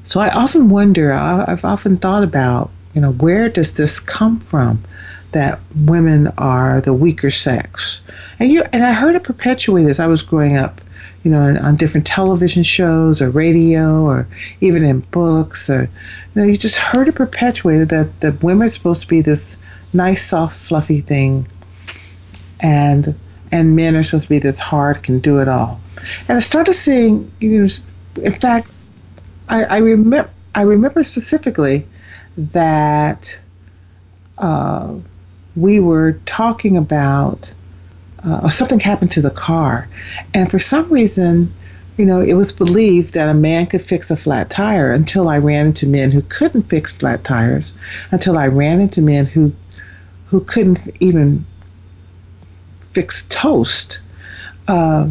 so 0.03 0.19
I 0.19 0.29
often 0.29 0.69
wonder. 0.69 1.13
I've 1.13 1.65
often 1.65 1.97
thought 1.97 2.23
about 2.23 2.69
you 2.93 3.01
know, 3.01 3.11
where 3.11 3.49
does 3.49 3.73
this 3.73 3.99
come 3.99 4.39
from? 4.39 4.83
That 5.31 5.59
women 5.75 6.27
are 6.37 6.79
the 6.79 6.93
weaker 6.93 7.31
sex, 7.31 8.01
and 8.37 8.51
you 8.51 8.63
and 8.71 8.83
I 8.83 8.93
heard 8.93 9.15
it 9.15 9.23
perpetuated 9.23 9.89
as 9.89 9.99
I 9.99 10.05
was 10.05 10.21
growing 10.21 10.57
up, 10.57 10.79
you 11.23 11.31
know, 11.31 11.39
on, 11.39 11.57
on 11.57 11.75
different 11.75 12.05
television 12.05 12.61
shows 12.61 13.19
or 13.19 13.31
radio 13.31 14.03
or 14.03 14.27
even 14.61 14.83
in 14.83 14.99
books 14.99 15.71
or, 15.71 15.81
you 15.81 15.89
know, 16.35 16.43
you 16.43 16.55
just 16.55 16.77
heard 16.77 17.07
it 17.07 17.15
perpetuated 17.15 17.89
that 17.89 18.21
that 18.21 18.43
women 18.43 18.67
are 18.67 18.69
supposed 18.69 19.01
to 19.01 19.07
be 19.07 19.21
this 19.21 19.57
nice, 19.91 20.23
soft, 20.23 20.55
fluffy 20.55 21.01
thing, 21.01 21.47
and 22.59 23.15
and 23.51 23.75
men 23.75 23.95
are 23.95 24.03
supposed 24.03 24.25
to 24.25 24.29
be 24.29 24.37
this 24.37 24.59
hard, 24.59 25.01
can 25.01 25.17
do 25.17 25.39
it 25.39 25.47
all. 25.47 25.81
And 26.27 26.37
I 26.37 26.41
started 26.41 26.73
seeing, 26.73 27.31
you 27.39 27.61
know, 27.63 27.67
in 28.21 28.33
fact, 28.33 28.69
I, 29.49 29.63
I 29.65 29.77
remember 29.79 30.29
I 30.56 30.63
remember 30.63 31.03
specifically 31.03 31.88
that 32.38 33.39
uh, 34.38 34.95
we 35.56 35.79
were 35.79 36.13
talking 36.25 36.77
about 36.77 37.53
uh, 38.23 38.49
something 38.49 38.79
happened 38.79 39.12
to 39.12 39.21
the 39.21 39.32
car, 39.32 39.88
and 40.34 40.49
for 40.49 40.60
some 40.60 40.91
reason, 40.91 41.53
you 41.97 42.06
know, 42.06 42.19
it 42.21 42.34
was 42.34 42.51
believed 42.51 43.13
that 43.13 43.29
a 43.29 43.34
man 43.34 43.65
could 43.65 43.82
fix 43.82 44.10
a 44.10 44.15
flat 44.15 44.49
tire 44.49 44.91
until 44.91 45.27
I 45.29 45.38
ran 45.38 45.67
into 45.67 45.88
men 45.88 46.12
who 46.12 46.21
couldn't 46.23 46.63
fix 46.63 46.93
flat 46.93 47.23
tires, 47.23 47.73
until 48.12 48.38
I 48.38 48.47
ran 48.47 48.79
into 48.82 49.01
men 49.01 49.25
who 49.25 49.53
who 50.27 50.41
couldn't 50.41 50.79
even 50.99 51.45
fix 52.91 53.25
toast. 53.29 54.01
Uh, 54.67 55.10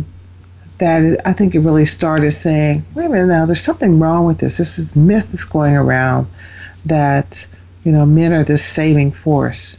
that 0.82 1.22
I 1.24 1.32
think 1.32 1.54
it 1.54 1.60
really 1.60 1.84
started 1.86 2.32
saying, 2.32 2.84
wait 2.94 3.06
a 3.06 3.08
minute 3.08 3.28
now, 3.28 3.46
there's 3.46 3.60
something 3.60 4.00
wrong 4.00 4.26
with 4.26 4.38
this. 4.38 4.58
This 4.58 4.80
is 4.80 4.96
myth 4.96 5.28
that's 5.30 5.44
going 5.44 5.76
around 5.76 6.26
that 6.84 7.46
you 7.84 7.92
know 7.92 8.04
men 8.04 8.32
are 8.32 8.42
this 8.42 8.64
saving 8.64 9.12
force 9.12 9.78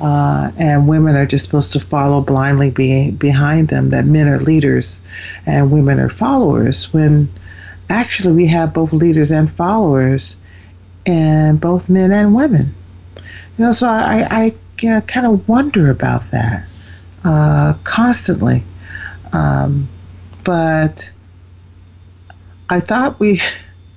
uh, 0.00 0.50
and 0.58 0.88
women 0.88 1.14
are 1.14 1.26
just 1.26 1.44
supposed 1.44 1.72
to 1.72 1.80
follow 1.80 2.20
blindly 2.20 2.70
be, 2.70 3.10
behind 3.12 3.68
them 3.68 3.90
that 3.90 4.04
men 4.04 4.28
are 4.28 4.38
leaders 4.40 5.00
and 5.46 5.70
women 5.70 6.00
are 6.00 6.08
followers 6.08 6.92
when 6.92 7.28
actually 7.88 8.32
we 8.32 8.46
have 8.46 8.72
both 8.72 8.92
leaders 8.92 9.30
and 9.30 9.50
followers 9.50 10.36
and 11.06 11.60
both 11.60 11.88
men 11.88 12.12
and 12.12 12.34
women 12.34 12.74
you 13.58 13.64
know 13.64 13.72
so 13.72 13.86
i, 13.86 14.26
I 14.30 14.54
you 14.80 14.90
know, 14.90 15.00
kind 15.02 15.26
of 15.26 15.48
wonder 15.48 15.90
about 15.90 16.30
that 16.30 16.66
uh, 17.24 17.74
constantly 17.84 18.64
um, 19.32 19.88
but 20.50 21.12
i 22.68 22.80
thought 22.80 23.20
we 23.20 23.40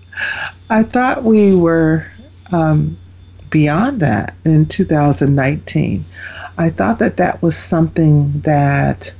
i 0.70 0.84
thought 0.84 1.24
we 1.24 1.56
were 1.56 2.06
um, 2.52 2.98
beyond 3.54 4.02
that 4.02 4.36
in 4.44 4.66
2019. 4.66 6.04
I 6.58 6.70
thought 6.70 7.00
that 7.00 7.18
that 7.18 7.42
was 7.42 7.56
something 7.56 8.42
that 8.42 9.14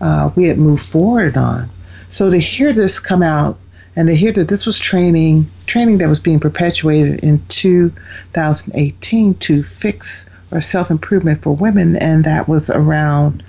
uh, 0.00 0.30
we 0.36 0.44
had 0.44 0.58
moved 0.58 0.82
forward 0.82 1.36
on. 1.36 1.70
So 2.10 2.30
to 2.30 2.38
hear 2.38 2.72
this 2.72 3.00
come 3.00 3.22
out 3.22 3.58
and 3.96 4.08
to 4.08 4.14
hear 4.14 4.30
that 4.32 4.48
this 4.48 4.66
was 4.66 4.78
training, 4.78 5.50
training 5.66 5.98
that 5.98 6.08
was 6.08 6.20
being 6.20 6.38
perpetuated 6.38 7.24
in 7.24 7.44
2018 7.48 9.34
to 9.34 9.62
fix 9.62 10.28
or 10.50 10.60
self 10.60 10.90
improvement 10.90 11.42
for 11.42 11.54
women, 11.54 11.96
and 11.96 12.24
that 12.24 12.46
was 12.46 12.70
around 12.70 13.42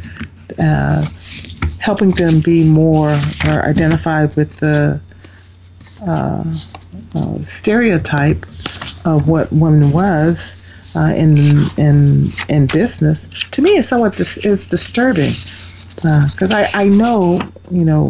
uh, 0.58 1.06
helping 1.80 2.12
them 2.12 2.42
be 2.42 2.70
more 2.70 3.10
or 3.48 3.66
identified 3.66 4.36
with 4.36 4.58
the 4.58 5.02
uh, 6.06 6.44
uh, 7.16 7.42
stereotype 7.42 8.46
of 9.06 9.28
what 9.28 9.52
woman 9.52 9.92
was 9.92 10.58
uh, 10.96 11.14
in 11.16 11.38
in 11.78 12.26
in 12.48 12.68
business 12.68 13.28
to 13.52 13.62
me 13.62 13.72
is 13.72 13.88
somewhat 13.88 14.16
dis- 14.16 14.38
is 14.38 14.68
disturbing 14.68 15.32
because 15.96 16.52
uh, 16.52 16.68
I, 16.74 16.84
I 16.86 16.88
know 16.88 17.40
you 17.72 17.86
know 17.86 18.10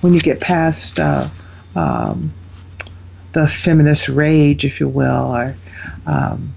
when 0.00 0.14
you 0.14 0.20
get 0.20 0.40
past 0.40 0.98
uh, 0.98 1.26
um, 1.74 2.32
the 3.32 3.46
feminist 3.46 4.08
rage 4.08 4.64
if 4.64 4.80
you 4.80 4.88
will 4.88 5.34
or 5.34 5.54
um, 6.06 6.54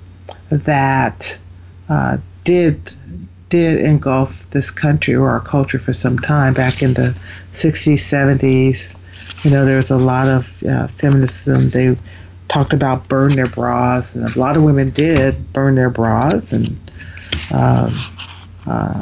that 0.50 1.38
uh, 1.90 2.18
did 2.44 2.96
did 3.54 3.80
engulf 3.82 4.50
this 4.50 4.72
country 4.72 5.14
or 5.14 5.30
our 5.30 5.40
culture 5.40 5.78
for 5.78 5.94
some 5.94 6.18
time 6.18 6.56
back 6.56 6.82
in 6.82 6.96
the 6.96 7.16
60s, 7.52 8.02
70s. 8.02 9.46
You 9.46 9.52
know, 9.52 9.64
there 9.64 9.76
was 9.76 9.92
a 9.92 9.98
lot 9.98 10.28
of 10.28 10.64
uh, 10.64 10.88
feminism. 10.88 11.70
They 11.70 11.96
talked 12.48 12.74
about 12.74 13.08
burn 13.10 13.34
their 13.34 13.46
bras, 13.46 14.16
and 14.16 14.28
a 14.28 14.40
lot 14.40 14.58
of 14.58 14.64
women 14.64 14.90
did 14.90 15.54
burn 15.54 15.76
their 15.76 15.92
bras. 15.92 16.52
And 16.52 16.68
um, 17.54 17.94
um, 18.66 19.02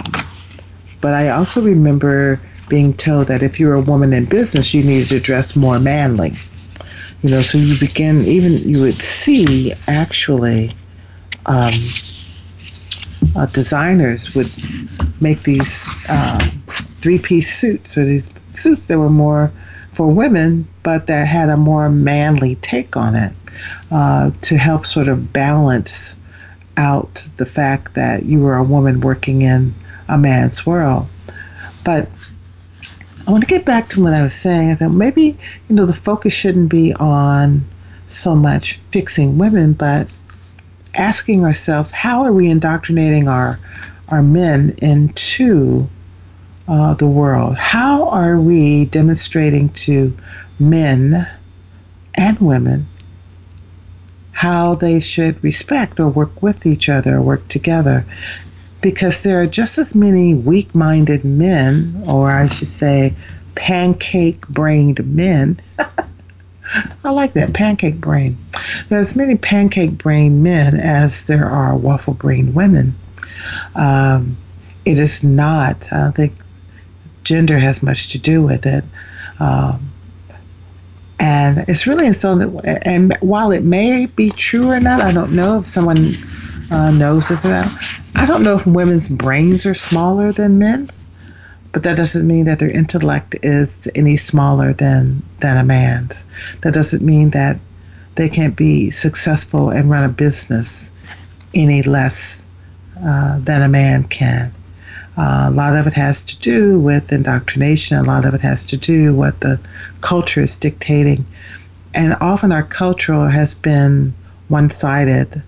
but 0.99 1.13
I 1.13 1.29
also 1.29 1.61
remember 1.61 2.41
being 2.67 2.93
told 2.93 3.27
that 3.27 3.41
if 3.41 3.57
you 3.57 3.67
were 3.67 3.75
a 3.75 3.81
woman 3.81 4.11
in 4.11 4.25
business, 4.25 4.73
you 4.73 4.83
needed 4.83 5.07
to 5.09 5.21
dress 5.21 5.55
more 5.55 5.79
manly. 5.79 6.31
You 7.21 7.29
know, 7.29 7.41
so 7.41 7.57
you 7.57 7.79
begin 7.79 8.25
even 8.25 8.57
you 8.67 8.81
would 8.81 8.99
see 9.01 9.71
actually. 9.87 10.73
Um, 11.45 11.71
uh, 13.35 13.45
designers 13.47 14.35
would 14.35 14.51
make 15.21 15.43
these 15.43 15.87
uh, 16.09 16.39
three-piece 16.67 17.53
suits 17.53 17.97
or 17.97 18.05
these 18.05 18.29
suits 18.51 18.87
that 18.87 18.99
were 18.99 19.09
more 19.09 19.51
for 19.93 20.07
women, 20.07 20.67
but 20.83 21.07
that 21.07 21.27
had 21.27 21.49
a 21.49 21.57
more 21.57 21.89
manly 21.89 22.55
take 22.55 22.95
on 22.95 23.15
it 23.15 23.33
uh, 23.91 24.31
to 24.41 24.57
help 24.57 24.85
sort 24.85 25.07
of 25.07 25.33
balance 25.33 26.15
out 26.77 27.27
the 27.37 27.45
fact 27.45 27.95
that 27.95 28.25
you 28.25 28.39
were 28.39 28.55
a 28.55 28.63
woman 28.63 29.01
working 29.01 29.41
in 29.41 29.73
a 30.07 30.17
man's 30.17 30.65
world. 30.65 31.07
But 31.83 32.09
I 33.27 33.31
want 33.31 33.43
to 33.43 33.47
get 33.47 33.65
back 33.65 33.89
to 33.89 34.01
what 34.01 34.13
I 34.13 34.21
was 34.21 34.33
saying. 34.33 34.71
I 34.71 34.75
thought 34.75 34.91
maybe 34.91 35.37
you 35.69 35.75
know 35.75 35.85
the 35.85 35.93
focus 35.93 36.33
shouldn't 36.33 36.71
be 36.71 36.93
on 36.95 37.65
so 38.07 38.35
much 38.35 38.79
fixing 38.91 39.37
women, 39.37 39.73
but 39.73 40.07
asking 40.95 41.43
ourselves 41.43 41.91
how 41.91 42.23
are 42.23 42.33
we 42.33 42.49
indoctrinating 42.49 43.27
our 43.27 43.59
our 44.09 44.21
men 44.21 44.75
into 44.81 45.87
uh, 46.67 46.93
the 46.95 47.07
world? 47.07 47.57
How 47.57 48.09
are 48.09 48.39
we 48.39 48.85
demonstrating 48.85 49.69
to 49.69 50.15
men 50.59 51.27
and 52.15 52.39
women 52.39 52.87
how 54.31 54.75
they 54.75 54.99
should 54.99 55.41
respect 55.43 55.99
or 55.99 56.07
work 56.07 56.41
with 56.41 56.65
each 56.65 56.89
other 56.89 57.15
or 57.15 57.21
work 57.21 57.47
together? 57.47 58.05
Because 58.81 59.21
there 59.21 59.41
are 59.41 59.47
just 59.47 59.77
as 59.77 59.93
many 59.95 60.33
weak 60.33 60.73
minded 60.73 61.23
men, 61.23 62.03
or 62.07 62.31
I 62.31 62.47
should 62.47 62.67
say, 62.67 63.15
pancake 63.55 64.47
brained 64.47 65.05
men. 65.05 65.57
I 67.03 67.11
like 67.11 67.33
that 67.33 67.53
pancake 67.53 67.99
brain. 67.99 68.37
There's 68.89 69.09
as 69.09 69.15
many 69.15 69.37
pancake 69.37 69.97
brain 69.97 70.43
men 70.43 70.75
as 70.75 71.25
there 71.25 71.49
are 71.49 71.75
waffle 71.75 72.13
brain 72.13 72.53
women. 72.53 72.95
Um, 73.75 74.37
it 74.85 74.97
is 74.97 75.23
not. 75.23 75.91
I 75.91 75.97
don't 75.97 76.15
think 76.15 76.33
gender 77.23 77.57
has 77.57 77.83
much 77.83 78.09
to 78.09 78.19
do 78.19 78.41
with 78.41 78.65
it. 78.65 78.83
Um, 79.39 79.91
and 81.19 81.59
it's 81.67 81.85
really 81.85 82.07
insulting. 82.07 82.59
And 82.85 83.15
while 83.21 83.51
it 83.51 83.63
may 83.63 84.07
be 84.07 84.31
true 84.31 84.71
or 84.71 84.79
not, 84.79 85.01
I 85.01 85.11
don't 85.11 85.33
know 85.33 85.59
if 85.59 85.67
someone 85.67 86.13
uh, 86.71 86.91
knows 86.91 87.29
this 87.29 87.45
or 87.45 87.49
not. 87.49 87.71
I 88.15 88.25
don't 88.25 88.43
know 88.43 88.55
if 88.55 88.65
women's 88.65 89.07
brains 89.07 89.65
are 89.65 89.73
smaller 89.73 90.31
than 90.31 90.57
men's 90.57 91.05
but 91.71 91.83
that 91.83 91.97
doesn't 91.97 92.27
mean 92.27 92.45
that 92.45 92.59
their 92.59 92.69
intellect 92.69 93.35
is 93.43 93.89
any 93.95 94.17
smaller 94.17 94.73
than 94.73 95.23
than 95.39 95.57
a 95.57 95.63
man's. 95.63 96.25
That 96.61 96.73
doesn't 96.73 97.03
mean 97.03 97.29
that 97.31 97.59
they 98.15 98.29
can't 98.29 98.55
be 98.55 98.91
successful 98.91 99.69
and 99.69 99.89
run 99.89 100.03
a 100.03 100.09
business 100.09 100.91
any 101.53 101.81
less 101.83 102.45
uh, 103.03 103.39
than 103.39 103.61
a 103.61 103.69
man 103.69 104.03
can. 104.05 104.53
Uh, 105.17 105.47
a 105.49 105.51
lot 105.51 105.75
of 105.75 105.87
it 105.87 105.93
has 105.93 106.23
to 106.23 106.37
do 106.39 106.79
with 106.79 107.11
indoctrination. 107.11 107.97
A 107.97 108.03
lot 108.03 108.25
of 108.25 108.33
it 108.33 108.41
has 108.41 108.65
to 108.67 108.77
do 108.77 109.15
what 109.15 109.39
the 109.41 109.59
culture 110.01 110.41
is 110.41 110.57
dictating, 110.57 111.25
and 111.93 112.15
often 112.21 112.51
our 112.51 112.63
culture 112.63 113.29
has 113.29 113.53
been 113.53 114.13
one-sided 114.47 115.41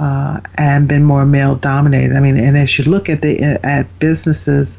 uh, 0.00 0.40
and 0.56 0.88
been 0.88 1.04
more 1.04 1.26
male-dominated. 1.26 2.16
I 2.16 2.20
mean, 2.20 2.36
and 2.36 2.56
as 2.56 2.78
you 2.78 2.84
look 2.84 3.08
at 3.08 3.22
the 3.22 3.60
at 3.62 3.86
businesses 3.98 4.78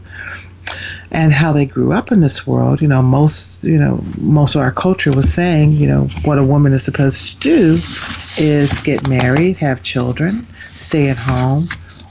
and 1.12 1.34
how 1.34 1.51
they 1.51 1.65
grew 1.65 1.91
up 1.91 2.12
in 2.12 2.19
this 2.19 2.47
world. 2.47 2.81
You 2.81 2.88
know, 2.88 3.01
most 3.01 3.63
you 3.63 3.77
know 3.77 4.03
most 4.17 4.55
of 4.55 4.62
our 4.62 4.71
culture 4.71 5.12
was 5.12 5.31
saying, 5.31 5.73
you 5.73 5.88
know, 5.88 6.07
what 6.25 6.38
a 6.38 6.43
woman 6.43 6.73
is 6.73 6.84
supposed 6.84 7.41
to 7.41 7.49
do 7.49 7.73
is 8.38 8.79
get 8.79 9.07
married, 9.07 9.57
have 9.57 9.84
children, 9.84 10.45
stay 10.75 11.10
at 11.10 11.17
home, 11.17 11.67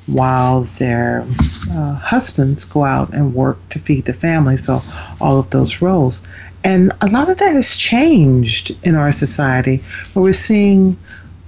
while 0.07 0.63
their 0.79 1.27
uh, 1.71 1.95
husbands 1.95 2.65
go 2.65 2.85
out 2.85 3.15
and 3.15 3.35
work 3.35 3.69
to 3.71 3.79
feed 3.79 4.05
the 4.05 4.13
family. 4.13 4.57
So 4.57 4.81
all 5.21 5.39
of 5.39 5.51
those 5.51 5.81
roles. 5.81 6.23
And 6.63 6.93
a 7.01 7.09
lot 7.09 7.31
of 7.31 7.39
that 7.39 7.53
has 7.55 7.77
changed 7.77 8.77
in 8.85 8.95
our 8.95 9.13
society 9.13 9.83
where 10.13 10.23
we're 10.23 10.33
seeing 10.33 10.99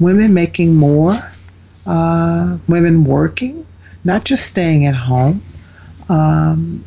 women 0.01 0.33
making 0.33 0.75
more, 0.75 1.15
uh, 1.87 2.57
women 2.67 3.05
working, 3.05 3.67
not 4.05 4.25
just 4.25 4.47
staying 4.47 4.87
at 4.87 4.95
home. 4.95 5.43
Um, 6.09 6.85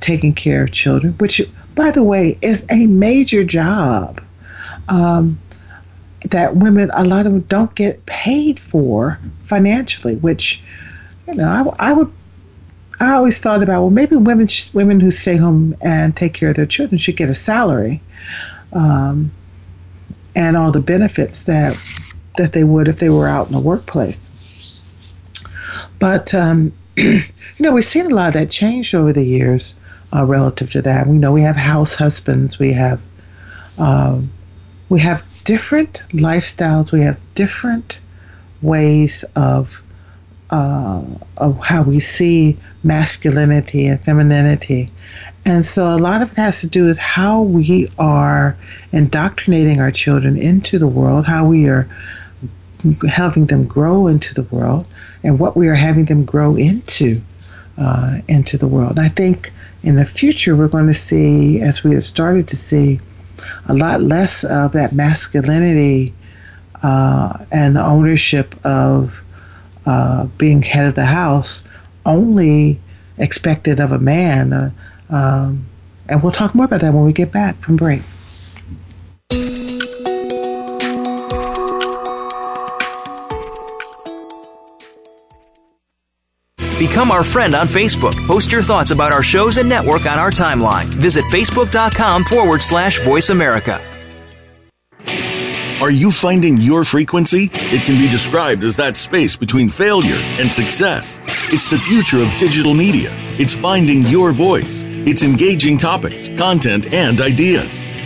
taking 0.00 0.32
care 0.32 0.64
of 0.64 0.70
children, 0.70 1.14
which, 1.14 1.40
by 1.74 1.90
the 1.90 2.02
way, 2.02 2.38
is 2.42 2.64
a 2.70 2.86
major 2.86 3.44
job 3.44 4.22
um, 4.88 5.38
that 6.30 6.56
women, 6.56 6.90
a 6.94 7.04
lot 7.04 7.26
of 7.26 7.32
them 7.32 7.42
don't 7.42 7.74
get 7.74 8.04
paid 8.06 8.58
for 8.58 9.18
financially, 9.44 10.16
which, 10.16 10.62
you 11.26 11.34
know, 11.34 11.74
I, 11.78 11.90
I 11.90 11.92
would. 11.92 12.12
I 13.00 13.12
always 13.12 13.38
thought 13.38 13.62
about 13.62 13.82
well, 13.82 13.90
maybe 13.90 14.16
women 14.16 14.48
women 14.74 14.98
who 14.98 15.12
stay 15.12 15.36
home 15.36 15.76
and 15.82 16.16
take 16.16 16.34
care 16.34 16.50
of 16.50 16.56
their 16.56 16.66
children 16.66 16.98
should 16.98 17.16
get 17.16 17.28
a 17.28 17.34
salary, 17.34 18.02
um, 18.72 19.30
and 20.34 20.56
all 20.56 20.72
the 20.72 20.80
benefits 20.80 21.44
that 21.44 21.78
that 22.38 22.54
they 22.54 22.64
would 22.64 22.88
if 22.88 22.98
they 22.98 23.08
were 23.08 23.28
out 23.28 23.46
in 23.46 23.52
the 23.52 23.60
workplace. 23.60 24.32
But 26.00 26.34
um, 26.34 26.72
you 26.96 27.20
know, 27.60 27.72
we've 27.72 27.84
seen 27.84 28.06
a 28.06 28.14
lot 28.14 28.28
of 28.28 28.34
that 28.34 28.50
change 28.50 28.94
over 28.94 29.12
the 29.12 29.24
years 29.24 29.74
uh, 30.14 30.24
relative 30.24 30.70
to 30.72 30.82
that. 30.82 31.06
We 31.06 31.18
know 31.18 31.32
we 31.32 31.42
have 31.42 31.56
house 31.56 31.94
husbands. 31.94 32.58
We 32.58 32.72
have 32.72 33.00
um, 33.78 34.30
we 34.88 35.00
have 35.00 35.24
different 35.44 36.02
lifestyles. 36.10 36.92
We 36.92 37.02
have 37.02 37.18
different 37.34 38.00
ways 38.62 39.24
of 39.36 39.82
uh, 40.50 41.02
of 41.36 41.58
how 41.64 41.82
we 41.82 41.98
see 42.00 42.56
masculinity 42.82 43.86
and 43.86 44.02
femininity. 44.02 44.90
And 45.44 45.64
so 45.64 45.86
a 45.88 45.96
lot 45.96 46.22
of 46.22 46.32
it 46.32 46.36
has 46.36 46.60
to 46.60 46.66
do 46.66 46.84
with 46.84 46.98
how 46.98 47.42
we 47.42 47.88
are 47.98 48.56
indoctrinating 48.92 49.80
our 49.80 49.90
children 49.90 50.36
into 50.36 50.78
the 50.78 50.86
world, 50.86 51.26
how 51.26 51.46
we 51.46 51.68
are 51.68 51.88
helping 53.08 53.46
them 53.46 53.66
grow 53.66 54.06
into 54.06 54.34
the 54.34 54.42
world, 54.44 54.86
and 55.22 55.38
what 55.38 55.56
we 55.56 55.68
are 55.68 55.74
having 55.74 56.04
them 56.04 56.24
grow 56.24 56.56
into 56.56 57.20
uh, 57.76 58.18
into 58.28 58.58
the 58.58 58.68
world. 58.68 58.98
I 58.98 59.08
think 59.08 59.52
in 59.88 59.96
the 59.96 60.04
future, 60.04 60.54
we're 60.54 60.68
going 60.68 60.86
to 60.86 60.92
see, 60.92 61.62
as 61.62 61.82
we 61.82 61.94
have 61.94 62.04
started 62.04 62.46
to 62.48 62.56
see, 62.56 63.00
a 63.68 63.74
lot 63.74 64.02
less 64.02 64.44
of 64.44 64.72
that 64.72 64.92
masculinity 64.92 66.12
uh, 66.82 67.46
and 67.50 67.74
the 67.74 67.82
ownership 67.82 68.54
of 68.66 69.24
uh, 69.86 70.26
being 70.36 70.60
head 70.60 70.86
of 70.86 70.94
the 70.94 71.06
house 71.06 71.66
only 72.04 72.78
expected 73.16 73.80
of 73.80 73.92
a 73.92 73.98
man. 73.98 74.52
Uh, 74.52 74.70
um, 75.08 75.66
and 76.10 76.22
we'll 76.22 76.32
talk 76.32 76.54
more 76.54 76.66
about 76.66 76.82
that 76.82 76.92
when 76.92 77.06
we 77.06 77.14
get 77.14 77.32
back 77.32 77.58
from 77.62 77.76
break. 77.76 78.02
Become 86.78 87.10
our 87.10 87.24
friend 87.24 87.56
on 87.56 87.66
Facebook. 87.66 88.14
Post 88.28 88.52
your 88.52 88.62
thoughts 88.62 88.92
about 88.92 89.12
our 89.12 89.22
shows 89.22 89.56
and 89.58 89.68
network 89.68 90.06
on 90.06 90.16
our 90.16 90.30
timeline. 90.30 90.84
Visit 90.84 91.24
facebook.com 91.24 92.22
forward 92.22 92.62
slash 92.62 93.02
voice 93.02 93.30
America. 93.30 93.82
Are 95.80 95.90
you 95.90 96.10
finding 96.10 96.56
your 96.56 96.84
frequency? 96.84 97.50
It 97.52 97.82
can 97.82 97.98
be 97.98 98.08
described 98.08 98.62
as 98.62 98.76
that 98.76 98.96
space 98.96 99.36
between 99.36 99.68
failure 99.68 100.16
and 100.16 100.52
success. 100.52 101.20
It's 101.50 101.68
the 101.68 101.78
future 101.78 102.20
of 102.20 102.30
digital 102.36 102.74
media. 102.74 103.10
It's 103.38 103.56
finding 103.56 104.02
your 104.02 104.32
voice. 104.32 104.82
It's 104.86 105.22
engaging 105.22 105.78
topics, 105.78 106.28
content, 106.36 106.92
and 106.92 107.20
ideas. 107.20 107.78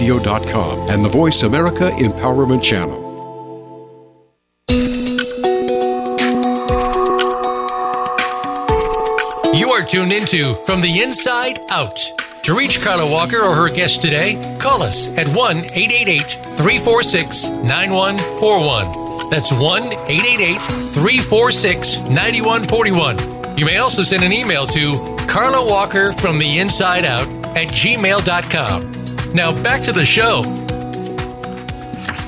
and 0.00 1.04
the 1.04 1.08
Voice 1.08 1.42
America 1.42 1.90
Empowerment 1.92 2.62
Channel. 2.62 3.04
You 9.54 9.70
are 9.70 9.82
tuned 9.82 10.12
into 10.12 10.54
From 10.66 10.80
the 10.80 11.00
Inside 11.02 11.58
Out. 11.70 11.98
To 12.44 12.56
reach 12.56 12.82
Carla 12.82 13.08
Walker 13.08 13.38
or 13.38 13.54
her 13.54 13.68
guest 13.68 14.02
today, 14.02 14.40
call 14.60 14.82
us 14.82 15.16
at 15.16 15.28
1 15.28 15.56
888 15.56 16.22
346 16.58 17.48
9141. 17.62 19.30
That's 19.30 19.52
1 19.52 19.60
888 19.62 20.58
346 20.92 21.98
9141. 22.10 23.56
You 23.56 23.64
may 23.64 23.78
also 23.78 24.02
send 24.02 24.24
an 24.24 24.32
email 24.32 24.66
to 24.66 25.16
Carla 25.28 25.64
Walker 25.64 26.12
from 26.12 26.38
the 26.38 26.58
Inside 26.58 27.04
Out 27.04 27.28
at 27.56 27.68
gmail.com. 27.68 29.03
Now 29.34 29.50
back 29.64 29.82
to 29.82 29.92
the 29.92 30.04
show. 30.04 30.44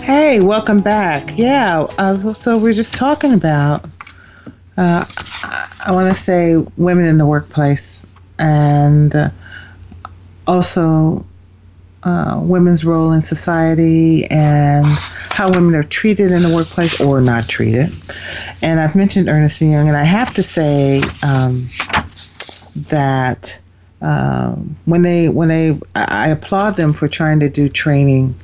Hey, 0.03 0.41
welcome 0.41 0.81
back. 0.81 1.39
Yeah, 1.39 1.87
uh, 1.99 2.35
so 2.35 2.59
we're 2.59 2.73
just 2.73 2.97
talking 2.97 3.33
about, 3.33 3.85
uh, 4.77 5.05
I 5.87 5.93
want 5.93 6.13
to 6.13 6.21
say 6.21 6.57
women 6.77 7.05
in 7.05 7.17
the 7.19 7.25
workplace 7.25 8.05
and 8.41 9.15
uh, 9.15 9.31
also 10.49 11.25
uh, 12.03 12.41
women's 12.43 12.85
role 12.85 13.13
in 13.13 13.23
society 13.23 14.25
and 14.27 14.87
how 14.87 15.53
women 15.53 15.77
are 15.77 15.85
treated 15.85 16.33
in 16.33 16.43
the 16.43 16.53
workplace 16.53 17.01
or 17.01 17.21
not 17.21 17.49
treated. 17.49 17.93
And 18.63 18.81
I've 18.81 18.97
mentioned 18.97 19.29
Ernest 19.29 19.63
Young, 19.63 19.87
and 19.87 19.97
I 19.97 20.03
have 20.03 20.35
to 20.35 20.43
say 20.43 21.03
um, 21.23 21.69
that 22.75 23.61
um, 24.07 24.77
when 24.85 25.03
they 25.03 25.29
when 25.29 25.49
they 25.49 25.77
I 25.97 26.29
applaud 26.29 26.77
them 26.77 26.93
for 26.93 27.09
trying 27.09 27.41
to 27.41 27.49
do 27.49 27.69
training 27.69 28.37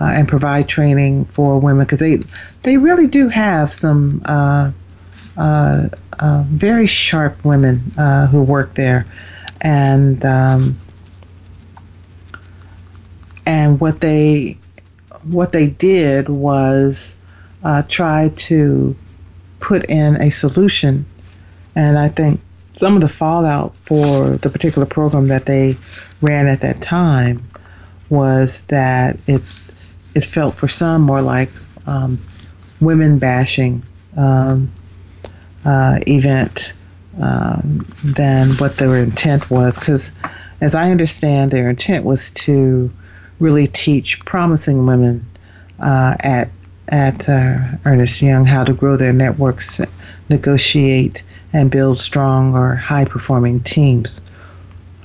uh, 0.00 0.04
and 0.06 0.26
provide 0.26 0.66
training 0.66 1.26
for 1.26 1.58
women 1.58 1.84
because 1.84 1.98
they 1.98 2.20
they 2.62 2.78
really 2.78 3.06
do 3.06 3.28
have 3.28 3.70
some 3.70 4.22
uh, 4.24 4.72
uh, 5.36 5.88
uh 6.18 6.44
very 6.48 6.86
sharp 6.86 7.44
women 7.44 7.92
uh, 7.98 8.28
who 8.28 8.42
work 8.42 8.74
there, 8.74 9.04
and 9.60 10.24
um, 10.24 10.78
and 13.44 13.78
what 13.78 14.00
they 14.00 14.56
what 15.24 15.52
they 15.52 15.68
did 15.68 16.30
was 16.30 17.18
uh, 17.62 17.82
try 17.82 18.32
to 18.36 18.96
put 19.58 19.84
in 19.90 20.16
a 20.22 20.30
solution, 20.30 21.04
and 21.76 21.98
I 21.98 22.08
think 22.08 22.40
some 22.72 22.94
of 22.94 23.00
the 23.00 23.08
fallout 23.08 23.76
for 23.76 24.36
the 24.36 24.50
particular 24.50 24.86
program 24.86 25.28
that 25.28 25.46
they 25.46 25.76
ran 26.20 26.46
at 26.46 26.60
that 26.60 26.80
time 26.80 27.42
was 28.08 28.62
that 28.62 29.18
it 29.26 29.42
it 30.14 30.24
felt 30.24 30.54
for 30.54 30.68
some 30.68 31.02
more 31.02 31.22
like 31.22 31.50
um, 31.86 32.20
women 32.80 33.18
bashing 33.18 33.82
um, 34.16 34.70
uh, 35.64 35.98
event 36.06 36.72
um, 37.20 37.86
than 38.02 38.50
what 38.54 38.76
their 38.76 38.96
intent 38.96 39.50
was. 39.50 39.78
Because, 39.78 40.12
as 40.60 40.74
I 40.74 40.90
understand, 40.90 41.50
their 41.50 41.68
intent 41.68 42.04
was 42.04 42.30
to 42.32 42.90
really 43.38 43.66
teach 43.66 44.24
promising 44.24 44.86
women 44.86 45.26
uh, 45.80 46.16
at 46.20 46.50
at 46.88 47.28
uh, 47.28 47.56
Ernest 47.84 48.20
Young 48.20 48.44
how 48.44 48.64
to 48.64 48.72
grow 48.72 48.96
their 48.96 49.12
networks, 49.12 49.80
negotiate, 50.28 51.22
and 51.52 51.70
build 51.70 51.98
strong 51.98 52.54
or 52.54 52.74
high 52.76 53.04
performing 53.04 53.60
teams, 53.60 54.20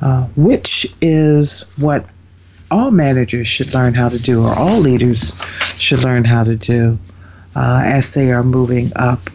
uh, 0.02 0.24
which 0.36 0.86
is 1.02 1.66
what 1.78 2.06
all 2.72 2.92
managers 2.92 3.48
should 3.48 3.74
learn 3.74 3.94
how 3.94 4.10
to 4.10 4.20
do, 4.20 4.44
or 4.44 4.54
all 4.58 4.80
leaders 4.80 5.34
should 5.78 6.04
learn 6.04 6.26
how 6.26 6.44
to 6.44 6.56
do 6.56 6.98
uh, 7.56 7.82
as 7.86 8.14
they 8.14 8.32
are 8.32 8.44
moving 8.44 8.92
up 8.96 9.30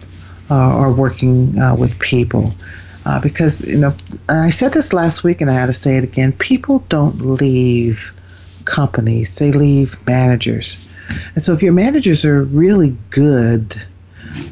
uh, 0.50 0.76
or 0.76 0.92
working 0.92 1.58
uh, 1.58 1.74
with 1.76 1.98
people. 1.98 2.52
Uh, 3.06 3.20
because, 3.20 3.66
you 3.66 3.78
know, 3.78 3.92
I 4.28 4.50
said 4.50 4.72
this 4.72 4.92
last 4.92 5.24
week 5.24 5.40
and 5.40 5.50
I 5.50 5.54
had 5.54 5.66
to 5.66 5.72
say 5.72 5.96
it 5.96 6.04
again 6.04 6.32
people 6.32 6.84
don't 6.90 7.18
leave 7.20 8.12
companies, 8.66 9.38
they 9.38 9.52
leave 9.52 10.06
managers. 10.06 10.76
And 11.34 11.42
so 11.42 11.52
if 11.52 11.62
your 11.62 11.72
managers 11.72 12.24
are 12.24 12.44
really 12.44 12.96
good 13.08 13.74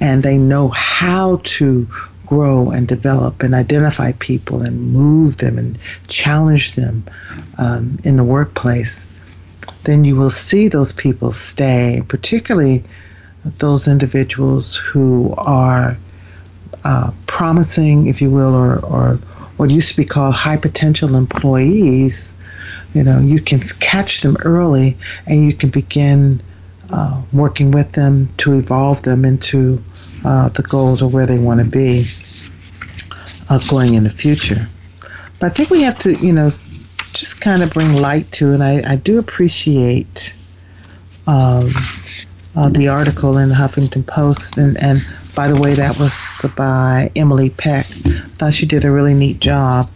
and 0.01 0.23
they 0.23 0.39
know 0.39 0.69
how 0.69 1.41
to 1.45 1.87
grow 2.29 2.71
and 2.71 2.87
develop 2.87 3.43
and 3.43 3.55
identify 3.55 4.13
people 4.19 4.63
and 4.63 4.93
move 4.93 5.39
them 5.39 5.57
and 5.57 5.79
challenge 6.09 6.75
them 6.77 7.03
um, 7.57 7.99
in 8.05 8.17
the 8.17 8.25
workplace, 8.25 9.07
then 9.85 10.05
you 10.05 10.15
will 10.15 10.31
see 10.31 10.69
those 10.69 10.93
people 10.93 11.33
stay, 11.33 12.03
particularly 12.07 12.85
those 13.59 13.89
individuals 13.89 14.77
who 14.77 15.33
are 15.39 15.99
uh, 16.85 17.11
promising, 17.27 18.07
if 18.07 18.21
you 18.21 18.31
will, 18.31 18.55
or, 18.55 18.79
or 18.85 19.15
what 19.57 19.71
used 19.71 19.91
to 19.91 19.97
be 19.97 20.05
called 20.05 20.35
high 20.35 20.57
potential 20.57 21.17
employees. 21.17 22.35
You 22.93 23.05
know, 23.05 23.21
you 23.21 23.41
can 23.41 23.61
catch 23.81 24.21
them 24.21 24.37
early 24.45 24.99
and 25.27 25.45
you 25.45 25.55
can 25.55 25.71
begin 25.71 26.43
uh, 26.91 27.23
working 27.33 27.71
with 27.71 27.93
them 27.93 28.33
to 28.39 28.53
evolve 28.53 29.03
them 29.03 29.25
into 29.25 29.83
uh, 30.25 30.49
the 30.51 30.63
goals 30.63 31.03
or 31.03 31.09
where 31.09 31.27
they 31.27 31.39
want 31.39 31.61
to 31.61 31.67
be 31.67 32.07
uh, 33.49 33.59
going 33.69 33.95
in 33.95 34.05
the 34.05 34.11
future. 34.11 34.69
But 35.39 35.47
I 35.47 35.55
think 35.55 35.71
we 35.71 35.83
have 35.83 35.99
to, 36.01 36.15
you 36.15 36.33
know, 36.33 36.51
just 37.13 37.41
kind 37.41 37.63
of 37.63 37.71
bring 37.73 37.93
light 37.95 38.31
to 38.33 38.53
it. 38.55 38.61
I, 38.61 38.83
I 38.93 38.97
do 38.97 39.19
appreciate 39.19 40.35
um, 41.27 41.71
uh, 42.57 42.69
the 42.71 42.89
article 42.89 43.39
in 43.39 43.51
the 43.51 43.55
Huffington 43.55 44.07
Post. 44.07 44.57
And, 44.57 44.83
and 44.83 45.05
by 45.35 45.49
the 45.49 45.61
way, 45.61 45.75
that 45.75 45.99
was 45.99 46.53
by 46.57 47.11
Emily 47.15 47.51
Peck. 47.51 47.87
I 47.87 48.29
thought 48.39 48.55
she 48.55 48.67
did 48.67 48.85
a 48.85 48.91
really 48.91 49.15
neat 49.15 49.41
job 49.41 49.91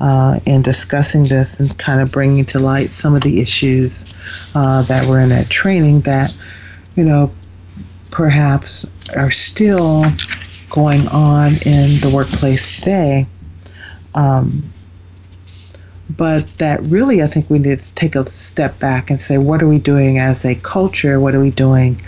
uh, 0.00 0.38
in 0.46 0.62
discussing 0.62 1.24
this 1.24 1.60
and 1.60 1.76
kind 1.78 2.00
of 2.00 2.10
bringing 2.12 2.44
to 2.46 2.58
light 2.58 2.90
some 2.90 3.14
of 3.14 3.22
the 3.22 3.40
issues 3.40 4.14
uh, 4.54 4.82
that 4.82 5.06
were 5.08 5.20
in 5.20 5.28
that 5.30 5.48
training 5.48 6.00
that, 6.02 6.36
you 6.94 7.04
know, 7.04 7.32
perhaps 8.10 8.86
are 9.16 9.30
still 9.30 10.04
going 10.70 11.06
on 11.08 11.52
in 11.66 12.00
the 12.00 12.10
workplace 12.14 12.78
today. 12.78 13.26
Um, 14.14 14.62
but 16.10 16.48
that 16.58 16.82
really, 16.82 17.22
I 17.22 17.26
think 17.26 17.50
we 17.50 17.58
need 17.58 17.78
to 17.78 17.94
take 17.94 18.14
a 18.14 18.28
step 18.30 18.78
back 18.78 19.10
and 19.10 19.20
say, 19.20 19.38
what 19.38 19.62
are 19.62 19.68
we 19.68 19.78
doing 19.78 20.18
as 20.18 20.44
a 20.44 20.54
culture? 20.54 21.20
What 21.20 21.34
are 21.34 21.40
we 21.40 21.50
doing 21.50 22.00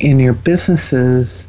in 0.00 0.18
your 0.18 0.32
businesses 0.32 1.48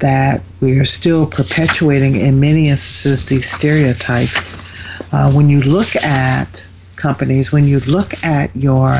that 0.00 0.42
we 0.60 0.78
are 0.78 0.84
still 0.84 1.26
perpetuating 1.26 2.16
in 2.16 2.40
many 2.40 2.68
instances 2.68 3.26
these 3.26 3.48
stereotypes? 3.48 4.73
Uh, 5.14 5.30
when 5.30 5.48
you 5.48 5.60
look 5.60 5.94
at 5.94 6.66
companies, 6.96 7.52
when 7.52 7.68
you 7.68 7.78
look 7.86 8.14
at 8.24 8.50
your 8.56 8.98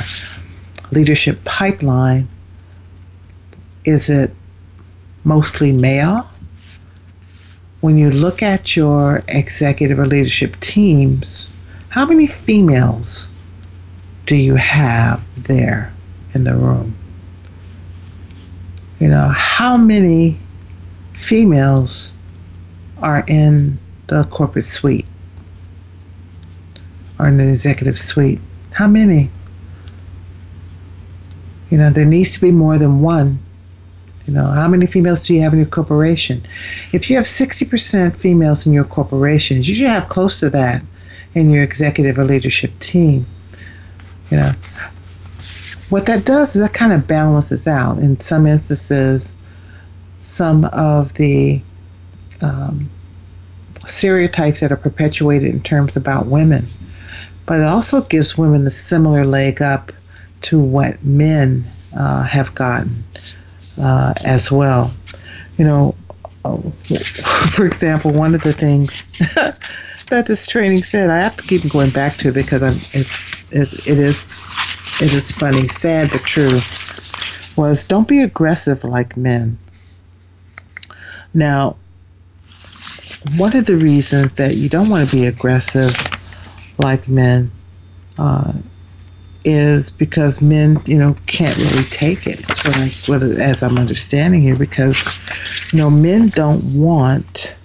leadership 0.92 1.42
pipeline, 1.42 2.28
is 3.84 4.08
it 4.08 4.30
mostly 5.24 5.72
male? 5.72 6.30
When 7.80 7.98
you 7.98 8.12
look 8.12 8.44
at 8.44 8.76
your 8.76 9.24
executive 9.26 9.98
or 9.98 10.06
leadership 10.06 10.54
teams, 10.60 11.50
how 11.88 12.06
many 12.06 12.28
females 12.28 13.28
do 14.26 14.36
you 14.36 14.54
have 14.54 15.20
there 15.48 15.92
in 16.32 16.44
the 16.44 16.54
room? 16.54 16.96
You 19.00 19.08
know, 19.08 19.32
how 19.34 19.76
many 19.76 20.38
females 21.14 22.12
are 22.98 23.24
in 23.26 23.80
the 24.06 24.22
corporate 24.30 24.64
suite 24.64 25.06
or 27.24 27.28
in 27.28 27.38
the 27.38 27.48
executive 27.48 27.98
suite? 27.98 28.40
How 28.72 28.86
many? 28.86 29.30
You 31.70 31.78
know, 31.78 31.90
there 31.90 32.04
needs 32.04 32.34
to 32.34 32.40
be 32.40 32.52
more 32.52 32.78
than 32.78 33.00
one 33.00 33.38
you 34.26 34.32
know, 34.32 34.46
how 34.46 34.68
many 34.68 34.86
females 34.86 35.26
do 35.26 35.34
you 35.34 35.42
have 35.42 35.52
in 35.52 35.58
your 35.58 35.68
corporation? 35.68 36.42
If 36.92 37.10
you 37.10 37.16
have 37.16 37.26
60% 37.26 38.16
females 38.16 38.66
in 38.66 38.72
your 38.72 38.84
corporations, 38.84 39.68
you 39.68 39.74
should 39.74 39.88
have 39.88 40.08
close 40.08 40.40
to 40.40 40.50
that 40.50 40.82
in 41.34 41.50
your 41.50 41.62
executive 41.62 42.18
or 42.18 42.24
leadership 42.24 42.78
team. 42.78 43.26
You 44.30 44.38
know, 44.38 44.52
what 45.90 46.06
that 46.06 46.24
does 46.24 46.56
is 46.56 46.62
that 46.62 46.72
kind 46.72 46.92
of 46.92 47.06
balances 47.06 47.68
out. 47.68 47.98
In 47.98 48.18
some 48.18 48.46
instances, 48.46 49.34
some 50.20 50.64
of 50.72 51.12
the 51.14 51.60
um, 52.40 52.88
stereotypes 53.84 54.60
that 54.60 54.72
are 54.72 54.76
perpetuated 54.76 55.50
in 55.50 55.60
terms 55.60 55.96
about 55.96 56.26
women, 56.26 56.66
but 57.47 57.61
it 57.61 57.66
also 57.66 58.03
gives 58.03 58.38
women 58.38 58.66
a 58.66 58.70
similar 58.70 59.24
leg 59.24 59.61
up 59.61 59.92
to 60.42 60.59
what 60.59 61.03
men 61.05 61.64
uh, 61.97 62.22
have 62.24 62.55
gotten 62.55 63.05
uh, 63.80 64.14
as 64.24 64.51
well. 64.51 64.92
You 65.57 65.64
know, 65.64 65.95
for 66.45 67.64
example, 67.64 68.12
one 68.12 68.34
of 68.34 68.42
the 68.42 68.53
things 68.53 69.05
that 70.11 70.26
this 70.26 70.47
training 70.47 70.82
said, 70.82 71.11
I 71.11 71.18
have 71.18 71.36
to 71.36 71.45
keep 71.45 71.68
going 71.70 71.90
back 71.90 72.16
to 72.18 72.32
because 72.32 72.62
I'm, 72.62 72.76
it's, 72.92 73.32
it, 73.51 73.72
it 73.88 73.99
is 73.99 74.22
it 75.01 75.12
is 75.12 75.32
funny, 75.32 75.66
sad 75.66 76.11
but 76.11 76.22
true, 76.22 76.61
was 77.57 77.84
don't 77.84 78.07
be 78.07 78.20
aggressive 78.20 78.84
like 78.84 79.16
men. 79.16 79.59
Now, 81.32 81.76
one 83.36 83.57
of 83.57 83.66
the 83.66 83.76
reasons 83.76 84.36
that 84.36 84.55
you 84.55 84.68
don't 84.68 84.88
want 84.88 85.09
to 85.09 85.16
be 85.16 85.26
aggressive 85.26 85.97
like 86.78 87.08
men 87.08 87.50
uh, 88.18 88.52
is 89.44 89.90
because 89.90 90.40
men, 90.40 90.82
you 90.86 90.98
know, 90.98 91.14
can't 91.26 91.56
really 91.56 91.84
take 91.84 92.26
it. 92.26 92.38
That's 92.46 92.66
what 92.66 92.76
I, 92.76 92.88
what, 93.06 93.22
as 93.22 93.62
I'm 93.62 93.78
understanding 93.78 94.40
here, 94.40 94.58
because, 94.58 95.72
you 95.72 95.78
know, 95.78 95.90
men 95.90 96.28
don't 96.28 96.62
want 96.74 97.56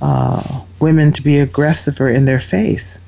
uh, 0.00 0.62
women 0.80 1.12
to 1.12 1.22
be 1.22 1.38
aggressive 1.38 2.00
or 2.00 2.08
in 2.08 2.24
their 2.24 2.40
face. 2.40 2.98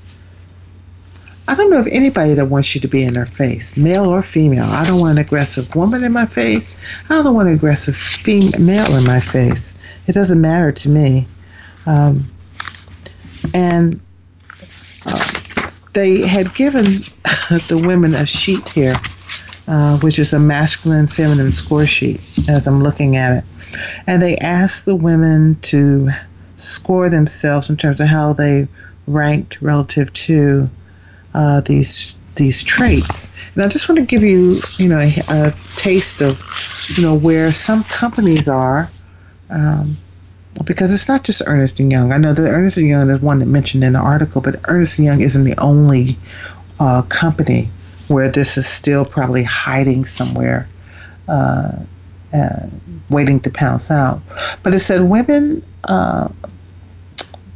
I 1.49 1.55
don't 1.55 1.71
know 1.71 1.79
of 1.79 1.89
anybody 1.89 2.35
that 2.35 2.47
wants 2.47 2.75
you 2.75 2.81
to 2.83 2.89
be 2.89 3.03
in 3.03 3.15
their 3.15 3.27
face, 3.27 3.77
male 3.79 4.07
or 4.07 4.21
female. 4.21 4.67
I 4.67 4.87
don't 4.87 5.01
want 5.01 5.13
an 5.13 5.19
aggressive 5.19 5.75
woman 5.75 6.05
in 6.05 6.13
my 6.13 6.27
face. 6.27 6.77
I 7.09 7.23
don't 7.23 7.35
want 7.35 7.49
an 7.49 7.55
aggressive 7.55 7.97
female 7.97 8.95
in 8.95 9.05
my 9.05 9.19
face. 9.19 9.73
It 10.07 10.13
doesn't 10.13 10.41
matter 10.41 10.73
to 10.73 10.89
me. 10.91 11.27
Um, 11.87 12.31
and 13.55 13.99
they 15.99 16.27
had 16.27 16.55
given 16.55 16.85
the 17.69 17.83
women 17.85 18.15
a 18.15 18.25
sheet 18.25 18.69
here, 18.69 18.95
uh, 19.67 19.99
which 19.99 20.19
is 20.19 20.33
a 20.33 20.39
masculine 20.39 21.09
feminine 21.09 21.53
score 21.53 21.87
sheet, 21.87 22.21
as 22.49 22.67
I'm 22.69 22.83
looking 22.83 23.17
at 23.17 23.39
it. 23.39 23.45
And 24.07 24.23
they 24.23 24.37
asked 24.37 24.85
the 24.85 24.95
women 24.95 25.57
to 25.63 26.11
score 26.57 27.09
themselves 27.09 27.69
in 27.69 27.77
terms 27.77 28.01
of 28.01 28.07
how 28.07 28.33
they 28.33 28.69
ranked 29.09 29.61
relative 29.61 30.13
to 30.13 30.71
uh, 31.35 31.63
these 31.63 32.17
these 32.37 32.63
traits. 32.63 33.29
And 33.55 33.65
I 33.65 33.69
just 33.69 33.89
want 33.89 33.99
to 33.99 34.07
give 34.07 34.23
you, 34.23 34.61
you 34.77 34.89
know, 34.89 35.01
a, 35.01 35.13
a 35.29 35.53
taste 35.75 36.23
of, 36.23 36.41
you 36.97 37.03
know, 37.03 37.17
where 37.17 37.51
some 37.51 37.83
companies 37.85 38.49
are. 38.49 38.89
Um, 39.51 39.97
because 40.65 40.93
it's 40.93 41.09
not 41.09 41.25
just 41.25 41.43
Ernest 41.47 41.81
and 41.81 41.91
Young. 41.91 42.13
I 42.13 42.19
know 42.19 42.33
that 42.33 42.49
Ernest 42.49 42.77
and 42.77 42.89
Young 42.89 43.11
is 43.11 43.21
one 43.21 43.39
that 43.41 43.47
mentioned 43.47 43.85
in 43.85 43.93
the 43.93 43.99
article, 43.99 44.41
but 44.41 44.61
Ernest 44.69 44.99
and 44.99 45.07
Young 45.07 45.21
isn't 45.21 45.45
the 45.45 45.59
only 45.61 46.19
uh, 46.81 47.03
company 47.03 47.71
where 48.09 48.31
this 48.31 48.57
is 48.57 48.67
still 48.67 49.05
probably 49.05 49.43
hiding 49.43 50.05
somewhere, 50.05 50.69
uh, 51.29 51.73
uh, 52.33 52.67
waiting 53.11 53.41
to 53.41 53.51
pounce 53.51 53.91
out. 53.91 54.21
But 54.63 54.75
it 54.75 54.81
said 54.81 55.09
women, 55.09 55.65
uh, 55.85 56.29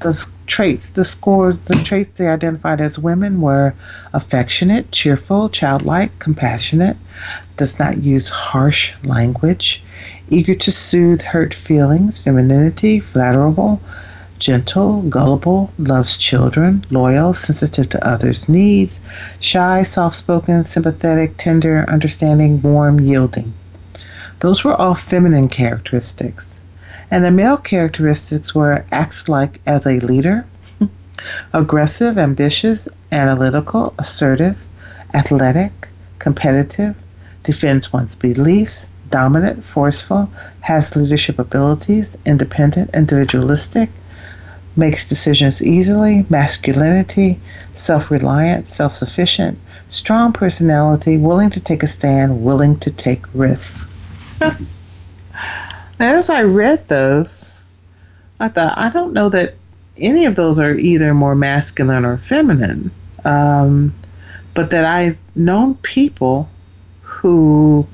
the 0.01 0.29
traits, 0.47 0.91
the 0.91 1.05
scores, 1.05 1.59
the 1.61 1.77
traits 1.77 2.11
they 2.11 2.27
identified 2.27 2.81
as 2.81 2.99
women 2.99 3.41
were 3.41 3.75
affectionate, 4.13 4.93
cheerful, 4.93 5.49
childlike, 5.49 6.19
compassionate, 6.19 6.97
does 7.57 7.79
not 7.79 7.99
use 7.99 8.29
harsh 8.29 8.93
language, 9.05 9.83
eager 10.33 10.55
to 10.55 10.73
soothe 10.73 11.21
hurt 11.21 11.53
feelings, 11.53 12.19
femininity, 12.19 12.99
flatterable, 12.99 13.79
gentle, 14.39 15.03
gullible, 15.03 15.71
loves 15.77 16.17
children, 16.17 16.83
loyal, 16.89 17.35
sensitive 17.35 17.89
to 17.91 18.09
others' 18.09 18.49
needs, 18.49 18.99
shy, 19.41 19.83
soft 19.83 20.17
spoken, 20.17 20.65
sympathetic, 20.65 21.37
tender, 21.37 21.85
understanding, 21.87 22.61
warm, 22.63 22.99
yielding. 22.99 23.53
Those 24.41 24.65
were 24.65 24.75
all 24.75 24.95
feminine 24.95 25.49
characteristics. 25.49 26.61
And 27.11 27.23
the 27.23 27.31
male 27.31 27.59
characteristics 27.59 28.55
were 28.55 28.87
acts 28.91 29.29
like 29.29 29.61
as 29.67 29.87
a 29.87 30.01
leader, 30.01 30.47
aggressive, 31.53 32.17
ambitious, 32.17 32.89
analytical, 33.13 33.93
assertive, 33.99 34.65
athletic, 35.13 35.91
competitive, 36.19 36.97
defends 37.43 37.93
one's 37.93 38.17
beliefs, 38.17 38.87
dominant, 39.13 39.63
forceful, 39.65 40.29
has 40.61 40.97
leadership 40.97 41.39
abilities, 41.39 42.19
independent, 42.27 42.91
individualistic, 42.97 43.89
makes 44.75 45.09
decisions 45.09 45.63
easily, 45.63 46.27
masculinity, 46.29 47.39
self 47.75 48.11
reliant, 48.11 48.67
self 48.67 48.93
sufficient, 48.95 49.59
strong 49.91 50.33
personality, 50.33 51.17
willing 51.17 51.51
to 51.51 51.61
take 51.61 51.85
a 51.85 51.87
stand, 51.87 52.43
willing 52.43 52.77
to 52.81 52.91
take 52.91 53.25
risks. 53.35 53.87
As 56.01 56.31
I 56.31 56.43
read 56.43 56.89
those, 56.89 57.53
I 58.41 58.49
thought, 58.49 58.77
I 58.77 58.91
don't 58.91 59.13
know 59.13 59.29
that 59.29 59.55
any 59.99 60.25
of 60.25 60.35
those 60.35 60.59
are 60.59 60.75
either 60.75 61.15
more 61.15 61.35
masculine 61.35 62.05
or 62.05 62.17
feminine, 62.17 62.91
um, 63.25 63.95
but 64.55 64.71
that 64.71 64.85
I've 64.85 65.19
known 65.37 65.75
people 65.77 66.49
who 67.03 67.87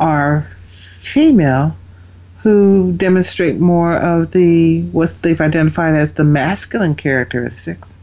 are 0.00 0.42
female 0.62 1.76
who 2.42 2.92
demonstrate 2.92 3.58
more 3.58 3.96
of 3.96 4.32
the 4.32 4.82
what 4.92 5.16
they've 5.22 5.40
identified 5.40 5.94
as 5.94 6.12
the 6.12 6.24
masculine 6.24 6.94
characteristics. 6.94 7.94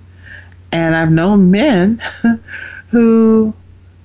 And 0.71 0.95
I've 0.95 1.11
known 1.11 1.51
men 1.51 2.01
who 2.87 3.53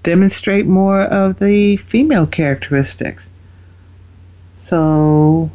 demonstrate 0.02 0.66
more 0.66 1.02
of 1.02 1.38
the 1.38 1.76
female 1.78 2.26
characteristics. 2.26 3.30
So, 4.56 5.50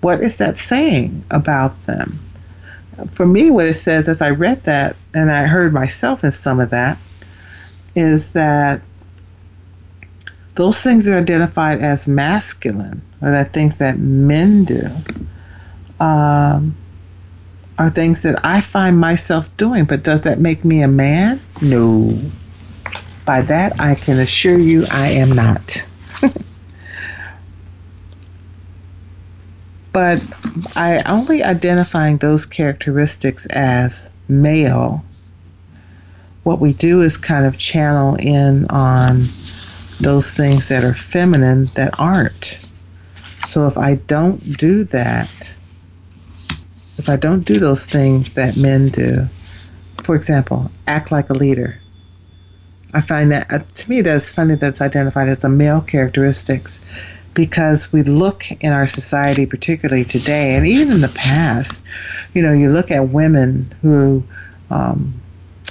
what 0.00 0.20
is 0.20 0.38
that 0.38 0.56
saying 0.56 1.24
about 1.30 1.86
them? 1.86 2.18
For 3.12 3.26
me, 3.26 3.50
what 3.50 3.66
it 3.66 3.74
says 3.74 4.08
as 4.08 4.20
I 4.22 4.30
read 4.30 4.64
that, 4.64 4.96
and 5.14 5.30
I 5.30 5.46
heard 5.46 5.72
myself 5.72 6.24
in 6.24 6.30
some 6.32 6.60
of 6.60 6.70
that, 6.70 6.98
is 7.94 8.32
that 8.32 8.82
those 10.56 10.82
things 10.82 11.08
are 11.08 11.16
identified 11.18 11.80
as 11.80 12.08
masculine, 12.08 13.02
or 13.22 13.30
that 13.30 13.52
things 13.52 13.78
that 13.78 13.98
men 13.98 14.64
do, 14.64 14.88
um, 16.00 16.74
are 17.78 17.90
things 17.90 18.22
that 18.22 18.40
I 18.44 18.62
find 18.62 18.98
myself 18.98 19.54
doing. 19.58 19.84
But 19.84 20.02
does 20.02 20.22
that 20.22 20.40
make 20.40 20.64
me 20.64 20.82
a 20.82 20.88
man? 20.88 21.40
No. 21.60 22.18
By 23.26 23.42
that, 23.42 23.78
I 23.80 23.94
can 23.94 24.18
assure 24.18 24.58
you 24.58 24.86
I 24.90 25.10
am 25.10 25.28
not. 25.32 25.86
but 29.92 30.22
I 30.74 31.02
only 31.06 31.42
identifying 31.42 32.16
those 32.16 32.46
characteristics 32.46 33.44
as 33.46 34.08
male. 34.26 35.04
What 36.44 36.60
we 36.60 36.72
do 36.72 37.02
is 37.02 37.18
kind 37.18 37.44
of 37.44 37.58
channel 37.58 38.16
in 38.18 38.66
on 38.70 39.28
those 40.00 40.34
things 40.34 40.68
that 40.68 40.84
are 40.84 40.94
feminine 40.94 41.66
that 41.74 41.98
aren't. 41.98 42.60
So 43.44 43.66
if 43.66 43.78
I 43.78 43.96
don't 43.96 44.56
do 44.56 44.84
that, 44.84 45.30
if 46.98 47.08
I 47.08 47.16
don't 47.16 47.44
do 47.44 47.58
those 47.58 47.86
things 47.86 48.34
that 48.34 48.56
men 48.56 48.88
do, 48.88 49.26
for 50.02 50.14
example, 50.14 50.70
act 50.86 51.10
like 51.10 51.30
a 51.30 51.34
leader. 51.34 51.80
I 52.94 53.00
find 53.00 53.30
that 53.32 53.52
uh, 53.52 53.58
to 53.58 53.90
me 53.90 54.00
that's 54.00 54.32
funny 54.32 54.54
that's 54.54 54.80
identified 54.80 55.28
as 55.28 55.44
a 55.44 55.48
male 55.48 55.80
characteristics 55.80 56.80
because 57.34 57.92
we 57.92 58.02
look 58.02 58.44
in 58.60 58.72
our 58.72 58.86
society, 58.86 59.44
particularly 59.44 60.04
today, 60.04 60.54
and 60.54 60.66
even 60.66 60.90
in 60.90 61.00
the 61.02 61.08
past, 61.08 61.84
you 62.32 62.42
know, 62.42 62.52
you 62.52 62.70
look 62.70 62.90
at 62.90 63.10
women 63.10 63.74
who 63.82 64.24
um, 64.70 65.20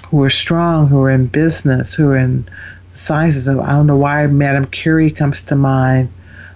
who 0.09 0.21
are 0.23 0.29
strong, 0.29 0.87
who 0.87 1.01
are 1.01 1.09
in 1.09 1.27
business, 1.27 1.95
who 1.95 2.09
are 2.09 2.15
in 2.15 2.47
sizes 2.95 3.47
of 3.47 3.59
I 3.59 3.69
don't 3.69 3.87
know 3.87 3.97
why 3.97 4.27
Madame 4.27 4.65
Curie 4.65 5.11
comes 5.11 5.43
to 5.43 5.55
mind. 5.55 6.09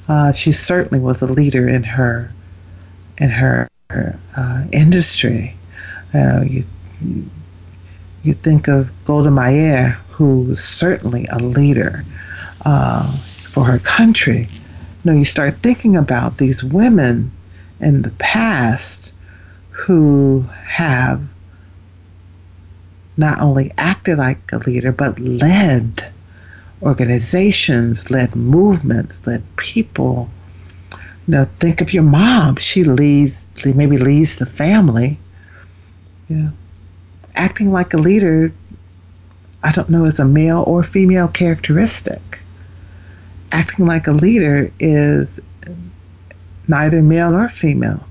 Uh, 0.08 0.32
she 0.34 0.52
certainly 0.52 1.00
was 1.00 1.22
a 1.22 1.32
leader 1.32 1.68
in 1.68 1.84
her 1.84 2.32
in 3.20 3.30
her 3.30 3.70
uh, 3.90 4.66
industry. 4.72 5.56
Uh, 6.14 6.42
you, 6.48 6.64
you, 7.02 7.30
you 8.24 8.34
think 8.34 8.68
of 8.68 8.92
Golda 9.06 9.30
Meir, 9.30 10.00
who 10.10 10.42
was 10.44 10.64
certainly 10.64 11.26
a 11.32 11.40
leader 11.40 12.04
uh, 12.66 13.16
for 13.18 13.64
her 13.66 13.80
country. 13.80 14.48
You 14.50 15.12
know, 15.12 15.14
you 15.14 15.26
start 15.26 15.58
thinking 15.60 15.96
about 15.96 16.38
these 16.38 16.64
women 16.64 17.32
in 17.80 18.02
the 18.02 18.12
past 18.12 19.14
who 19.70 20.42
have 20.64 21.22
not 23.18 23.40
only 23.42 23.72
acted 23.78 24.18
like 24.18 24.40
a 24.52 24.58
leader 24.60 24.92
but 24.92 25.20
led 25.20 26.12
organizations, 26.82 28.10
led 28.10 28.36
movements, 28.36 29.26
led 29.28 29.44
people. 29.58 30.30
You 31.28 31.34
know, 31.34 31.46
think 31.58 31.82
of 31.82 31.94
your 31.94 32.04
mom. 32.04 32.56
She 32.56 32.84
leads, 32.84 33.48
maybe 33.66 33.98
leads 33.98 34.38
the 34.38 34.46
family. 34.46 35.20
Know, 36.30 36.52
acting 37.36 37.72
like 37.72 37.94
a 37.94 37.98
leader, 37.98 38.54
I 39.64 39.72
don't 39.72 39.90
know, 39.90 40.06
is 40.06 40.20
a 40.20 40.26
male 40.26 40.64
or 40.68 40.84
female 40.84 41.28
characteristic. 41.28 42.44
Acting 43.52 43.88
like 43.88 44.08
a 44.08 44.12
leader 44.12 44.72
is 44.80 45.40
neither 46.68 47.02
male 47.02 47.32
nor 47.32 47.50
female. 47.50 48.06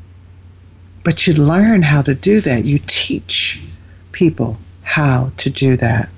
But 1.04 1.26
you 1.26 1.34
learn 1.34 1.82
how 1.82 2.02
to 2.02 2.14
do 2.14 2.40
that. 2.40 2.64
You 2.64 2.80
teach 2.86 3.64
people 4.12 4.58
how 4.82 5.30
to 5.38 5.48
do 5.48 5.76
that. 5.76 6.08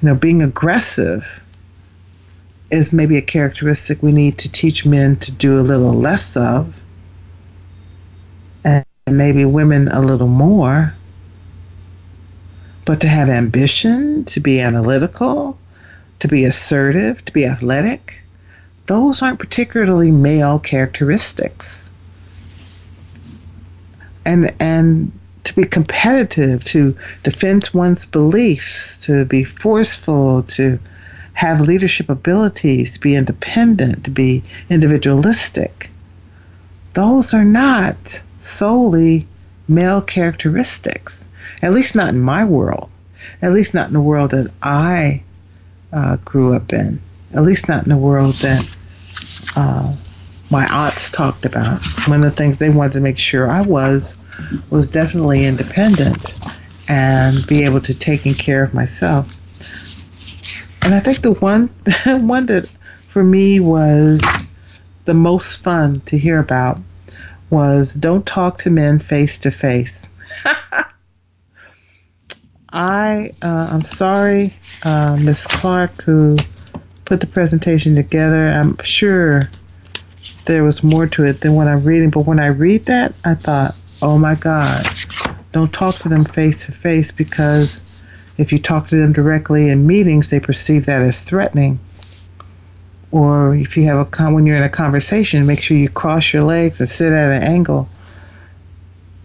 You 0.00 0.08
know, 0.08 0.14
being 0.14 0.42
aggressive 0.42 1.42
is 2.70 2.92
maybe 2.92 3.16
a 3.16 3.22
characteristic 3.22 4.02
we 4.02 4.12
need 4.12 4.38
to 4.38 4.50
teach 4.50 4.84
men 4.84 5.16
to 5.16 5.32
do 5.32 5.54
a 5.54 5.60
little 5.60 5.94
less 5.94 6.36
of, 6.36 6.82
and 8.64 8.84
maybe 9.10 9.44
women 9.44 9.88
a 9.88 10.00
little 10.00 10.28
more. 10.28 10.94
But 12.84 13.00
to 13.00 13.08
have 13.08 13.28
ambition, 13.28 14.24
to 14.26 14.40
be 14.40 14.60
analytical, 14.60 15.58
to 16.20 16.28
be 16.28 16.44
assertive, 16.44 17.24
to 17.24 17.32
be 17.32 17.44
athletic, 17.46 18.20
those 18.86 19.22
aren't 19.22 19.38
particularly 19.38 20.10
male 20.10 20.58
characteristics. 20.58 21.90
And 24.24 24.52
and 24.60 25.12
to 25.44 25.54
be 25.54 25.64
competitive, 25.64 26.64
to 26.64 26.94
defend 27.22 27.70
one's 27.72 28.04
beliefs, 28.04 28.98
to 29.06 29.24
be 29.24 29.44
forceful, 29.44 30.42
to 30.42 30.78
have 31.38 31.60
leadership 31.60 32.08
abilities, 32.08 32.94
to 32.94 33.00
be 33.00 33.14
independent, 33.14 34.02
to 34.02 34.10
be 34.10 34.42
individualistic. 34.68 35.88
Those 36.94 37.32
are 37.32 37.44
not 37.44 38.20
solely 38.38 39.24
male 39.68 40.02
characteristics, 40.02 41.28
at 41.62 41.72
least 41.72 41.94
not 41.94 42.08
in 42.08 42.18
my 42.18 42.44
world, 42.44 42.90
at 43.40 43.52
least 43.52 43.72
not 43.72 43.86
in 43.86 43.92
the 43.92 44.00
world 44.00 44.32
that 44.32 44.50
I 44.64 45.22
uh, 45.92 46.16
grew 46.24 46.54
up 46.54 46.72
in, 46.72 47.00
at 47.32 47.44
least 47.44 47.68
not 47.68 47.84
in 47.84 47.90
the 47.90 47.96
world 47.96 48.34
that 48.34 48.76
uh, 49.54 49.94
my 50.50 50.66
aunts 50.72 51.08
talked 51.08 51.44
about. 51.44 51.84
One 52.08 52.24
of 52.24 52.24
the 52.24 52.36
things 52.36 52.58
they 52.58 52.70
wanted 52.70 52.94
to 52.94 53.00
make 53.00 53.16
sure 53.16 53.48
I 53.48 53.62
was 53.62 54.18
was 54.70 54.90
definitely 54.90 55.46
independent 55.46 56.34
and 56.88 57.46
be 57.46 57.62
able 57.62 57.82
to 57.82 57.94
take 57.94 58.24
care 58.38 58.64
of 58.64 58.74
myself. 58.74 59.37
And 60.82 60.94
I 60.94 61.00
think 61.00 61.20
the 61.20 61.32
one 61.32 61.68
one 62.06 62.46
that 62.46 62.70
for 63.08 63.22
me 63.22 63.60
was 63.60 64.22
the 65.04 65.14
most 65.14 65.62
fun 65.62 66.00
to 66.02 66.18
hear 66.18 66.38
about 66.38 66.80
was 67.50 67.94
don't 67.94 68.26
talk 68.26 68.58
to 68.58 68.70
men 68.70 68.98
face 68.98 69.38
to 69.38 69.50
face. 69.50 70.10
I 72.70 73.32
uh, 73.42 73.68
I'm 73.70 73.84
sorry, 73.84 74.54
uh, 74.82 75.16
Miss 75.16 75.46
Clark, 75.46 76.02
who 76.02 76.36
put 77.06 77.20
the 77.20 77.26
presentation 77.26 77.94
together. 77.94 78.48
I'm 78.48 78.76
sure 78.82 79.50
there 80.44 80.64
was 80.64 80.82
more 80.82 81.06
to 81.06 81.24
it 81.24 81.40
than 81.40 81.54
what 81.54 81.68
I'm 81.68 81.84
reading, 81.84 82.10
but 82.10 82.26
when 82.26 82.38
I 82.38 82.48
read 82.48 82.86
that, 82.86 83.14
I 83.24 83.34
thought, 83.34 83.74
oh 84.02 84.18
my 84.18 84.34
God, 84.34 84.86
don't 85.52 85.72
talk 85.72 85.94
to 85.96 86.08
them 86.08 86.24
face 86.24 86.66
to 86.66 86.72
face 86.72 87.10
because 87.12 87.82
if 88.38 88.52
you 88.52 88.58
talk 88.58 88.86
to 88.86 88.96
them 88.96 89.12
directly 89.12 89.68
in 89.68 89.86
meetings, 89.86 90.30
they 90.30 90.38
perceive 90.38 90.86
that 90.86 91.02
as 91.02 91.24
threatening. 91.24 91.80
Or 93.10 93.54
if 93.54 93.76
you 93.76 93.84
have 93.84 93.98
a 93.98 94.04
con- 94.04 94.34
when 94.34 94.46
you're 94.46 94.56
in 94.56 94.62
a 94.62 94.68
conversation, 94.68 95.46
make 95.46 95.60
sure 95.60 95.76
you 95.76 95.88
cross 95.88 96.32
your 96.32 96.44
legs 96.44 96.78
and 96.78 96.88
sit 96.88 97.12
at 97.12 97.32
an 97.32 97.42
angle. 97.42 97.88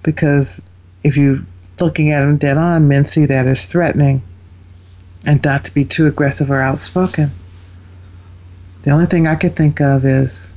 Because 0.01 0.61
if 1.03 1.16
you're 1.16 1.39
looking 1.80 2.11
at 2.11 2.22
them 2.22 2.38
dead 2.38 2.57
on, 2.57 2.88
men 2.88 3.05
see 3.05 3.26
that 3.28 3.45
as 3.45 3.66
threatening 3.68 4.24
and 5.26 5.43
not 5.43 5.66
to 5.66 5.74
be 5.74 5.86
too 5.86 6.07
aggressive 6.07 6.49
or 6.49 6.59
outspoken. 6.59 7.30
The 8.82 8.91
only 8.91 9.05
thing 9.05 9.28
I 9.28 9.36
could 9.36 9.55
think 9.55 9.80
of 9.80 10.05
is 10.05 10.53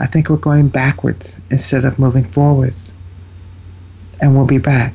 I 0.00 0.06
think 0.06 0.30
we're 0.30 0.36
going 0.36 0.68
backwards 0.68 1.38
instead 1.50 1.84
of 1.84 1.98
moving 1.98 2.24
forwards. 2.24 2.94
And 4.22 4.34
we'll 4.34 4.46
be 4.46 4.58
back 4.58 4.94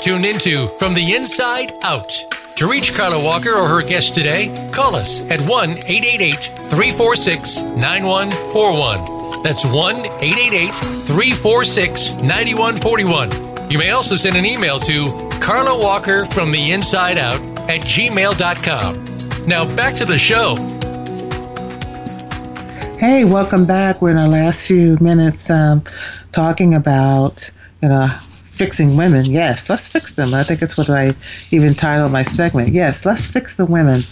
Tuned 0.00 0.24
into 0.24 0.68
From 0.78 0.94
the 0.94 1.14
Inside 1.14 1.72
Out. 1.84 2.10
To 2.56 2.70
reach 2.70 2.94
Carla 2.94 3.22
Walker 3.22 3.50
or 3.50 3.68
her 3.68 3.82
guest 3.82 4.14
today, 4.14 4.54
call 4.72 4.94
us 4.94 5.28
at 5.30 5.40
1 5.42 5.70
888 5.70 6.34
346 6.70 7.62
9141. 7.62 9.42
That's 9.42 9.64
1 9.64 9.74
888 9.74 10.70
346 11.06 12.12
9141. 12.22 13.70
You 13.70 13.78
may 13.78 13.90
also 13.90 14.14
send 14.14 14.36
an 14.36 14.44
email 14.44 14.78
to 14.80 15.06
Carla 15.40 15.78
Walker 15.78 16.24
from 16.26 16.52
the 16.52 16.72
inside 16.72 17.18
out 17.18 17.40
at 17.68 17.82
gmail.com. 17.82 19.46
Now 19.46 19.76
back 19.76 19.94
to 19.96 20.04
the 20.04 20.18
show. 20.18 20.54
Hey, 22.98 23.24
welcome 23.24 23.64
back. 23.64 24.02
We're 24.02 24.10
in 24.10 24.18
our 24.18 24.28
last 24.28 24.66
few 24.66 24.96
minutes 25.00 25.48
um, 25.50 25.84
talking 26.32 26.74
about, 26.74 27.50
you 27.80 27.88
know, 27.88 28.08
fixing 28.58 28.96
women. 28.96 29.24
Yes, 29.26 29.70
let's 29.70 29.88
fix 29.88 30.16
them. 30.16 30.34
I 30.34 30.42
think 30.42 30.62
it's 30.62 30.76
what 30.76 30.90
I 30.90 31.12
even 31.50 31.74
titled 31.74 32.12
my 32.12 32.24
segment. 32.24 32.72
Yes, 32.72 33.06
let's 33.06 33.30
fix 33.30 33.56
the 33.56 33.64
women, 33.64 34.02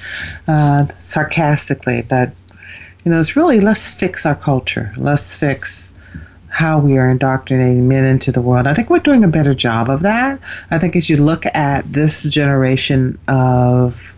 uh, 0.47 0.87
sarcastically. 1.01 2.03
But, 2.09 2.33
you 3.05 3.11
know, 3.11 3.19
it's 3.19 3.37
really 3.37 3.61
let's 3.61 3.95
fix 3.95 4.25
our 4.25 4.37
culture. 4.37 4.93
Let's 4.97 5.37
fix 5.37 5.93
how 6.49 6.79
we 6.79 6.97
are 6.97 7.11
indoctrinating 7.11 7.89
men 7.89 8.05
into 8.05 8.33
the 8.33 8.41
world. 8.41 8.67
I 8.67 8.73
think 8.73 8.89
we're 8.89 9.01
doing 9.01 9.25
a 9.25 9.29
better 9.29 9.53
job 9.53 9.91
of 9.91 10.03
that. 10.03 10.41
I 10.71 10.79
think 10.79 10.97
as 10.97 11.11
you 11.11 11.17
look 11.17 11.45
at 11.47 11.93
this 11.93 12.23
generation 12.23 13.19
of 13.29 14.15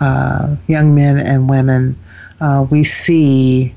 uh, 0.00 0.56
young 0.66 0.94
men 0.94 1.18
and 1.18 1.48
women, 1.48 1.96
uh, 2.40 2.66
we 2.70 2.82
see 2.82 3.74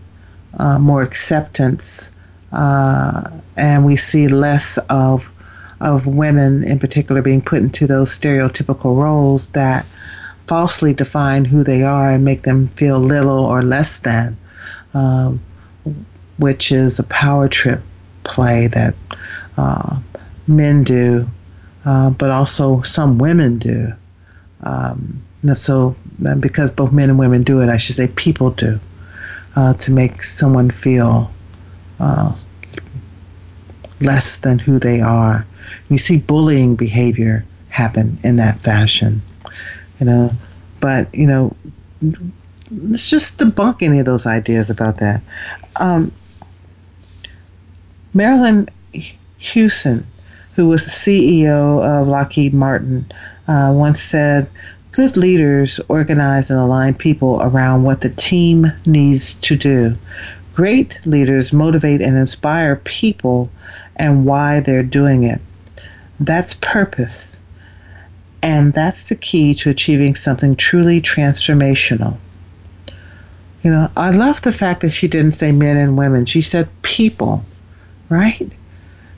uh, 0.58 0.80
more 0.80 1.02
acceptance 1.02 2.12
uh, 2.54 3.30
and 3.58 3.86
we 3.86 3.96
see 3.96 4.28
less 4.28 4.78
of 4.90 5.30
of 5.84 6.08
women 6.08 6.64
in 6.64 6.80
particular 6.80 7.22
being 7.22 7.42
put 7.42 7.60
into 7.60 7.86
those 7.86 8.10
stereotypical 8.10 8.96
roles 8.96 9.50
that 9.50 9.86
falsely 10.48 10.94
define 10.94 11.46
who 11.46 11.64
they 11.64 11.84
are 11.84 12.10
and 12.10 12.24
make 12.24 12.44
them 12.44 12.68
feel 12.70 13.00
little 13.00 13.46
or 13.46 13.62
less 13.62 14.00
than, 14.00 14.38
um, 14.94 15.42
which 16.38 16.72
is 16.72 17.00
a 17.00 17.04
power 17.04 17.48
trip 17.48 17.82
play 18.24 18.68
that 18.68 18.96
uh, 19.58 20.00
men 20.48 20.84
do, 20.84 21.28
uh, 21.86 22.10
but 22.12 22.32
also 22.32 22.82
some 22.82 23.18
women 23.18 23.56
do. 23.56 23.88
Um, 24.64 25.22
so, 25.54 25.96
because 26.40 26.72
both 26.72 26.94
men 26.94 27.10
and 27.10 27.20
women 27.20 27.44
do 27.44 27.62
it, 27.62 27.68
I 27.68 27.76
should 27.76 27.96
say 27.96 28.08
people 28.08 28.52
do, 28.52 28.80
uh, 29.58 29.74
to 29.74 29.92
make 29.92 30.24
someone 30.24 30.70
feel 30.70 31.30
uh, 32.00 32.34
less 34.00 34.40
than 34.40 34.60
who 34.60 34.80
they 34.80 35.02
are. 35.02 35.46
You 35.90 35.98
see 35.98 36.18
bullying 36.18 36.76
behavior 36.76 37.46
happen 37.70 38.18
in 38.24 38.38
that 38.38 38.60
fashion, 38.60 39.22
you 40.00 40.06
know. 40.06 40.32
But 40.80 41.14
you 41.14 41.28
know, 41.28 41.56
let's 42.72 43.10
just 43.10 43.40
debunk 43.40 43.82
any 43.82 44.00
of 44.00 44.06
those 44.06 44.26
ideas 44.26 44.70
about 44.70 44.98
that. 44.98 45.22
Um, 45.78 46.12
Marillyn 48.14 48.70
Hewson, 49.38 50.06
who 50.56 50.68
was 50.68 50.86
the 50.86 50.92
CEO 50.92 51.82
of 51.84 52.08
Lockheed 52.08 52.54
Martin, 52.54 53.06
uh, 53.48 53.72
once 53.74 54.02
said, 54.02 54.50
Good 54.92 55.18
leaders 55.18 55.80
organize 55.90 56.52
and 56.52 56.60
align 56.60 56.94
people 56.94 57.42
around 57.42 57.82
what 57.82 58.02
the 58.02 58.10
team 58.10 58.68
needs 58.86 59.34
to 59.36 59.56
do. 59.56 59.98
Great 60.54 61.00
leaders 61.06 61.52
motivate 61.52 62.00
and 62.04 62.16
inspire 62.16 62.76
people 62.76 63.50
and 63.96 64.24
why 64.26 64.60
they're 64.60 64.84
doing 64.84 65.24
it. 65.24 65.42
That's 66.20 66.54
purpose. 66.54 67.40
And 68.42 68.74
that's 68.74 69.06
the 69.06 69.16
key 69.16 69.54
to 69.56 69.70
achieving 69.70 70.16
something 70.16 70.56
truly 70.56 71.02
transformational. 71.02 72.18
You 73.64 73.72
know, 73.72 73.90
I 73.96 74.10
love 74.10 74.42
the 74.42 74.52
fact 74.52 74.82
that 74.82 74.92
she 74.92 75.08
didn't 75.08 75.32
say 75.32 75.54
men 75.54 75.78
and 75.78 75.98
women, 75.98 76.26
she 76.26 76.42
said 76.42 76.68
people, 76.82 77.46
right? 78.10 78.52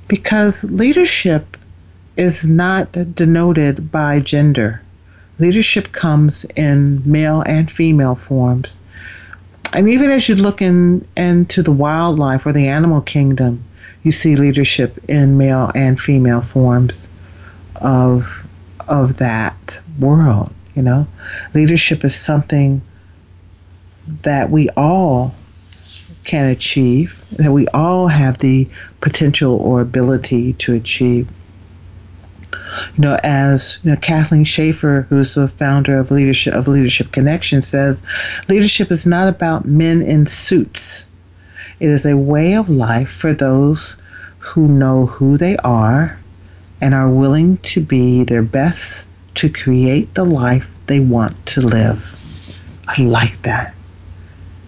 Because 0.07 0.63
leadership 0.65 1.57
is 2.15 2.47
not 2.47 2.91
denoted 3.15 3.91
by 3.91 4.19
gender. 4.19 4.81
Leadership 5.39 5.91
comes 5.91 6.45
in 6.55 7.01
male 7.03 7.43
and 7.47 7.69
female 7.69 8.15
forms. 8.15 8.79
And 9.73 9.89
even 9.89 10.11
as 10.11 10.29
you 10.29 10.35
look 10.35 10.61
in, 10.61 11.05
into 11.17 11.63
the 11.63 11.71
wildlife 11.71 12.45
or 12.45 12.53
the 12.53 12.67
animal 12.67 13.01
kingdom, 13.01 13.63
you 14.05 14.11
see 14.11 14.35
leadership 14.37 14.97
in 15.09 15.37
male 15.37 15.69
and 15.75 15.99
female 15.99 16.41
forms 16.41 17.09
of 17.81 18.45
of 18.87 19.17
that 19.17 19.79
world 19.99 20.53
you 20.75 20.83
know? 20.83 21.07
Leadership 21.53 22.03
is 22.03 22.15
something 22.15 22.81
that 24.21 24.51
we 24.51 24.69
all 24.77 25.33
can 26.25 26.47
achieve 26.47 27.23
that 27.31 27.51
we 27.51 27.67
all 27.67 28.07
have 28.07 28.37
the 28.39 28.67
potential 28.99 29.57
or 29.57 29.81
ability 29.81 30.53
to 30.53 30.73
achieve. 30.73 31.29
You 32.95 33.01
know 33.01 33.17
as 33.23 33.79
you 33.83 33.91
know 33.91 33.97
kathleen 33.97 34.43
schaefer 34.43 35.05
who's 35.07 35.35
the 35.35 35.47
founder 35.47 35.97
of 35.97 36.11
leadership 36.11 36.53
of 36.53 36.67
leadership 36.67 37.11
connection 37.11 37.61
says 37.61 38.03
leadership 38.49 38.91
is 38.91 39.05
not 39.05 39.27
about 39.27 39.65
men 39.65 40.01
in 40.01 40.25
suits 40.25 41.05
it 41.79 41.89
is 41.89 42.05
a 42.05 42.17
way 42.17 42.53
of 42.55 42.69
life 42.69 43.09
for 43.11 43.33
those 43.33 43.97
who 44.39 44.67
know 44.67 45.05
who 45.05 45.37
they 45.37 45.57
are 45.57 46.17
and 46.81 46.93
are 46.93 47.09
willing 47.09 47.57
to 47.57 47.81
be 47.81 48.23
their 48.23 48.43
best 48.43 49.07
to 49.35 49.49
create 49.49 50.13
the 50.13 50.23
life 50.25 50.71
they 50.87 50.99
want 50.99 51.45
to 51.47 51.61
live. 51.61 52.11
I 52.87 53.01
like 53.01 53.41
that. 53.43 53.75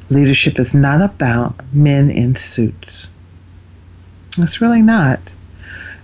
Leadership 0.09 0.57
is 0.57 0.73
not 0.73 1.01
about 1.01 1.55
men 1.73 2.09
in 2.09 2.35
suits. 2.35 3.09
It's 4.37 4.61
really 4.61 4.81
not. 4.81 5.19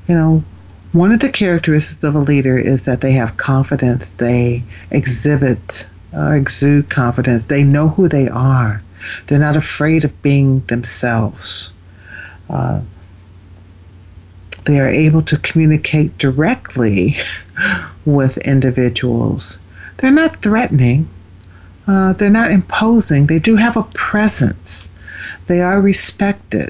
You 0.08 0.16
know, 0.16 0.44
One 0.94 1.12
of 1.12 1.22
the 1.22 1.32
characteristics 1.32 2.04
of 2.04 2.16
a 2.16 2.20
leader 2.20 2.56
is 2.58 2.86
that 2.86 3.02
they 3.02 3.14
have 3.14 3.38
confidence, 3.38 4.12
they 4.12 4.64
exhibit, 4.92 5.88
uh, 6.16 6.32
exude 6.34 6.90
confidence, 6.90 7.46
they 7.46 7.64
know 7.64 7.90
who 7.90 8.08
they 8.08 8.30
are, 8.30 8.82
they're 9.28 9.40
not 9.40 9.56
afraid 9.56 10.04
of 10.06 10.22
being 10.22 10.60
themselves. 10.68 11.72
Uh, 12.50 12.82
they 14.66 14.80
are 14.80 14.88
able 14.88 15.22
to 15.24 15.38
communicate 15.38 16.18
directly 16.18 17.18
with 18.06 18.38
individuals. 18.38 19.60
They're 19.98 20.12
not 20.12 20.42
threatening, 20.42 21.10
uh, 21.88 22.14
they're 22.14 22.30
not 22.30 22.52
imposing, 22.52 23.28
they 23.28 23.40
do 23.40 23.56
have 23.56 23.78
a 23.78 23.84
presence. 23.84 24.90
They 25.48 25.62
are 25.62 25.82
respected 25.82 26.70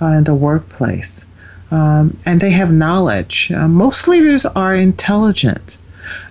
uh, 0.00 0.06
in 0.06 0.24
the 0.24 0.34
workplace. 0.34 1.26
Um, 1.70 2.16
and 2.26 2.40
they 2.40 2.50
have 2.50 2.72
knowledge. 2.72 3.52
Uh, 3.52 3.68
most 3.68 4.08
leaders 4.08 4.44
are 4.44 4.74
intelligent 4.74 5.78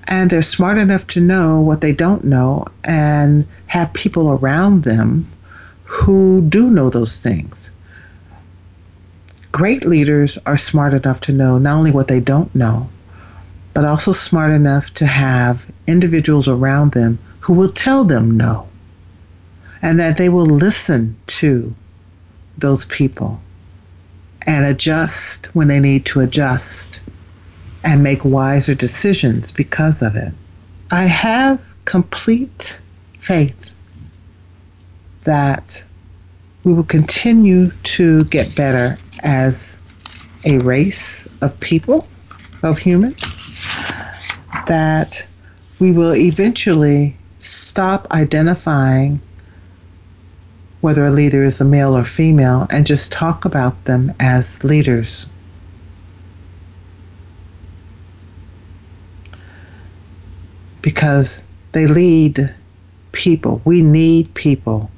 and 0.10 0.32
they're 0.32 0.42
smart 0.42 0.80
enough 0.80 1.06
to 1.06 1.22
know 1.22 1.62
what 1.62 1.82
they 1.82 1.94
don't 1.94 2.26
know 2.26 2.66
and 2.84 3.48
have 3.68 3.94
people 3.94 4.32
around 4.32 4.84
them 4.84 5.30
who 5.84 6.42
do 6.42 6.70
know 6.70 6.90
those 6.90 7.22
things. 7.22 7.72
Great 9.52 9.86
leaders 9.86 10.40
are 10.48 10.58
smart 10.58 10.96
enough 10.96 11.22
to 11.22 11.32
know 11.32 11.60
not 11.60 11.78
only 11.78 11.92
what 11.92 12.08
they 12.08 12.20
don't 12.20 12.54
know, 12.56 12.90
but 13.76 13.86
also 13.86 14.12
smart 14.12 14.52
enough 14.52 14.92
to 14.96 15.06
have 15.06 15.72
individuals 15.86 16.48
around 16.48 16.92
them 16.92 17.20
who 17.40 17.54
will 17.54 17.70
tell 17.70 18.04
them 18.04 18.36
no, 18.36 18.68
and 19.84 20.00
that 20.00 20.18
they 20.18 20.28
will 20.28 20.46
listen 20.46 21.16
to 21.28 21.74
those 22.58 22.86
people 22.86 23.40
and 24.48 24.66
adjust 24.66 25.48
when 25.54 25.68
they 25.68 25.80
need 25.80 26.04
to 26.06 26.20
adjust 26.20 27.02
and 27.84 28.04
make 28.04 28.24
wiser 28.26 28.76
decisions 28.76 29.52
because 29.52 30.02
of 30.02 30.16
it. 30.16 30.34
I 30.92 31.04
have 31.06 31.76
complete 31.86 32.80
faith 33.20 33.76
that 35.24 35.84
we 36.64 36.74
will 36.74 36.84
continue 36.84 37.72
to 37.84 38.24
get 38.26 38.56
better 38.56 38.98
as 39.24 39.82
a 40.46 40.58
race 40.60 41.28
of 41.42 41.60
people, 41.60 42.08
of 42.64 42.78
humans, 42.78 43.22
that 44.68 45.26
we 45.80 45.92
will 45.92 46.16
eventually 46.16 47.16
stop 47.38 48.08
identifying 48.12 49.22
whether 50.82 51.06
a 51.06 51.12
leader 51.12 51.44
is 51.44 51.60
a 51.60 51.66
male 51.66 51.96
or 51.96 52.04
female 52.04 52.68
and 52.70 52.86
just 52.86 53.12
talk 53.12 53.46
about 53.46 53.86
them 53.86 54.14
as 54.20 54.64
leaders. 54.64 55.30
Because 60.82 61.44
they 61.72 61.88
lead 61.88 62.54
people. 63.12 63.62
We 63.66 63.82
need 63.82 64.34
people 64.34 64.90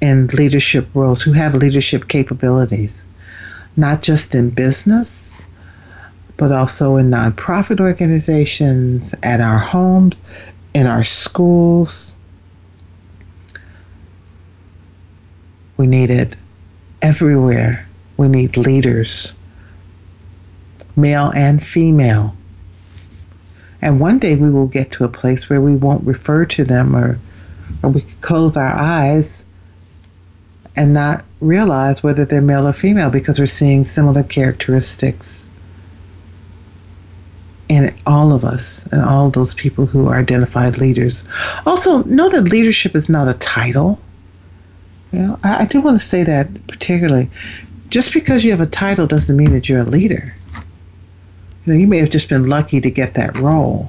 in 0.00 0.26
leadership 0.28 0.88
roles 0.94 1.22
who 1.22 1.32
have 1.32 1.54
leadership 1.54 2.08
capabilities, 2.08 3.04
not 3.76 4.02
just 4.02 4.34
in 4.34 4.50
business, 4.50 5.46
but 6.36 6.50
also 6.50 6.96
in 6.96 7.10
nonprofit 7.10 7.80
organizations, 7.80 9.14
at 9.22 9.40
our 9.40 9.58
homes, 9.58 10.16
in 10.74 10.86
our 10.86 11.04
schools. 11.04 12.16
We 15.76 15.86
need 15.86 16.10
it 16.10 16.36
everywhere. 17.00 17.86
We 18.16 18.28
need 18.28 18.56
leaders, 18.56 19.32
male 20.96 21.32
and 21.34 21.62
female. 21.62 22.36
And 23.82 23.98
one 23.98 24.20
day 24.20 24.36
we 24.36 24.48
will 24.48 24.68
get 24.68 24.92
to 24.92 25.04
a 25.04 25.08
place 25.08 25.50
where 25.50 25.60
we 25.60 25.74
won't 25.74 26.06
refer 26.06 26.44
to 26.46 26.64
them 26.64 26.94
or, 26.94 27.18
or 27.82 27.90
we 27.90 28.02
close 28.20 28.56
our 28.56 28.72
eyes 28.72 29.44
and 30.76 30.94
not 30.94 31.24
realize 31.40 32.02
whether 32.02 32.24
they're 32.24 32.40
male 32.40 32.66
or 32.66 32.72
female 32.72 33.10
because 33.10 33.38
we're 33.38 33.46
seeing 33.46 33.84
similar 33.84 34.22
characteristics 34.22 35.48
in 37.68 37.92
all 38.06 38.32
of 38.32 38.44
us 38.44 38.86
and 38.92 39.02
all 39.02 39.30
those 39.30 39.54
people 39.54 39.86
who 39.86 40.08
are 40.08 40.16
identified 40.16 40.78
leaders. 40.78 41.24
Also, 41.66 42.02
know 42.04 42.28
that 42.28 42.42
leadership 42.42 42.94
is 42.94 43.08
not 43.08 43.28
a 43.28 43.34
title. 43.38 43.98
You 45.12 45.20
know, 45.20 45.38
I, 45.42 45.62
I 45.62 45.66
do 45.66 45.80
want 45.80 45.98
to 45.98 46.06
say 46.06 46.22
that 46.22 46.66
particularly. 46.68 47.28
Just 47.88 48.14
because 48.14 48.44
you 48.44 48.50
have 48.52 48.60
a 48.60 48.66
title 48.66 49.06
doesn't 49.06 49.36
mean 49.36 49.52
that 49.52 49.68
you're 49.68 49.80
a 49.80 49.84
leader. 49.84 50.34
You 51.64 51.72
know, 51.72 51.78
you 51.78 51.86
may 51.86 51.98
have 51.98 52.10
just 52.10 52.28
been 52.28 52.48
lucky 52.48 52.80
to 52.80 52.90
get 52.90 53.14
that 53.14 53.38
role 53.38 53.88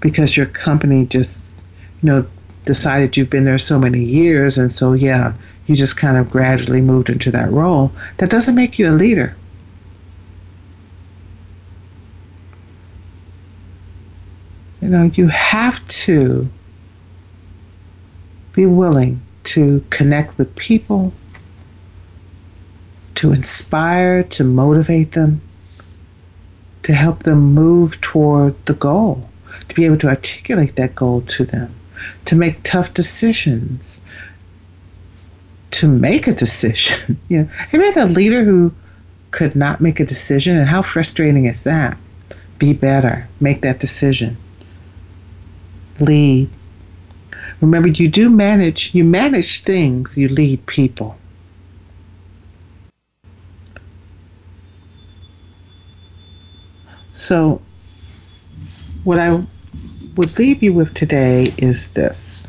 because 0.00 0.36
your 0.36 0.46
company 0.46 1.04
just, 1.06 1.62
you 2.02 2.08
know, 2.08 2.26
decided 2.64 3.16
you've 3.16 3.30
been 3.30 3.44
there 3.44 3.58
so 3.58 3.78
many 3.78 4.00
years, 4.00 4.56
and 4.56 4.72
so 4.72 4.92
yeah, 4.92 5.34
you 5.66 5.74
just 5.74 5.96
kind 5.96 6.16
of 6.16 6.30
gradually 6.30 6.80
moved 6.80 7.10
into 7.10 7.30
that 7.30 7.50
role. 7.50 7.92
That 8.18 8.30
doesn't 8.30 8.54
make 8.54 8.78
you 8.78 8.88
a 8.88 8.92
leader. 8.92 9.36
You 14.80 14.88
know, 14.88 15.10
you 15.14 15.26
have 15.28 15.86
to 15.88 16.48
be 18.52 18.64
willing 18.64 19.20
to 19.44 19.84
connect 19.90 20.38
with 20.38 20.54
people, 20.56 21.12
to 23.16 23.32
inspire, 23.32 24.22
to 24.22 24.44
motivate 24.44 25.12
them, 25.12 25.40
to 26.88 26.94
help 26.94 27.22
them 27.22 27.54
move 27.54 28.00
toward 28.00 28.54
the 28.66 28.74
goal, 28.74 29.28
to 29.68 29.74
be 29.74 29.84
able 29.84 29.98
to 29.98 30.08
articulate 30.08 30.74
that 30.74 30.94
goal 30.96 31.20
to 31.20 31.44
them 31.44 31.72
to 32.24 32.36
make 32.36 32.62
tough 32.62 32.94
decisions, 32.94 34.00
to 35.70 35.88
make 35.88 36.26
a 36.26 36.32
decision. 36.32 37.18
you 37.28 37.42
know, 37.42 37.48
have 37.48 37.74
you 37.74 37.92
had 37.92 37.96
a 37.96 38.12
leader 38.12 38.44
who 38.44 38.72
could 39.30 39.54
not 39.54 39.80
make 39.80 40.00
a 40.00 40.04
decision? 40.04 40.56
And 40.56 40.66
how 40.66 40.82
frustrating 40.82 41.44
is 41.44 41.64
that? 41.64 41.96
Be 42.58 42.72
better. 42.72 43.28
Make 43.40 43.62
that 43.62 43.80
decision. 43.80 44.36
Lead. 46.00 46.48
Remember, 47.60 47.88
you 47.88 48.08
do 48.08 48.30
manage, 48.30 48.94
you 48.94 49.04
manage 49.04 49.62
things, 49.62 50.16
you 50.16 50.28
lead 50.28 50.64
people. 50.66 51.16
So, 57.18 57.60
what 59.02 59.18
I 59.18 59.44
would 60.14 60.38
leave 60.38 60.62
you 60.62 60.72
with 60.72 60.94
today 60.94 61.52
is 61.58 61.90
this. 61.90 62.46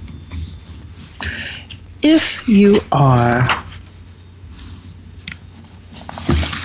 If 2.03 2.47
you 2.47 2.80
are 2.91 3.49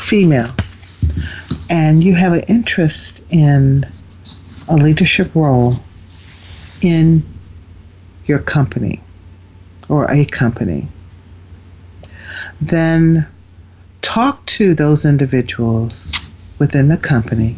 female 0.02 0.55
and 1.70 2.05
you 2.05 2.14
have 2.14 2.34
an 2.34 2.42
interest 2.42 3.24
in 3.30 3.90
a 4.68 4.74
leadership 4.74 5.34
role 5.34 5.78
in 6.82 7.24
your 8.26 8.38
company 8.38 9.02
or 9.88 10.05
a 10.12 10.26
company, 10.26 10.88
then 12.61 13.26
talk 14.02 14.44
to 14.44 14.74
those 14.74 15.07
individuals 15.07 16.12
within 16.59 16.88
the 16.88 16.98
company 16.98 17.57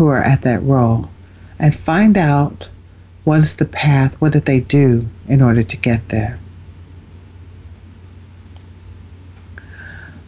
who 0.00 0.06
are 0.06 0.22
at 0.22 0.40
that 0.40 0.62
role 0.62 1.10
and 1.58 1.74
find 1.74 2.16
out 2.16 2.66
what 3.24 3.40
is 3.40 3.56
the 3.56 3.66
path, 3.66 4.18
what 4.18 4.32
did 4.32 4.46
they 4.46 4.60
do 4.60 5.06
in 5.28 5.42
order 5.42 5.62
to 5.62 5.76
get 5.76 6.08
there. 6.08 6.38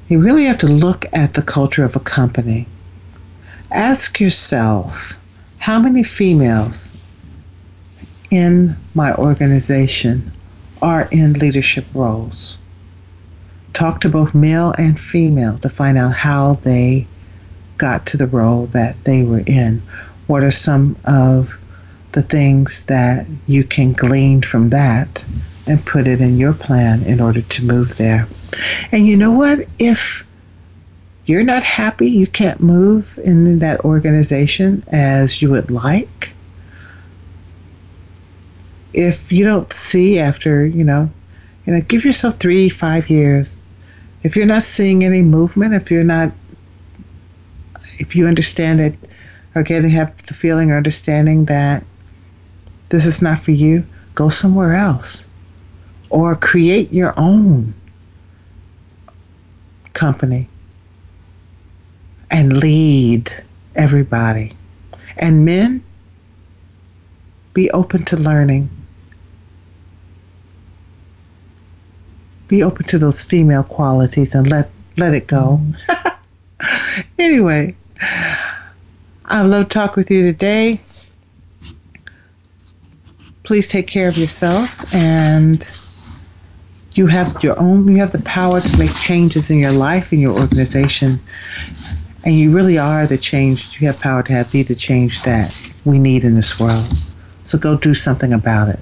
You 0.08 0.18
really 0.18 0.44
have 0.44 0.58
to 0.58 0.66
look 0.66 1.06
at 1.14 1.32
the 1.32 1.40
culture 1.40 1.84
of 1.84 1.96
a 1.96 2.00
company. 2.00 2.66
Ask 3.70 4.20
yourself 4.20 5.18
how 5.56 5.80
many 5.80 6.02
females 6.02 6.94
in 8.30 8.76
my 8.94 9.14
organization 9.14 10.30
are 10.82 11.08
in 11.10 11.32
leadership 11.32 11.86
roles. 11.94 12.58
Talk 13.72 14.02
to 14.02 14.10
both 14.10 14.34
male 14.34 14.74
and 14.76 15.00
female 15.00 15.56
to 15.60 15.70
find 15.70 15.96
out 15.96 16.12
how 16.12 16.58
they 16.62 17.06
got 17.82 18.06
to 18.06 18.16
the 18.16 18.28
role 18.28 18.66
that 18.66 18.96
they 19.02 19.24
were 19.24 19.42
in 19.44 19.82
what 20.28 20.44
are 20.44 20.52
some 20.52 20.96
of 21.04 21.58
the 22.12 22.22
things 22.22 22.84
that 22.84 23.26
you 23.48 23.64
can 23.64 23.92
glean 23.92 24.40
from 24.40 24.70
that 24.70 25.24
and 25.66 25.84
put 25.84 26.06
it 26.06 26.20
in 26.20 26.38
your 26.38 26.54
plan 26.54 27.02
in 27.02 27.20
order 27.20 27.42
to 27.42 27.64
move 27.64 27.96
there. 27.96 28.28
And 28.92 29.06
you 29.06 29.16
know 29.16 29.32
what? 29.32 29.66
If 29.80 30.24
you're 31.26 31.42
not 31.42 31.64
happy, 31.64 32.08
you 32.08 32.28
can't 32.28 32.60
move 32.60 33.18
in 33.24 33.58
that 33.58 33.84
organization 33.84 34.84
as 34.88 35.42
you 35.42 35.50
would 35.50 35.70
like. 35.72 36.32
If 38.92 39.32
you 39.32 39.44
don't 39.44 39.72
see 39.72 40.20
after, 40.20 40.64
you 40.64 40.84
know, 40.84 41.10
you 41.66 41.72
know, 41.72 41.80
give 41.80 42.04
yourself 42.04 42.38
three, 42.38 42.68
five 42.68 43.10
years. 43.10 43.60
If 44.22 44.36
you're 44.36 44.46
not 44.46 44.62
seeing 44.62 45.04
any 45.04 45.22
movement, 45.22 45.74
if 45.74 45.90
you're 45.90 46.04
not 46.04 46.32
if 47.98 48.16
you 48.16 48.26
understand 48.26 48.80
it, 48.80 48.96
or 49.54 49.62
getting 49.62 49.90
have 49.90 50.16
the 50.26 50.34
feeling 50.34 50.70
or 50.70 50.76
understanding 50.76 51.44
that 51.46 51.84
this 52.88 53.06
is 53.06 53.22
not 53.22 53.38
for 53.38 53.52
you, 53.52 53.84
go 54.14 54.28
somewhere 54.28 54.74
else, 54.74 55.26
or 56.10 56.36
create 56.36 56.92
your 56.92 57.14
own 57.16 57.74
company 59.92 60.48
and 62.30 62.52
lead 62.54 63.30
everybody. 63.76 64.52
And 65.18 65.44
men, 65.44 65.84
be 67.54 67.70
open 67.70 68.04
to 68.06 68.16
learning. 68.16 68.70
Be 72.48 72.62
open 72.62 72.84
to 72.86 72.98
those 72.98 73.22
female 73.22 73.62
qualities 73.64 74.34
and 74.34 74.48
let 74.48 74.70
let 74.96 75.14
it 75.14 75.26
go. 75.26 75.60
Mm-hmm. 75.60 76.08
anyway, 77.18 77.74
I 79.24 79.42
love 79.42 79.64
to 79.64 79.68
talk 79.68 79.96
with 79.96 80.10
you 80.10 80.22
today. 80.22 80.80
Please 83.42 83.68
take 83.68 83.86
care 83.86 84.08
of 84.08 84.16
yourselves 84.16 84.84
and 84.92 85.66
you 86.94 87.06
have 87.06 87.42
your 87.42 87.58
own 87.58 87.88
you 87.88 87.96
have 87.96 88.12
the 88.12 88.22
power 88.22 88.60
to 88.60 88.78
make 88.78 88.94
changes 88.94 89.50
in 89.50 89.58
your 89.58 89.72
life 89.72 90.12
in 90.12 90.20
your 90.20 90.38
organization. 90.38 91.20
And 92.24 92.36
you 92.36 92.54
really 92.54 92.78
are 92.78 93.06
the 93.06 93.18
change 93.18 93.80
you 93.80 93.86
have 93.88 93.98
power 93.98 94.22
to 94.22 94.32
have 94.32 94.52
be 94.52 94.62
the 94.62 94.76
change 94.76 95.22
that 95.22 95.52
we 95.84 95.98
need 95.98 96.24
in 96.24 96.34
this 96.34 96.60
world. 96.60 96.88
So 97.44 97.58
go 97.58 97.76
do 97.76 97.94
something 97.94 98.32
about 98.32 98.68
it. 98.68 98.78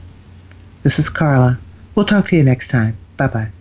This 0.82 0.98
is 0.98 1.08
carla. 1.08 1.58
We'll 1.94 2.06
talk 2.06 2.26
to 2.26 2.36
you 2.36 2.44
next 2.44 2.68
time. 2.68 2.96
Bye 3.16 3.28
bye 3.28 3.52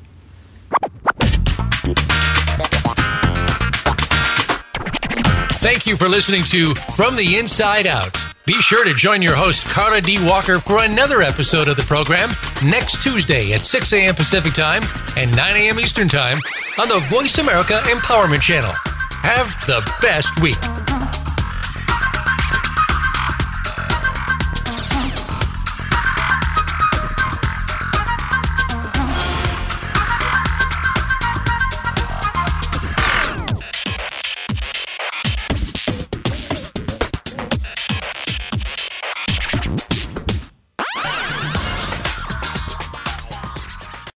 Thank 5.60 5.86
you 5.86 5.97
for 5.97 6.07
listening 6.07 6.43
to 6.45 6.74
From 6.95 7.16
the 7.18 7.38
Inside 7.38 7.86
Out. 7.86 8.16
Be 8.45 8.53
sure 8.53 8.86
to 8.86 8.93
join 8.93 9.22
your 9.22 9.36
host, 9.36 9.68
Carla 9.68 9.99
D. 9.99 10.18
Walker, 10.26 10.57
for 10.57 10.84
another 10.84 11.22
episode 11.22 11.68
of 11.68 11.76
the 11.76 11.84
program 11.84 12.30
next 12.64 13.03
Tuesday 13.03 13.51
at 13.51 13.66
6 13.66 13.93
a.m. 13.93 14.16
Pacific 14.16 14.53
Time 14.53 14.82
and 15.18 15.36
9 15.36 15.57
a.m. 15.57 15.80
Eastern 15.80 16.07
Time 16.07 16.39
on 16.80 16.88
the 16.88 16.99
Voice 17.10 17.38
America 17.39 17.82
Empowerment 17.84 18.41
Channel. 18.41 18.72
Have 19.22 19.49
the 19.68 19.82
best 20.01 20.41
week. 20.41 20.88